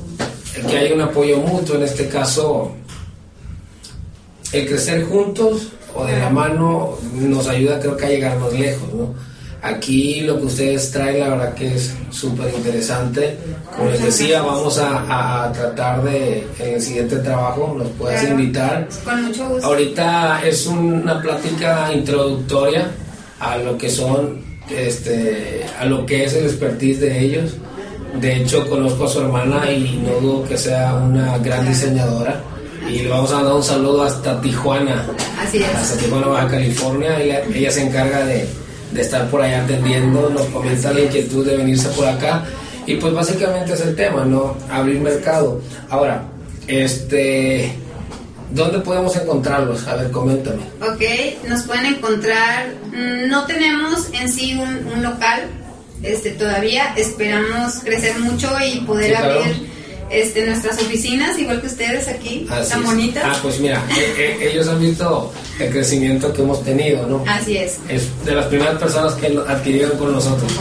que 0.63 0.77
haya 0.77 0.95
un 0.95 1.01
apoyo 1.01 1.39
mutuo, 1.39 1.77
en 1.77 1.83
este 1.83 2.09
caso, 2.09 2.73
el 4.53 4.67
crecer 4.67 5.05
juntos 5.05 5.69
o 5.95 6.05
de 6.05 6.19
la 6.19 6.31
mano 6.31 6.99
nos 7.15 7.49
ayuda 7.49 7.81
creo 7.81 7.97
que 7.97 8.07
a 8.07 8.09
llegarnos 8.09 8.53
lejos, 8.53 8.93
¿no? 8.95 9.15
Aquí 9.63 10.21
lo 10.21 10.39
que 10.39 10.47
ustedes 10.47 10.91
traen, 10.93 11.21
la 11.21 11.31
verdad 11.31 11.55
que 11.55 11.75
es 11.75 11.93
súper 12.11 12.53
interesante. 12.55 13.37
Como 13.75 13.91
les 13.91 14.03
decía, 14.03 14.43
vamos 14.43 14.79
a, 14.79 15.47
a, 15.47 15.53
tratar 15.53 16.05
de, 16.05 16.47
en 16.61 16.75
el 16.75 16.81
siguiente 16.81 17.17
trabajo, 17.17 17.75
nos 17.77 17.89
puedes 17.93 18.23
invitar. 18.31 18.87
Con 19.05 19.25
mucho 19.25 19.49
gusto. 19.49 19.67
Ahorita 19.67 20.41
es 20.47 20.67
una 20.67 21.21
plática 21.21 21.93
introductoria 21.93 22.91
a 23.41 23.57
lo 23.57 23.77
que 23.77 23.91
son, 23.91 24.41
este, 24.71 25.65
a 25.81 25.85
lo 25.87 26.07
que 26.07 26.25
es 26.25 26.35
el 26.35 26.45
expertise 26.45 27.01
de 27.01 27.19
ellos. 27.19 27.57
De 28.21 28.37
hecho, 28.37 28.69
conozco 28.69 29.05
a 29.05 29.09
su 29.09 29.21
hermana 29.21 29.71
y 29.71 30.03
no 30.05 30.21
dudo 30.21 30.45
que 30.49 30.57
sea 30.57 30.95
una 30.95 31.39
gran 31.39 31.67
diseñadora. 31.67 32.41
Y 32.89 33.01
le 33.01 33.09
vamos 33.09 33.33
a 33.33 33.43
dar 33.43 33.53
un 33.53 33.63
saludo 33.63 34.03
hasta 34.03 34.41
Tijuana. 34.41 35.07
Así 35.41 35.59
es. 35.59 35.75
Hasta 35.75 35.97
Tijuana, 35.99 36.29
Baja 36.29 36.49
California. 36.49 37.21
Ella, 37.21 37.43
ella 37.53 37.71
se 37.71 37.83
encarga 37.87 38.25
de 38.25 38.47
de 38.93 39.03
estar 39.03 39.29
por 39.31 39.43
allá 39.43 39.65
atendiendo, 39.65 40.31
nos 40.31 40.47
comenta 40.47 40.93
la 40.93 41.01
inquietud 41.01 41.47
de 41.47 41.57
venirse 41.57 41.89
por 41.91 42.07
acá 42.07 42.45
y 42.87 42.97
pues 42.97 43.13
básicamente 43.13 43.73
es 43.73 43.81
el 43.81 43.97
tema, 43.97 44.25
¿no? 44.25 44.57
Abrir 44.71 45.01
mercado. 45.01 45.61
Ahora, 45.91 46.23
este, 46.69 47.73
¿dónde 48.53 48.79
podemos 48.79 49.17
encontrarlos? 49.17 49.87
A 49.89 49.97
ver, 49.97 50.11
coméntame. 50.11 50.63
Ok, 50.81 51.49
nos 51.49 51.63
pueden 51.65 51.87
encontrar, 51.87 52.69
mm, 52.93 53.29
no 53.29 53.45
tenemos 53.47 54.09
en 54.13 54.31
sí 54.31 54.55
un, 54.55 55.03
local, 55.03 55.43
este, 56.03 56.31
todavía 56.33 56.95
esperamos 56.97 57.75
crecer 57.85 58.19
mucho 58.19 58.51
y 58.65 58.81
poder 58.81 59.17
abrir 59.17 59.77
este, 60.11 60.47
nuestras 60.47 60.81
oficinas, 60.81 61.39
igual 61.39 61.61
que 61.61 61.67
ustedes 61.67 62.09
aquí, 62.09 62.47
tan 62.69 62.85
bonitas. 62.85 63.25
Ah, 63.27 63.39
pues 63.43 63.59
mira, 63.59 63.83
e, 63.97 64.23
e, 64.23 64.53
ellos 64.53 64.69
han 64.69 64.81
visto 64.81 65.33
el 65.59 65.71
crecimiento 65.71 66.33
que 66.33 66.43
hemos 66.43 66.63
tenido, 66.65 67.07
¿no? 67.07 67.25
Así 67.27 67.57
es. 67.57 67.79
Es 67.89 68.25
de 68.25 68.35
las 68.35 68.47
primeras 68.47 68.79
personas 68.79 69.15
que 69.15 69.27
adquirieron 69.49 69.99
con 69.99 70.13
nosotros. 70.13 70.53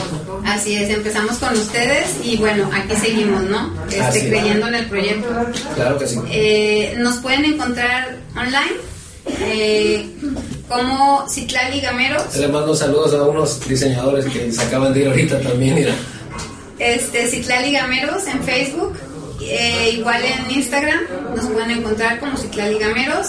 Así 0.46 0.76
es, 0.76 0.90
empezamos 0.90 1.38
con 1.38 1.54
ustedes 1.54 2.16
y 2.24 2.38
bueno, 2.38 2.70
aquí 2.74 2.96
seguimos, 2.96 3.44
¿no? 3.44 3.74
Este, 3.92 4.30
creyendo 4.30 4.68
en 4.68 4.76
el 4.76 4.86
proyecto. 4.88 5.28
Claro 5.76 5.98
que 5.98 6.08
sí. 6.08 6.20
Eh, 6.32 6.96
nos 6.98 7.18
pueden 7.18 7.46
encontrar 7.46 8.18
online. 8.36 8.95
Eh, 9.28 10.08
como 10.68 11.28
Citlali 11.30 11.82
Gameros. 11.82 12.36
Le 12.36 12.48
mando 12.48 12.76
saludos 12.76 13.14
a 13.14 13.24
unos 13.24 13.68
diseñadores 13.68 14.26
que 14.26 14.52
se 14.52 14.62
acaban 14.62 14.94
de 14.94 15.02
ir 15.02 15.08
ahorita 15.08 15.40
también, 15.40 15.76
mira. 15.76 15.94
Este, 16.80 17.28
Citlali 17.28 17.72
Gameros 17.72 18.28
en 18.28 18.44
Facebook, 18.44 18.98
eh, 19.42 19.92
igual 19.94 20.22
en 20.24 20.52
Instagram 20.52 21.02
nos 21.36 21.46
pueden 21.46 21.72
encontrar 21.72 22.20
como 22.20 22.38
Ciclali 22.38 22.80
Gameros 22.80 23.28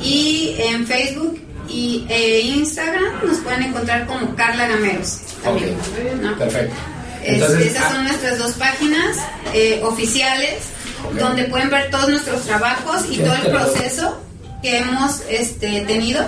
y 0.00 0.56
en 0.58 0.86
Facebook 0.86 1.40
y 1.68 2.04
e 2.08 2.40
Instagram 2.40 3.24
nos 3.24 3.38
pueden 3.38 3.62
encontrar 3.64 4.06
como 4.06 4.34
Carla 4.34 4.68
Gameros. 4.68 5.20
También, 5.42 5.76
Perfecto. 6.38 6.74
esas 7.24 7.92
son 7.92 8.00
ah, 8.00 8.02
nuestras 8.08 8.38
dos 8.38 8.52
páginas 8.52 9.16
eh, 9.54 9.80
oficiales 9.84 10.64
donde 11.18 11.44
pueden 11.44 11.70
ver 11.70 11.90
todos 11.90 12.08
nuestros 12.08 12.42
trabajos 12.42 13.04
y 13.10 13.18
todo 13.18 13.34
el 13.34 13.50
proceso 13.50 14.18
que 14.62 14.78
hemos 14.78 15.20
este, 15.28 15.82
tenido. 15.82 16.24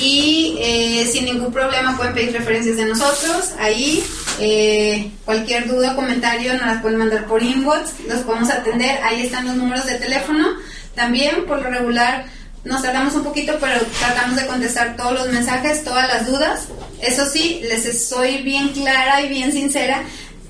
Y 0.00 0.56
eh, 0.60 1.08
sin 1.10 1.24
ningún 1.24 1.52
problema 1.52 1.96
pueden 1.96 2.14
pedir 2.14 2.32
referencias 2.32 2.76
de 2.76 2.84
nosotros 2.84 3.50
ahí 3.58 4.04
eh, 4.40 5.10
cualquier 5.24 5.66
duda 5.66 5.92
o 5.92 5.96
comentario 5.96 6.52
nos 6.54 6.66
las 6.66 6.80
pueden 6.80 6.98
mandar 6.98 7.26
por 7.26 7.42
inbox, 7.42 8.00
los 8.06 8.20
podemos 8.20 8.50
atender, 8.50 9.02
ahí 9.02 9.26
están 9.26 9.46
los 9.46 9.56
números 9.56 9.86
de 9.86 9.96
teléfono. 9.96 10.48
También, 10.94 11.44
por 11.46 11.60
lo 11.60 11.70
regular, 11.70 12.26
nos 12.64 12.82
tardamos 12.82 13.14
un 13.14 13.24
poquito, 13.24 13.56
pero 13.60 13.80
tratamos 13.98 14.36
de 14.36 14.46
contestar 14.46 14.96
todos 14.96 15.14
los 15.14 15.28
mensajes, 15.28 15.84
todas 15.84 16.06
las 16.08 16.26
dudas. 16.26 16.68
Eso 17.00 17.26
sí, 17.26 17.60
les 17.64 18.06
soy 18.08 18.42
bien 18.42 18.68
clara 18.68 19.22
y 19.22 19.28
bien 19.28 19.52
sincera. 19.52 20.02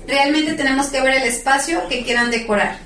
Realmente 0.07 0.53
tenemos 0.53 0.87
que 0.87 1.01
ver 1.01 1.15
el 1.15 1.23
espacio 1.23 1.87
que 1.87 2.03
quieran 2.03 2.29
decorar, 2.29 2.79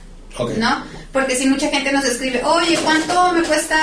¿no? 0.58 0.84
Porque 1.14 1.36
si 1.36 1.48
mucha 1.48 1.70
gente 1.70 1.94
nos 1.94 2.04
escribe, 2.04 2.44
oye, 2.44 2.78
¿cuánto 2.84 3.32
me 3.32 3.44
cuesta 3.44 3.78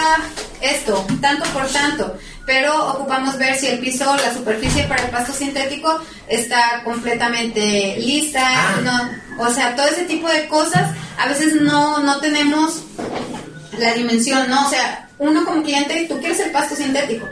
esto? 0.60 1.06
Tanto 1.22 1.44
por 1.52 1.66
tanto 1.68 2.18
pero 2.50 2.94
ocupamos 2.94 3.38
ver 3.38 3.54
si 3.54 3.68
el 3.68 3.78
piso, 3.78 4.04
la 4.16 4.34
superficie 4.34 4.82
para 4.82 5.04
el 5.04 5.10
pasto 5.10 5.32
sintético 5.32 6.00
está 6.26 6.82
completamente 6.82 7.96
lista, 7.96 8.42
ah. 8.42 8.80
no, 8.82 9.44
o 9.44 9.54
sea, 9.54 9.76
todo 9.76 9.86
ese 9.86 10.02
tipo 10.06 10.28
de 10.28 10.48
cosas, 10.48 10.90
a 11.16 11.28
veces 11.28 11.62
no, 11.62 12.00
no 12.00 12.18
tenemos 12.18 12.82
la 13.78 13.94
dimensión, 13.94 14.50
¿no? 14.50 14.66
O 14.66 14.68
sea, 14.68 15.08
uno 15.18 15.44
como 15.44 15.62
cliente, 15.62 16.06
tú 16.08 16.18
quieres 16.18 16.40
el 16.40 16.50
pasto 16.50 16.74
sintético, 16.74 17.28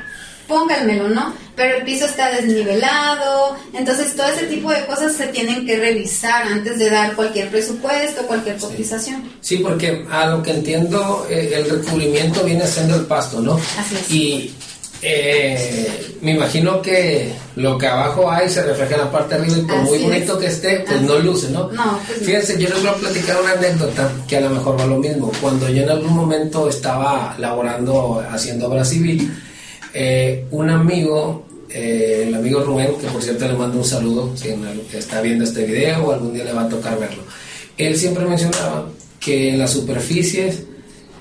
pónganmelo, 0.49 1.09
¿no? 1.11 1.33
Pero 1.55 1.77
el 1.77 1.85
piso 1.85 2.07
está 2.07 2.31
desnivelado, 2.33 3.57
entonces 3.73 4.17
todo 4.17 4.27
ese 4.29 4.47
tipo 4.47 4.71
de 4.71 4.87
cosas 4.87 5.13
se 5.13 5.27
tienen 5.29 5.67
que 5.67 5.77
revisar 5.77 6.45
antes 6.45 6.79
de 6.79 6.91
dar 6.91 7.15
cualquier 7.15 7.51
presupuesto, 7.51 8.23
cualquier 8.27 8.57
cotización. 8.57 9.31
Sí, 9.41 9.59
porque 9.59 10.07
a 10.11 10.27
lo 10.27 10.43
que 10.43 10.53
entiendo, 10.53 11.27
eh, 11.29 11.53
el 11.55 11.69
recubrimiento 11.69 12.43
viene 12.45 12.67
siendo 12.67 12.97
el 12.97 13.03
pasto, 13.03 13.41
¿no? 13.41 13.61
Así 13.79 13.95
es. 13.95 14.11
Y 14.11 14.55
eh, 15.01 16.17
me 16.23 16.33
imagino 16.33 16.83
que 16.83 17.33
lo 17.55 17.79
que 17.79 17.87
abajo 17.87 18.31
hay 18.31 18.49
se 18.49 18.63
refleja 18.63 18.95
en 18.95 19.01
la 19.03 19.13
parte 19.13 19.37
de 19.37 19.43
arriba 19.43 19.59
y 19.59 19.63
por 19.63 19.77
muy 19.83 19.99
bonito 19.99 20.39
que 20.39 20.47
esté, 20.47 20.81
pues 20.81 21.03
no 21.03 21.19
luce, 21.19 21.51
¿no? 21.51 21.71
no 21.71 22.01
pues 22.07 22.19
Fíjense, 22.21 22.59
yo 22.59 22.69
les 22.69 22.81
voy 22.81 22.89
a 22.89 22.95
platicar 22.95 23.41
una 23.41 23.53
anécdota 23.53 24.11
que 24.27 24.37
a 24.39 24.41
lo 24.41 24.51
mejor 24.51 24.79
va 24.79 24.87
lo 24.87 24.99
mismo. 24.99 25.31
Cuando 25.41 25.69
yo 25.69 25.83
en 25.83 25.91
algún 25.91 26.15
momento 26.15 26.69
estaba 26.69 27.37
laborando, 27.39 28.25
haciendo 28.31 28.67
obra 28.67 28.85
civil, 28.85 29.33
eh, 29.95 30.47
un 30.51 30.71
amigo, 30.71 31.47
eh, 31.71 32.25
el 32.29 32.35
amigo 32.35 32.61
Rubén, 32.63 32.97
que 33.01 33.07
por 33.09 33.23
cierto 33.23 33.47
le 33.47 33.55
mando 33.55 33.79
un 33.79 33.85
saludo, 33.85 34.37
si 34.37 34.49
está 34.97 35.21
viendo 35.21 35.45
este 35.45 35.65
video 35.65 36.07
o 36.07 36.13
algún 36.13 36.35
día 36.35 36.45
le 36.45 36.53
va 36.53 36.63
a 36.63 36.69
tocar 36.69 36.99
verlo, 36.99 37.23
él 37.77 37.97
siempre 37.97 38.25
mencionaba 38.25 38.89
que 39.21 39.57
las 39.57 39.71
superficies 39.71 40.65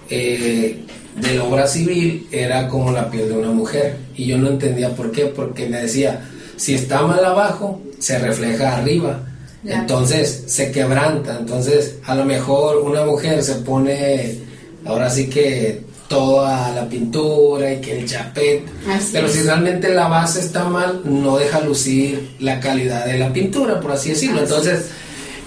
eh, 0.10 0.84
de 1.16 1.34
la 1.34 1.44
obra 1.44 1.68
civil 1.68 2.28
era 2.32 2.68
como 2.68 2.92
la 2.92 3.10
piel 3.10 3.30
de 3.30 3.38
una 3.38 3.52
mujer. 3.52 3.98
Y 4.16 4.26
yo 4.26 4.38
no 4.38 4.50
entendía 4.50 4.96
por 4.96 5.12
qué, 5.12 5.26
porque 5.26 5.68
me 5.68 5.82
decía, 5.82 6.30
si 6.56 6.74
está 6.74 7.02
mal 7.02 7.24
abajo, 7.24 7.82
se 8.00 8.20
refleja 8.20 8.78
arriba. 8.78 9.24
Entonces 9.66 10.44
se 10.48 10.72
quebranta. 10.72 11.38
Entonces, 11.40 11.96
a 12.06 12.16
lo 12.16 12.26
mejor 12.26 12.78
una 12.78 13.04
mujer 13.04 13.44
se 13.44 13.56
pone, 13.56 14.40
ahora 14.86 15.10
sí 15.10 15.28
que 15.28 15.82
toda 16.08 16.72
la 16.74 16.88
pintura 16.88 17.74
y 17.74 17.82
que 17.82 18.00
el 18.00 18.06
chapet. 18.08 18.64
pero 19.12 19.28
si 19.28 19.42
realmente 19.42 19.90
la 19.94 20.08
base 20.08 20.40
está 20.40 20.66
mal, 20.66 21.02
no 21.04 21.38
deja 21.38 21.62
lucir 21.62 22.36
la 22.40 22.60
calidad 22.60 23.06
de 23.06 23.18
la 23.18 23.32
pintura, 23.34 23.80
por 23.80 23.92
así 23.92 24.10
decirlo. 24.10 24.42
Entonces, 24.42 24.86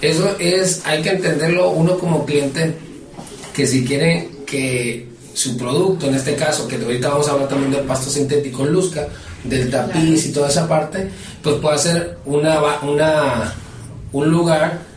eso 0.01 0.35
es, 0.39 0.81
hay 0.85 1.01
que 1.01 1.09
entenderlo 1.09 1.71
uno 1.71 1.97
como 1.97 2.25
cliente, 2.25 2.75
que 3.53 3.67
si 3.67 3.83
quiere 3.83 4.29
que 4.45 5.07
su 5.33 5.57
producto, 5.57 6.07
en 6.07 6.15
este 6.15 6.35
caso, 6.35 6.67
que 6.67 6.75
ahorita 6.75 7.09
vamos 7.09 7.27
a 7.27 7.31
hablar 7.31 7.47
también 7.47 7.71
del 7.71 7.85
pasto 7.85 8.09
sintético 8.09 8.65
en 8.65 8.73
Luzca, 8.73 9.07
del 9.43 9.71
tapiz 9.71 10.25
y 10.27 10.31
toda 10.31 10.49
esa 10.49 10.67
parte, 10.67 11.09
pues 11.41 11.55
puede 11.55 11.77
ser 11.77 12.17
una, 12.25 12.59
una, 12.83 13.53
un 14.11 14.29
lugar 14.29 14.90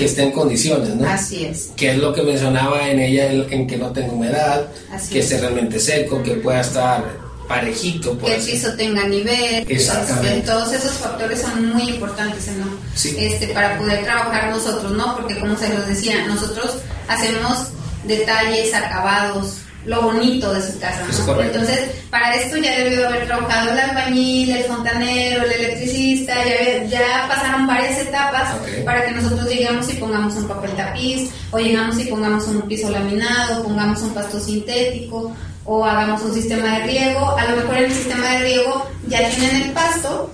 que 0.00 0.06
esté 0.06 0.22
en 0.22 0.32
condiciones, 0.32 0.96
¿no? 0.96 1.06
Así 1.06 1.44
es. 1.44 1.72
Que 1.76 1.90
es 1.90 1.98
lo 1.98 2.14
que 2.14 2.22
mencionaba 2.22 2.88
en 2.88 2.98
ella, 2.98 3.30
en 3.30 3.66
que 3.66 3.76
no 3.76 3.92
tenga 3.92 4.12
humedad, 4.14 4.66
que 5.12 5.18
esté 5.18 5.38
realmente 5.38 5.78
seco, 5.78 6.22
que 6.22 6.36
pueda 6.36 6.62
estar 6.62 7.04
parejito. 7.46 8.18
que 8.18 8.36
el 8.36 8.42
piso 8.42 8.72
tenga 8.78 9.06
nivel. 9.06 9.66
Exactamente. 9.68 10.46
todos 10.46 10.72
esos 10.72 10.92
factores 10.92 11.42
son 11.42 11.74
muy 11.74 11.90
importantes 11.90 12.48
¿no? 12.56 12.66
este, 12.94 13.48
para 13.48 13.76
poder 13.76 14.02
trabajar 14.04 14.48
nosotros, 14.50 14.90
¿no? 14.92 15.16
Porque 15.16 15.38
como 15.38 15.54
se 15.58 15.68
los 15.68 15.86
decía, 15.86 16.26
nosotros 16.26 16.78
hacemos 17.06 17.68
detalles, 18.04 18.72
acabados, 18.72 19.56
lo 19.84 20.02
bonito 20.02 20.52
de 20.52 20.60
su 20.62 20.78
casa. 20.78 21.04
Entonces, 21.40 21.90
para 22.10 22.34
esto 22.34 22.56
ya 22.58 22.78
debió 22.78 23.08
haber 23.08 23.26
trabajado 23.26 23.70
el 23.70 23.78
albañil, 23.78 24.50
el 24.50 24.64
fontanero, 24.64 25.44
el 25.44 25.52
electricista, 25.52 26.34
ya, 26.44 26.84
ya 26.84 27.28
pasaron 27.28 27.66
varias 27.66 27.98
etapas 27.98 28.54
para 28.84 29.04
que 29.04 29.12
nosotros 29.12 29.48
lleguemos 29.48 29.90
y 29.92 29.96
pongamos 29.96 30.34
un 30.34 30.48
papel 30.48 30.70
tapiz, 30.72 31.30
o 31.50 31.58
llegamos 31.58 31.98
y 31.98 32.04
pongamos 32.04 32.46
un 32.48 32.62
piso 32.62 32.90
laminado, 32.90 33.62
pongamos 33.62 34.02
un 34.02 34.14
pasto 34.14 34.38
sintético, 34.38 35.32
o 35.64 35.84
hagamos 35.84 36.22
un 36.22 36.34
sistema 36.34 36.78
de 36.78 36.86
riego. 36.86 37.36
A 37.38 37.44
lo 37.46 37.56
mejor 37.56 37.76
en 37.76 37.84
el 37.84 37.92
sistema 37.92 38.28
de 38.28 38.38
riego 38.40 38.86
ya 39.08 39.28
tienen 39.30 39.62
el 39.62 39.72
pasto, 39.72 40.30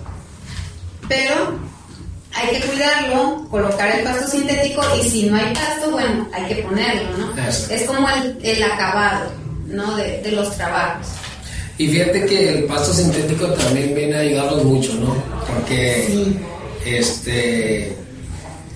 pero 1.09 1.59
hay 2.37 2.57
que 2.57 2.67
cuidarlo, 2.67 3.47
colocar 3.51 3.99
el 3.99 4.05
pasto 4.05 4.29
sintético 4.29 4.83
y 5.01 5.09
si 5.09 5.31
no 5.31 5.37
hay 5.37 5.53
pasto, 5.55 5.91
bueno, 5.91 6.29
hay 6.33 6.55
que 6.55 6.63
ponerlo, 6.63 7.17
¿no? 7.19 7.35
Es 7.47 7.83
como 7.87 8.09
el, 8.09 8.39
el 8.43 8.63
acabado. 8.63 9.47
¿no? 9.69 9.97
De, 9.97 10.23
de 10.23 10.33
los 10.33 10.57
trabajos. 10.57 11.07
Y 11.79 11.89
fíjate 11.89 12.25
que 12.25 12.49
el 12.51 12.65
pasto 12.65 12.93
sintético 12.93 13.47
también 13.49 13.95
viene 13.95 14.17
a 14.17 14.21
ayudarnos 14.21 14.65
mucho, 14.65 14.95
¿no? 14.95 15.15
Porque 15.47 16.35
este 16.85 17.97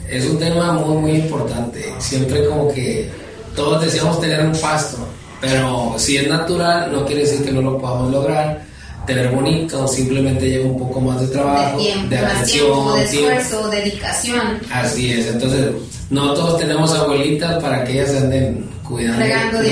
es 0.09 0.25
un 0.27 0.39
tema 0.39 0.73
muy 0.73 0.97
muy 0.99 1.11
importante. 1.13 1.85
Siempre 1.99 2.45
como 2.47 2.73
que 2.73 3.09
todos 3.57 3.83
deseamos 3.83 4.21
tener 4.21 4.45
un 4.45 4.53
pasto, 4.59 4.99
pero 5.41 5.95
si 5.97 6.19
es 6.19 6.29
natural 6.29 6.93
no 6.93 7.07
quiere 7.07 7.23
decir 7.23 7.45
que 7.45 7.53
no 7.53 7.63
lo 7.63 7.79
podamos 7.79 8.13
lograr. 8.13 8.70
Tener 9.07 9.29
bonito 9.31 9.89
simplemente 9.89 10.49
lleva 10.49 10.67
un 10.67 10.79
poco 10.79 11.01
más 11.01 11.21
de 11.21 11.27
trabajo, 11.29 11.79
de 11.79 11.85
tiempo, 11.85 12.09
de 12.11 12.19
atención, 12.19 12.67
tiempo, 12.67 12.95
de 12.95 13.05
tiempo. 13.07 13.31
esfuerzo, 13.31 13.69
dedicación. 13.71 14.61
Así 14.73 15.13
es, 15.13 15.27
entonces 15.27 15.67
no 16.11 16.35
todos 16.35 16.59
tenemos 16.61 16.93
abuelitas 16.93 17.61
para 17.63 17.83
que 17.85 17.93
ellas 17.95 18.11
anden 18.23 18.69
cuidando, 18.87 19.19
Regando 19.61 19.63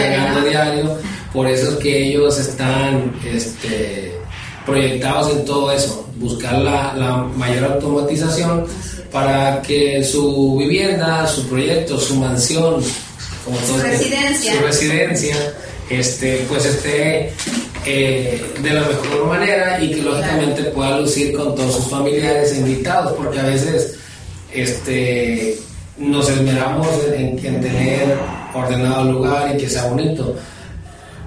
diario, 0.48 0.96
por 1.32 1.46
eso 1.46 1.70
es 1.72 1.76
que 1.76 2.08
ellos 2.08 2.38
están 2.38 3.12
este, 3.24 4.12
proyectados 4.66 5.30
en 5.32 5.44
todo 5.44 5.70
eso, 5.72 6.06
buscar 6.16 6.54
la, 6.58 6.94
la 6.96 7.16
mayor 7.36 7.64
automatización 7.72 8.66
para 9.12 9.60
que 9.62 10.02
su 10.04 10.56
vivienda, 10.56 11.26
su 11.26 11.46
proyecto, 11.48 11.98
su 11.98 12.16
mansión, 12.16 12.82
como 13.44 13.58
Su 13.60 13.66
todos- 13.72 13.82
residencia. 13.82 14.54
su 14.54 14.60
residencia, 14.62 15.36
este, 15.90 16.44
pues 16.48 16.64
esté 16.66 17.32
eh, 17.90 18.38
de 18.62 18.70
la 18.70 18.82
mejor 18.82 19.26
manera 19.26 19.82
y 19.82 19.90
que 19.90 20.02
lógicamente 20.02 20.64
pueda 20.64 21.00
lucir 21.00 21.34
con 21.34 21.54
todos 21.54 21.76
sus 21.76 21.86
familiares 21.86 22.52
e 22.52 22.58
invitados, 22.58 23.12
porque 23.12 23.40
a 23.40 23.44
veces 23.44 23.98
este, 24.52 25.56
nos 25.96 26.28
esmeramos 26.28 26.86
en, 27.16 27.38
en 27.38 27.60
tener 27.62 28.18
ordenado 28.52 29.02
el 29.02 29.12
lugar 29.12 29.54
y 29.54 29.58
que 29.58 29.70
sea 29.70 29.86
bonito. 29.86 30.36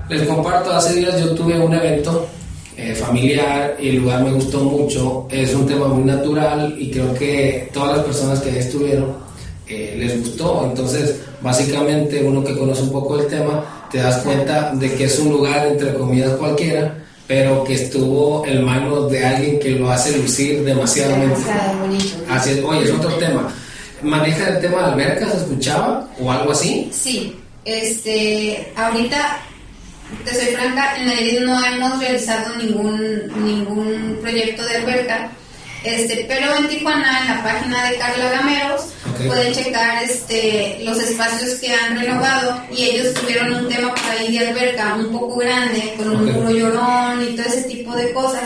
Les 0.07 0.22
comparto, 0.28 0.72
hace 0.72 0.99
días 0.99 1.20
yo 1.20 1.34
tuve 1.34 1.57
un 1.57 1.74
evento 1.74 2.28
eh, 2.78 2.93
familiar 2.93 3.76
y 3.80 3.89
el 3.89 3.95
lugar 3.95 4.24
me 4.24 4.32
gustó 4.32 4.59
mucho, 4.59 5.28
es 5.32 5.55
un 5.55 5.66
tema 5.66 5.88
muy 5.88 6.03
natural 6.03 6.76
y 6.78 6.91
creo 6.91 7.12
que 7.16 7.70
todas 7.74 7.97
las 7.97 8.05
personas 8.05 8.39
que 8.39 8.51
ahí 8.51 8.57
estuvieron 8.59 9.16
eh, 9.68 9.95
les 9.97 10.20
gustó, 10.20 10.66
entonces 10.70 11.22
básicamente 11.41 12.24
uno 12.24 12.43
que 12.43 12.55
conoce 12.55 12.84
un 12.84 12.91
poco 12.91 13.20
el 13.20 13.26
tema 13.26 13.80
te 13.91 13.97
das 13.97 14.17
cuenta 14.19 14.71
de 14.73 14.93
que 14.95 15.05
es 15.05 15.19
un 15.19 15.29
lugar 15.31 15.67
entre 15.67 15.93
comillas 15.93 16.31
cualquiera, 16.31 16.95
pero 17.27 17.63
que 17.63 17.73
estuvo 17.75 18.45
en 18.45 18.63
manos 18.63 19.11
de 19.11 19.25
alguien 19.25 19.59
que 19.59 19.71
lo 19.71 19.91
hace 19.91 20.17
lucir 20.17 20.63
demasiadamente. 20.63 21.39
Demasiado 21.39 21.79
bonito. 21.79 22.17
Así 22.29 22.49
es, 22.51 22.63
oye, 22.63 22.83
es 22.83 22.91
otro 22.91 23.13
tema. 23.15 23.53
¿Maneja 24.01 24.49
el 24.49 24.61
tema 24.61 24.79
de 24.79 24.85
albercas, 24.93 25.35
escuchaba? 25.35 26.09
¿O 26.19 26.31
algo 26.31 26.51
así? 26.51 26.89
Sí, 26.91 27.35
este, 27.65 28.73
ahorita, 28.75 29.37
te 30.25 30.33
soy 30.33 30.55
franca, 30.55 30.97
en 30.97 31.05
Nayarit 31.05 31.39
no 31.41 31.63
hemos 31.63 31.99
realizado 31.99 32.55
ningún, 32.55 33.31
ningún 33.45 34.17
proyecto 34.21 34.65
de 34.65 34.77
alberca, 34.77 35.29
este, 35.83 36.25
pero 36.27 36.55
en 36.55 36.67
Tijuana, 36.67 37.21
en 37.21 37.27
la 37.27 37.43
página 37.43 37.89
de 37.89 37.97
Carla 37.97 38.29
Gameros. 38.31 38.90
Pueden 39.28 39.53
checar 39.53 40.03
este, 40.03 40.80
los 40.84 40.99
espacios 40.99 41.55
que 41.59 41.74
han 41.74 41.99
renovado 41.99 42.61
y 42.76 42.84
ellos 42.84 43.13
tuvieron 43.13 43.53
un 43.53 43.67
tema 43.69 43.93
por 43.93 44.11
ahí 44.11 44.38
de 44.38 44.47
alberca 44.47 44.95
un 44.95 45.11
poco 45.11 45.38
grande, 45.38 45.93
con 45.97 46.09
un 46.09 46.30
Ok. 46.30 46.36
muro 46.36 46.51
llorón 46.51 47.24
y 47.24 47.36
todo 47.36 47.45
ese 47.45 47.63
tipo 47.63 47.95
de 47.95 48.11
cosas, 48.13 48.43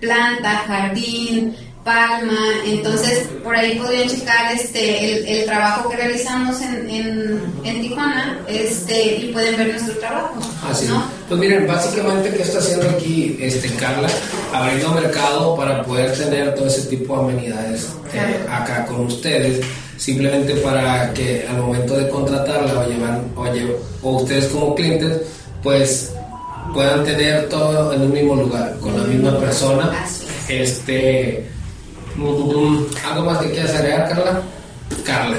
planta, 0.00 0.64
jardín, 0.66 1.54
palma, 1.84 2.38
entonces 2.66 3.28
por 3.42 3.54
ahí 3.54 3.78
podrían 3.78 4.08
checar 4.08 4.54
este 4.54 5.18
el, 5.18 5.26
el 5.40 5.44
trabajo 5.44 5.90
que 5.90 5.96
realizamos 5.96 6.58
en, 6.62 6.88
en, 6.88 7.42
en 7.62 7.82
Tijuana 7.82 8.40
este 8.48 9.16
y 9.18 9.32
pueden 9.34 9.54
ver 9.58 9.68
nuestro 9.68 9.94
trabajo 9.98 10.34
Así. 10.70 10.86
¿no? 10.86 11.04
Pues 11.28 11.38
miren, 11.38 11.66
básicamente, 11.66 12.30
¿qué 12.34 12.42
está 12.42 12.58
haciendo 12.58 12.88
aquí 12.88 13.36
este, 13.38 13.68
Carla? 13.74 14.08
Abriendo 14.54 14.92
mercado 14.92 15.56
para 15.56 15.82
poder 15.82 16.16
tener 16.16 16.54
todo 16.54 16.68
ese 16.68 16.82
tipo 16.88 17.16
de 17.18 17.22
amenidades 17.32 17.88
eh, 18.14 18.46
acá 18.50 18.86
con 18.86 19.04
ustedes, 19.06 19.60
simplemente 19.96 20.54
para 20.56 21.12
que 21.14 21.46
al 21.48 21.58
momento 21.58 21.96
de 21.96 22.08
contratarla 22.08 22.80
o, 22.80 22.88
llevar, 22.88 23.20
o, 23.36 23.44
lle- 23.46 23.76
o 24.02 24.10
ustedes 24.22 24.46
como 24.46 24.74
clientes, 24.74 25.22
pues 25.62 26.12
puedan 26.72 27.04
tener 27.04 27.48
todo 27.48 27.92
en 27.92 28.02
un 28.02 28.12
mismo 28.12 28.34
lugar, 28.36 28.76
con 28.80 28.96
la 28.96 29.04
misma 29.04 29.38
persona. 29.38 29.92
Este, 30.48 31.48
mm, 32.16 32.82
¿Algo 33.10 33.24
más 33.24 33.38
que 33.38 33.50
quieras 33.52 33.74
agregar, 33.74 34.08
Carla? 34.08 34.42
Carla. 35.04 35.36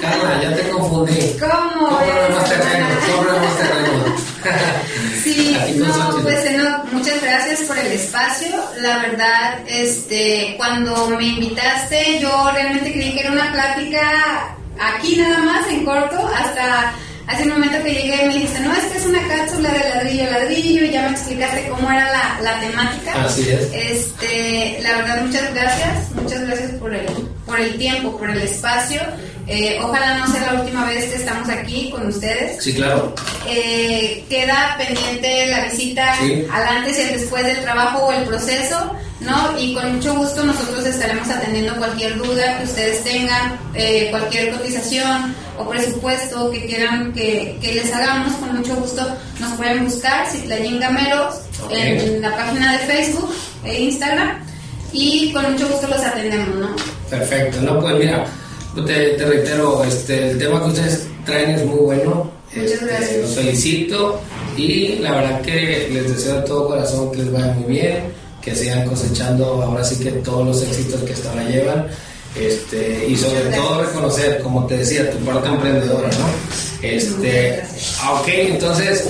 Carla, 0.00 0.42
ya 0.42 0.54
te 0.56 0.68
confundí. 0.68 1.36
¿Cómo? 1.40 1.88
Cómprame 1.88 2.34
más 2.34 2.48
terreno, 2.48 2.86
cómprame 3.14 3.38
más 3.38 3.56
terreno. 3.58 5.15
Sí, 5.26 5.56
no, 5.78 6.22
pues 6.22 6.44
eh, 6.44 6.56
no, 6.56 6.84
muchas 6.92 7.20
gracias 7.20 7.62
por 7.62 7.76
el 7.76 7.88
espacio. 7.88 8.48
La 8.80 8.98
verdad, 8.98 9.58
este, 9.66 10.54
cuando 10.56 11.08
me 11.08 11.24
invitaste, 11.24 12.20
yo 12.20 12.50
realmente 12.52 12.92
creí 12.92 13.12
que 13.12 13.20
era 13.20 13.32
una 13.32 13.50
plática 13.50 14.56
aquí 14.78 15.16
nada 15.16 15.38
más, 15.38 15.66
en 15.68 15.84
corto, 15.84 16.30
hasta 16.32 16.92
hace 17.26 17.42
un 17.44 17.48
momento 17.50 17.82
que 17.82 17.92
llegué 17.94 18.26
me 18.26 18.34
dijiste, 18.34 18.60
no, 18.60 18.72
es 18.74 18.84
que 18.84 18.98
es 18.98 19.06
una 19.06 19.26
cápsula 19.28 19.70
de 19.72 19.78
ladrillo 19.90 20.24
a 20.28 20.30
ladrillo, 20.38 20.84
y 20.84 20.90
ya 20.90 21.02
me 21.02 21.10
explicaste 21.10 21.68
cómo 21.68 21.90
era 21.90 22.10
la, 22.12 22.40
la 22.42 22.60
temática. 22.60 23.24
Así 23.24 23.48
es. 23.48 23.68
Este, 23.72 24.78
la 24.82 24.96
verdad, 24.98 25.22
muchas 25.24 25.54
gracias, 25.54 26.10
muchas 26.14 26.40
gracias 26.46 26.70
por 26.72 26.94
el, 26.94 27.06
por 27.46 27.60
el 27.60 27.76
tiempo, 27.78 28.16
por 28.16 28.30
el 28.30 28.42
espacio. 28.42 29.00
Eh, 29.48 29.78
ojalá 29.80 30.18
no 30.18 30.26
sea 30.32 30.52
la 30.52 30.60
última 30.60 30.84
vez 30.86 31.04
que 31.04 31.16
estamos 31.16 31.48
aquí 31.48 31.88
con 31.90 32.06
ustedes. 32.08 32.62
Sí, 32.62 32.74
claro. 32.74 33.14
Eh, 33.48 34.24
queda 34.28 34.74
pendiente 34.76 35.46
la 35.46 35.64
visita 35.66 36.16
Sí. 36.18 36.44
al 36.52 36.62
antes 36.78 36.98
y 36.98 37.02
al 37.02 37.12
después 37.20 37.44
del 37.44 37.60
trabajo 37.62 38.06
o 38.06 38.12
el 38.12 38.24
proceso, 38.24 38.92
¿no? 39.20 39.58
Y 39.58 39.74
con 39.74 39.96
mucho 39.96 40.14
gusto 40.14 40.44
nosotros 40.44 40.84
estaremos 40.86 41.28
atendiendo 41.28 41.74
cualquier 41.76 42.16
duda 42.18 42.58
que 42.58 42.64
ustedes 42.64 43.02
tengan, 43.02 43.58
eh, 43.74 44.08
cualquier 44.10 44.52
cotización 44.52 45.34
o 45.58 45.68
presupuesto 45.68 46.50
que 46.50 46.66
quieran 46.66 47.12
que, 47.12 47.58
que 47.60 47.74
les 47.74 47.92
hagamos, 47.92 48.34
con 48.34 48.56
mucho 48.56 48.74
gusto 48.76 49.02
nos 49.40 49.52
pueden 49.54 49.84
buscar, 49.84 50.26
Citlayin 50.30 50.78
Gameros, 50.80 51.36
Ok. 51.64 51.72
en 51.72 52.20
la 52.20 52.36
página 52.36 52.72
de 52.72 52.78
Facebook 52.80 53.32
e 53.64 53.82
Instagram 53.84 54.44
y 54.92 55.32
con 55.32 55.50
mucho 55.52 55.66
gusto 55.68 55.88
los 55.88 56.00
atendemos, 56.00 56.54
¿no? 56.56 56.76
Perfecto. 57.10 57.60
No, 57.62 57.80
pues 57.80 57.94
mira, 57.98 58.26
te, 58.86 59.10
te 59.10 59.24
reitero, 59.24 59.82
este, 59.84 60.30
el 60.32 60.38
tema 60.38 60.60
que 60.60 60.66
ustedes 60.68 61.06
traen 61.24 61.50
es 61.50 61.64
muy 61.64 61.78
bueno. 61.78 62.30
Muchas 62.54 62.72
Este, 62.72 62.86
gracias. 62.86 63.16
Los 63.22 63.30
felicito 63.34 64.20
y 64.56 64.96
la 65.00 65.12
verdad 65.12 65.40
que 65.42 65.88
les 65.92 66.08
deseo 66.14 66.36
de 66.36 66.42
todo 66.42 66.68
corazón 66.68 67.10
que 67.12 67.18
les 67.18 67.32
vaya 67.32 67.46
muy 67.54 67.72
bien, 67.74 68.04
que 68.46 68.54
sigan 68.54 68.88
cosechando 68.88 69.60
ahora 69.60 69.82
sí 69.82 69.96
que 70.02 70.12
todos 70.12 70.46
los 70.46 70.62
éxitos 70.62 71.02
que 71.02 71.12
hasta 71.14 71.30
ahora 71.30 71.42
llevan. 71.50 71.86
Este, 72.36 73.06
y 73.08 73.16
sobre 73.16 73.40
todo 73.56 73.82
reconocer, 73.82 74.40
como 74.40 74.66
te 74.66 74.76
decía, 74.78 75.10
tu 75.10 75.18
parte 75.18 75.48
emprendedora, 75.48 76.08
¿no? 76.08 76.26
Este, 76.80 77.60
ah, 78.02 78.20
ok, 78.20 78.28
entonces, 78.28 79.08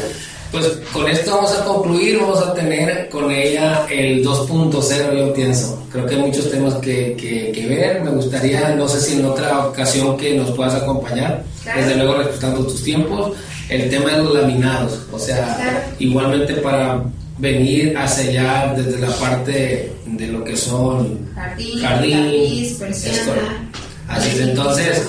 pues 0.52 0.64
con 0.92 1.06
esto 1.08 1.32
vamos 1.34 1.52
a 1.52 1.64
concluir, 1.64 2.18
vamos 2.18 2.40
a 2.40 2.54
tener 2.54 3.08
con 3.10 3.30
ella 3.30 3.84
el 3.90 4.24
2.0, 4.24 5.18
yo 5.18 5.34
pienso. 5.34 5.82
Creo 5.92 6.06
que 6.06 6.14
hay 6.14 6.20
muchos 6.22 6.50
temas 6.50 6.74
que, 6.76 7.14
que, 7.20 7.52
que 7.52 7.66
ver, 7.66 8.00
me 8.00 8.10
gustaría, 8.12 8.70
no 8.70 8.88
sé 8.88 9.00
si 9.02 9.18
en 9.18 9.26
otra 9.26 9.66
ocasión 9.66 10.16
que 10.16 10.34
nos 10.34 10.50
puedas 10.52 10.74
acompañar, 10.74 11.44
Claro. 11.62 11.80
desde 11.82 11.96
luego 11.96 12.14
respetando 12.22 12.64
tus 12.64 12.82
tiempos, 12.84 13.32
el 13.68 13.90
tema 13.90 14.12
de 14.12 14.22
los 14.22 14.34
laminados, 14.34 15.00
o 15.12 15.18
sea, 15.18 15.56
Claro. 15.56 15.78
igualmente 15.98 16.54
para 16.54 17.02
venir 17.38 17.96
a 17.96 18.08
sellar 18.08 18.76
desde 18.76 18.98
la 18.98 19.14
parte 19.16 19.92
de 20.06 20.26
lo 20.28 20.42
que 20.44 20.56
son 20.56 21.28
Jardín, 21.34 21.80
jardín, 21.80 22.24
tapiz, 22.24 22.72
persiana. 22.78 23.70
Así 24.08 24.28
es, 24.30 24.40
entonces, 24.40 25.02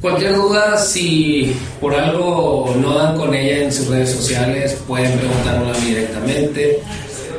cualquier 0.00 0.34
duda, 0.36 0.76
si 0.78 1.56
por 1.80 1.94
algo 1.94 2.74
no 2.80 2.94
dan 2.94 3.16
con 3.16 3.34
ella 3.34 3.64
en 3.64 3.72
sus 3.72 3.88
redes 3.88 4.10
sociales, 4.10 4.76
pueden 4.86 5.18
preguntármela 5.18 5.78
directamente. 5.78 6.80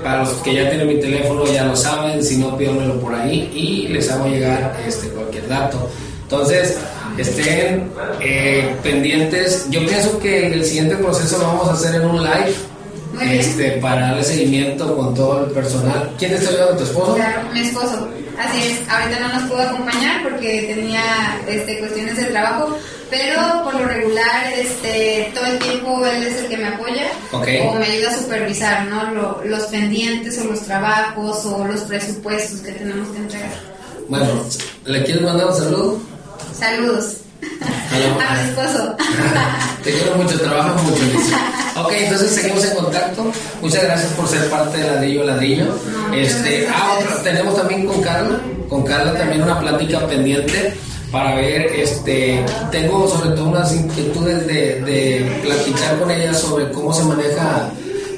Para 0.03 0.23
los 0.23 0.33
que 0.33 0.53
ya 0.53 0.69
tienen 0.69 0.87
mi 0.87 0.99
teléfono 0.99 1.45
ya 1.51 1.65
lo 1.65 1.75
saben, 1.75 2.23
si 2.23 2.37
no 2.37 2.55
pídanmelo 2.57 2.99
por 2.99 3.15
ahí 3.15 3.51
y 3.55 3.87
les 3.87 4.11
hago 4.11 4.27
llegar 4.27 4.75
este, 4.85 5.07
cualquier 5.09 5.47
dato. 5.47 5.89
Entonces, 6.23 6.77
estén 7.17 7.91
eh, 8.21 8.75
pendientes. 8.83 9.67
Yo 9.69 9.85
pienso 9.85 10.19
que 10.19 10.53
el 10.53 10.65
siguiente 10.65 10.95
proceso 10.97 11.37
lo 11.37 11.45
vamos 11.45 11.69
a 11.69 11.73
hacer 11.73 11.95
en 11.95 12.05
un 12.05 12.23
live. 12.23 12.53
Este, 13.21 13.71
para 13.81 14.01
darle 14.07 14.23
seguimiento 14.23 14.95
con 14.95 15.13
todo 15.13 15.45
el 15.45 15.51
personal. 15.51 16.11
¿Quién 16.17 16.31
te 16.31 16.37
está 16.37 16.49
ayudando? 16.49 16.77
¿Tu 16.77 16.83
esposo? 16.83 17.15
Claro, 17.15 17.41
mi 17.53 17.59
esposo. 17.61 18.09
Así 18.37 18.61
es, 18.63 18.89
ahorita 18.89 19.19
no 19.19 19.33
nos 19.39 19.43
pudo 19.49 19.61
acompañar 19.61 20.21
porque 20.23 20.73
tenía 20.75 21.01
este, 21.47 21.79
cuestiones 21.79 22.17
de 22.17 22.23
trabajo, 22.25 22.77
pero 23.09 23.63
por 23.63 23.75
lo 23.75 23.85
regular, 23.87 24.51
este, 24.57 25.31
todo 25.33 25.45
el 25.45 25.57
tiempo 25.59 26.05
él 26.05 26.23
es 26.23 26.35
el 26.41 26.47
que 26.49 26.57
me 26.57 26.67
apoya 26.67 27.05
o 27.31 27.39
me 27.75 27.85
ayuda 27.85 28.09
a 28.11 28.17
supervisar, 28.17 28.85
¿no? 28.87 29.09
Lo- 29.11 29.41
los 29.45 29.63
pendientes 29.67 30.37
o 30.39 30.43
los 30.45 30.61
trabajos 30.63 31.45
o 31.45 31.65
los 31.65 31.81
presupuestos 31.81 32.59
que 32.59 32.73
tenemos 32.73 33.07
que 33.09 33.17
entregar. 33.19 33.51
Bueno, 34.09 34.27
¿le 34.83 35.03
quieres 35.05 35.23
mandar 35.23 35.47
un 35.47 35.55
saludo? 35.55 35.99
Saludos. 36.53 37.17
A 37.41 38.33
mi 38.43 38.49
esposo. 38.49 38.95
Te 39.83 39.91
quiero 39.93 40.15
mucho, 40.17 40.37
trabajas 40.41 40.83
mucho. 40.83 41.03
Ok, 41.77 41.91
entonces 41.91 42.31
seguimos 42.31 42.63
en 42.63 42.75
contacto. 42.75 43.31
Muchas 43.61 43.83
gracias 43.83 44.13
por 44.13 44.27
ser 44.29 44.49
parte 44.49 44.77
de 44.77 44.83
Ladrillo 44.85 45.23
Ladrillo. 45.25 45.65
este, 46.15 46.67
ah, 46.69 46.99
tenemos 47.21 47.57
también 47.57 47.85
con 47.85 48.01
Carla, 48.01 48.39
con 48.69 48.83
Carla 48.83 49.13
también 49.13 49.43
una 49.43 49.59
plática 49.59 50.07
pendiente 50.07 50.73
para 51.11 51.35
ver, 51.35 51.67
este, 51.75 52.43
tengo 52.71 53.07
sobre 53.07 53.35
todo 53.35 53.49
unas 53.49 53.73
inquietudes 53.73 54.47
de, 54.47 54.81
de 54.81 55.39
platicar 55.43 55.99
con 55.99 56.11
ella 56.11 56.33
sobre 56.33 56.71
cómo 56.71 56.93
se 56.93 57.03
maneja 57.03 57.69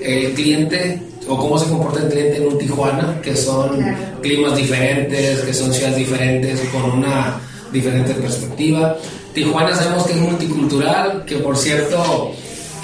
el 0.01 0.33
cliente 0.33 1.01
o 1.27 1.37
cómo 1.37 1.57
se 1.57 1.67
comporta 1.67 2.01
el 2.01 2.09
cliente 2.09 2.37
en 2.37 2.47
un 2.47 2.57
Tijuana, 2.57 3.19
que 3.21 3.35
son 3.35 3.83
climas 4.21 4.55
diferentes, 4.55 5.39
que 5.39 5.53
son 5.53 5.73
ciudades 5.73 5.97
diferentes, 5.97 6.59
con 6.71 6.91
una 6.91 7.39
diferente 7.71 8.13
perspectiva. 8.13 8.97
Tijuana 9.33 9.75
sabemos 9.75 10.05
que 10.05 10.13
es 10.13 10.19
multicultural, 10.19 11.25
que 11.25 11.37
por 11.37 11.57
cierto 11.57 12.33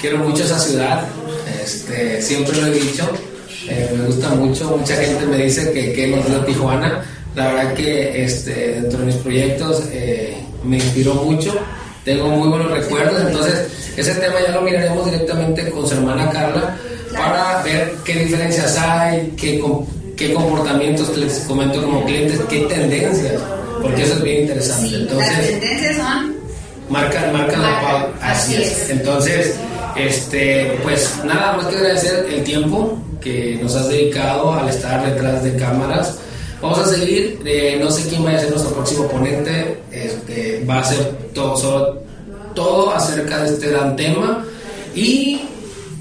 quiero 0.04 0.18
mucho 0.18 0.44
esa 0.44 0.58
ciudad, 0.58 1.00
este, 1.64 2.20
siempre 2.20 2.60
lo 2.60 2.66
he 2.66 2.72
dicho, 2.72 3.08
eh, 3.70 3.90
me 3.96 4.04
gusta 4.04 4.28
mucho, 4.34 4.76
mucha 4.76 4.96
gente 4.96 5.24
me 5.24 5.38
dice 5.38 5.72
que, 5.72 5.94
que 5.94 6.08
nos 6.08 6.26
dio 6.26 6.44
Tijuana, 6.44 7.02
la 7.34 7.46
verdad 7.46 7.72
que 7.72 8.22
este, 8.22 8.82
dentro 8.82 8.98
de 8.98 9.06
mis 9.06 9.14
proyectos 9.14 9.84
eh, 9.90 10.36
me 10.62 10.76
inspiró 10.76 11.14
mucho, 11.14 11.54
tengo 12.04 12.28
muy 12.28 12.48
buenos 12.48 12.70
recuerdos, 12.70 13.18
entonces 13.18 13.66
ese 13.96 14.14
tema 14.16 14.34
ya 14.46 14.52
lo 14.52 14.60
miraremos 14.60 15.06
directamente 15.06 15.70
con 15.70 15.88
su 15.88 15.94
hermana 15.94 16.28
Carla 16.28 16.76
para 17.16 17.62
ver 17.62 17.94
qué 18.04 18.24
diferencias 18.26 18.76
hay, 18.76 19.32
qué, 19.38 19.58
qué 20.18 20.34
comportamientos 20.34 21.16
les 21.16 21.38
comento 21.48 21.82
como 21.82 22.04
clientes, 22.04 22.38
qué 22.50 22.60
tendencias, 22.66 23.40
porque 23.80 24.02
eso 24.02 24.16
es 24.16 24.22
bien 24.22 24.42
interesante. 24.42 24.96
Entonces, 24.96 25.28
las 25.28 25.46
tendencias 25.46 25.96
son 25.96 26.34
marca, 26.90 27.30
marca 27.32 27.56
la 27.56 27.80
pauta. 27.80 28.30
Así, 28.30 28.56
es. 28.56 28.90
Entonces, 28.90 29.54
este, 29.96 30.78
pues 30.82 31.20
nada 31.24 31.56
más 31.56 31.66
que 31.66 31.76
agradecer 31.76 32.26
el 32.32 32.44
tiempo 32.44 32.98
que 33.20 33.58
nos 33.62 33.74
has 33.74 33.88
dedicado 33.88 34.52
al 34.52 34.68
estar 34.68 35.04
detrás 35.04 35.42
de 35.42 35.56
cámaras. 35.56 36.18
Vamos 36.60 36.78
a 36.78 36.86
seguir, 36.86 37.40
eh, 37.44 37.78
no 37.82 37.90
sé 37.90 38.08
quién 38.08 38.24
va 38.24 38.32
a 38.32 38.38
ser 38.38 38.50
nuestro 38.50 38.74
próximo 38.74 39.08
ponente, 39.08 39.82
este, 39.90 40.64
va 40.68 40.80
a 40.80 40.84
ser 40.84 41.04
todo, 41.34 42.02
todo 42.54 42.94
acerca 42.94 43.42
de 43.42 43.50
este 43.50 43.68
gran 43.68 43.96
tema 43.96 44.44
y 44.94 45.42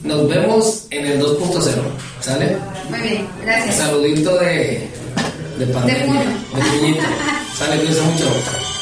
nos 0.04 0.28
vemos 0.28 0.88
en 0.89 1.06
el 1.06 1.22
2.0, 1.22 1.72
¿sale? 2.22 2.58
Muy 2.89 3.00
bien, 3.00 3.28
gracias. 3.44 3.76
Saludito 3.76 4.38
de, 4.38 4.88
de 5.58 5.66
pandemia, 5.68 6.22
de, 6.22 6.88
de 6.88 7.02
Sale, 7.58 7.78
cuídense 7.78 8.02
mucho. 8.02 8.72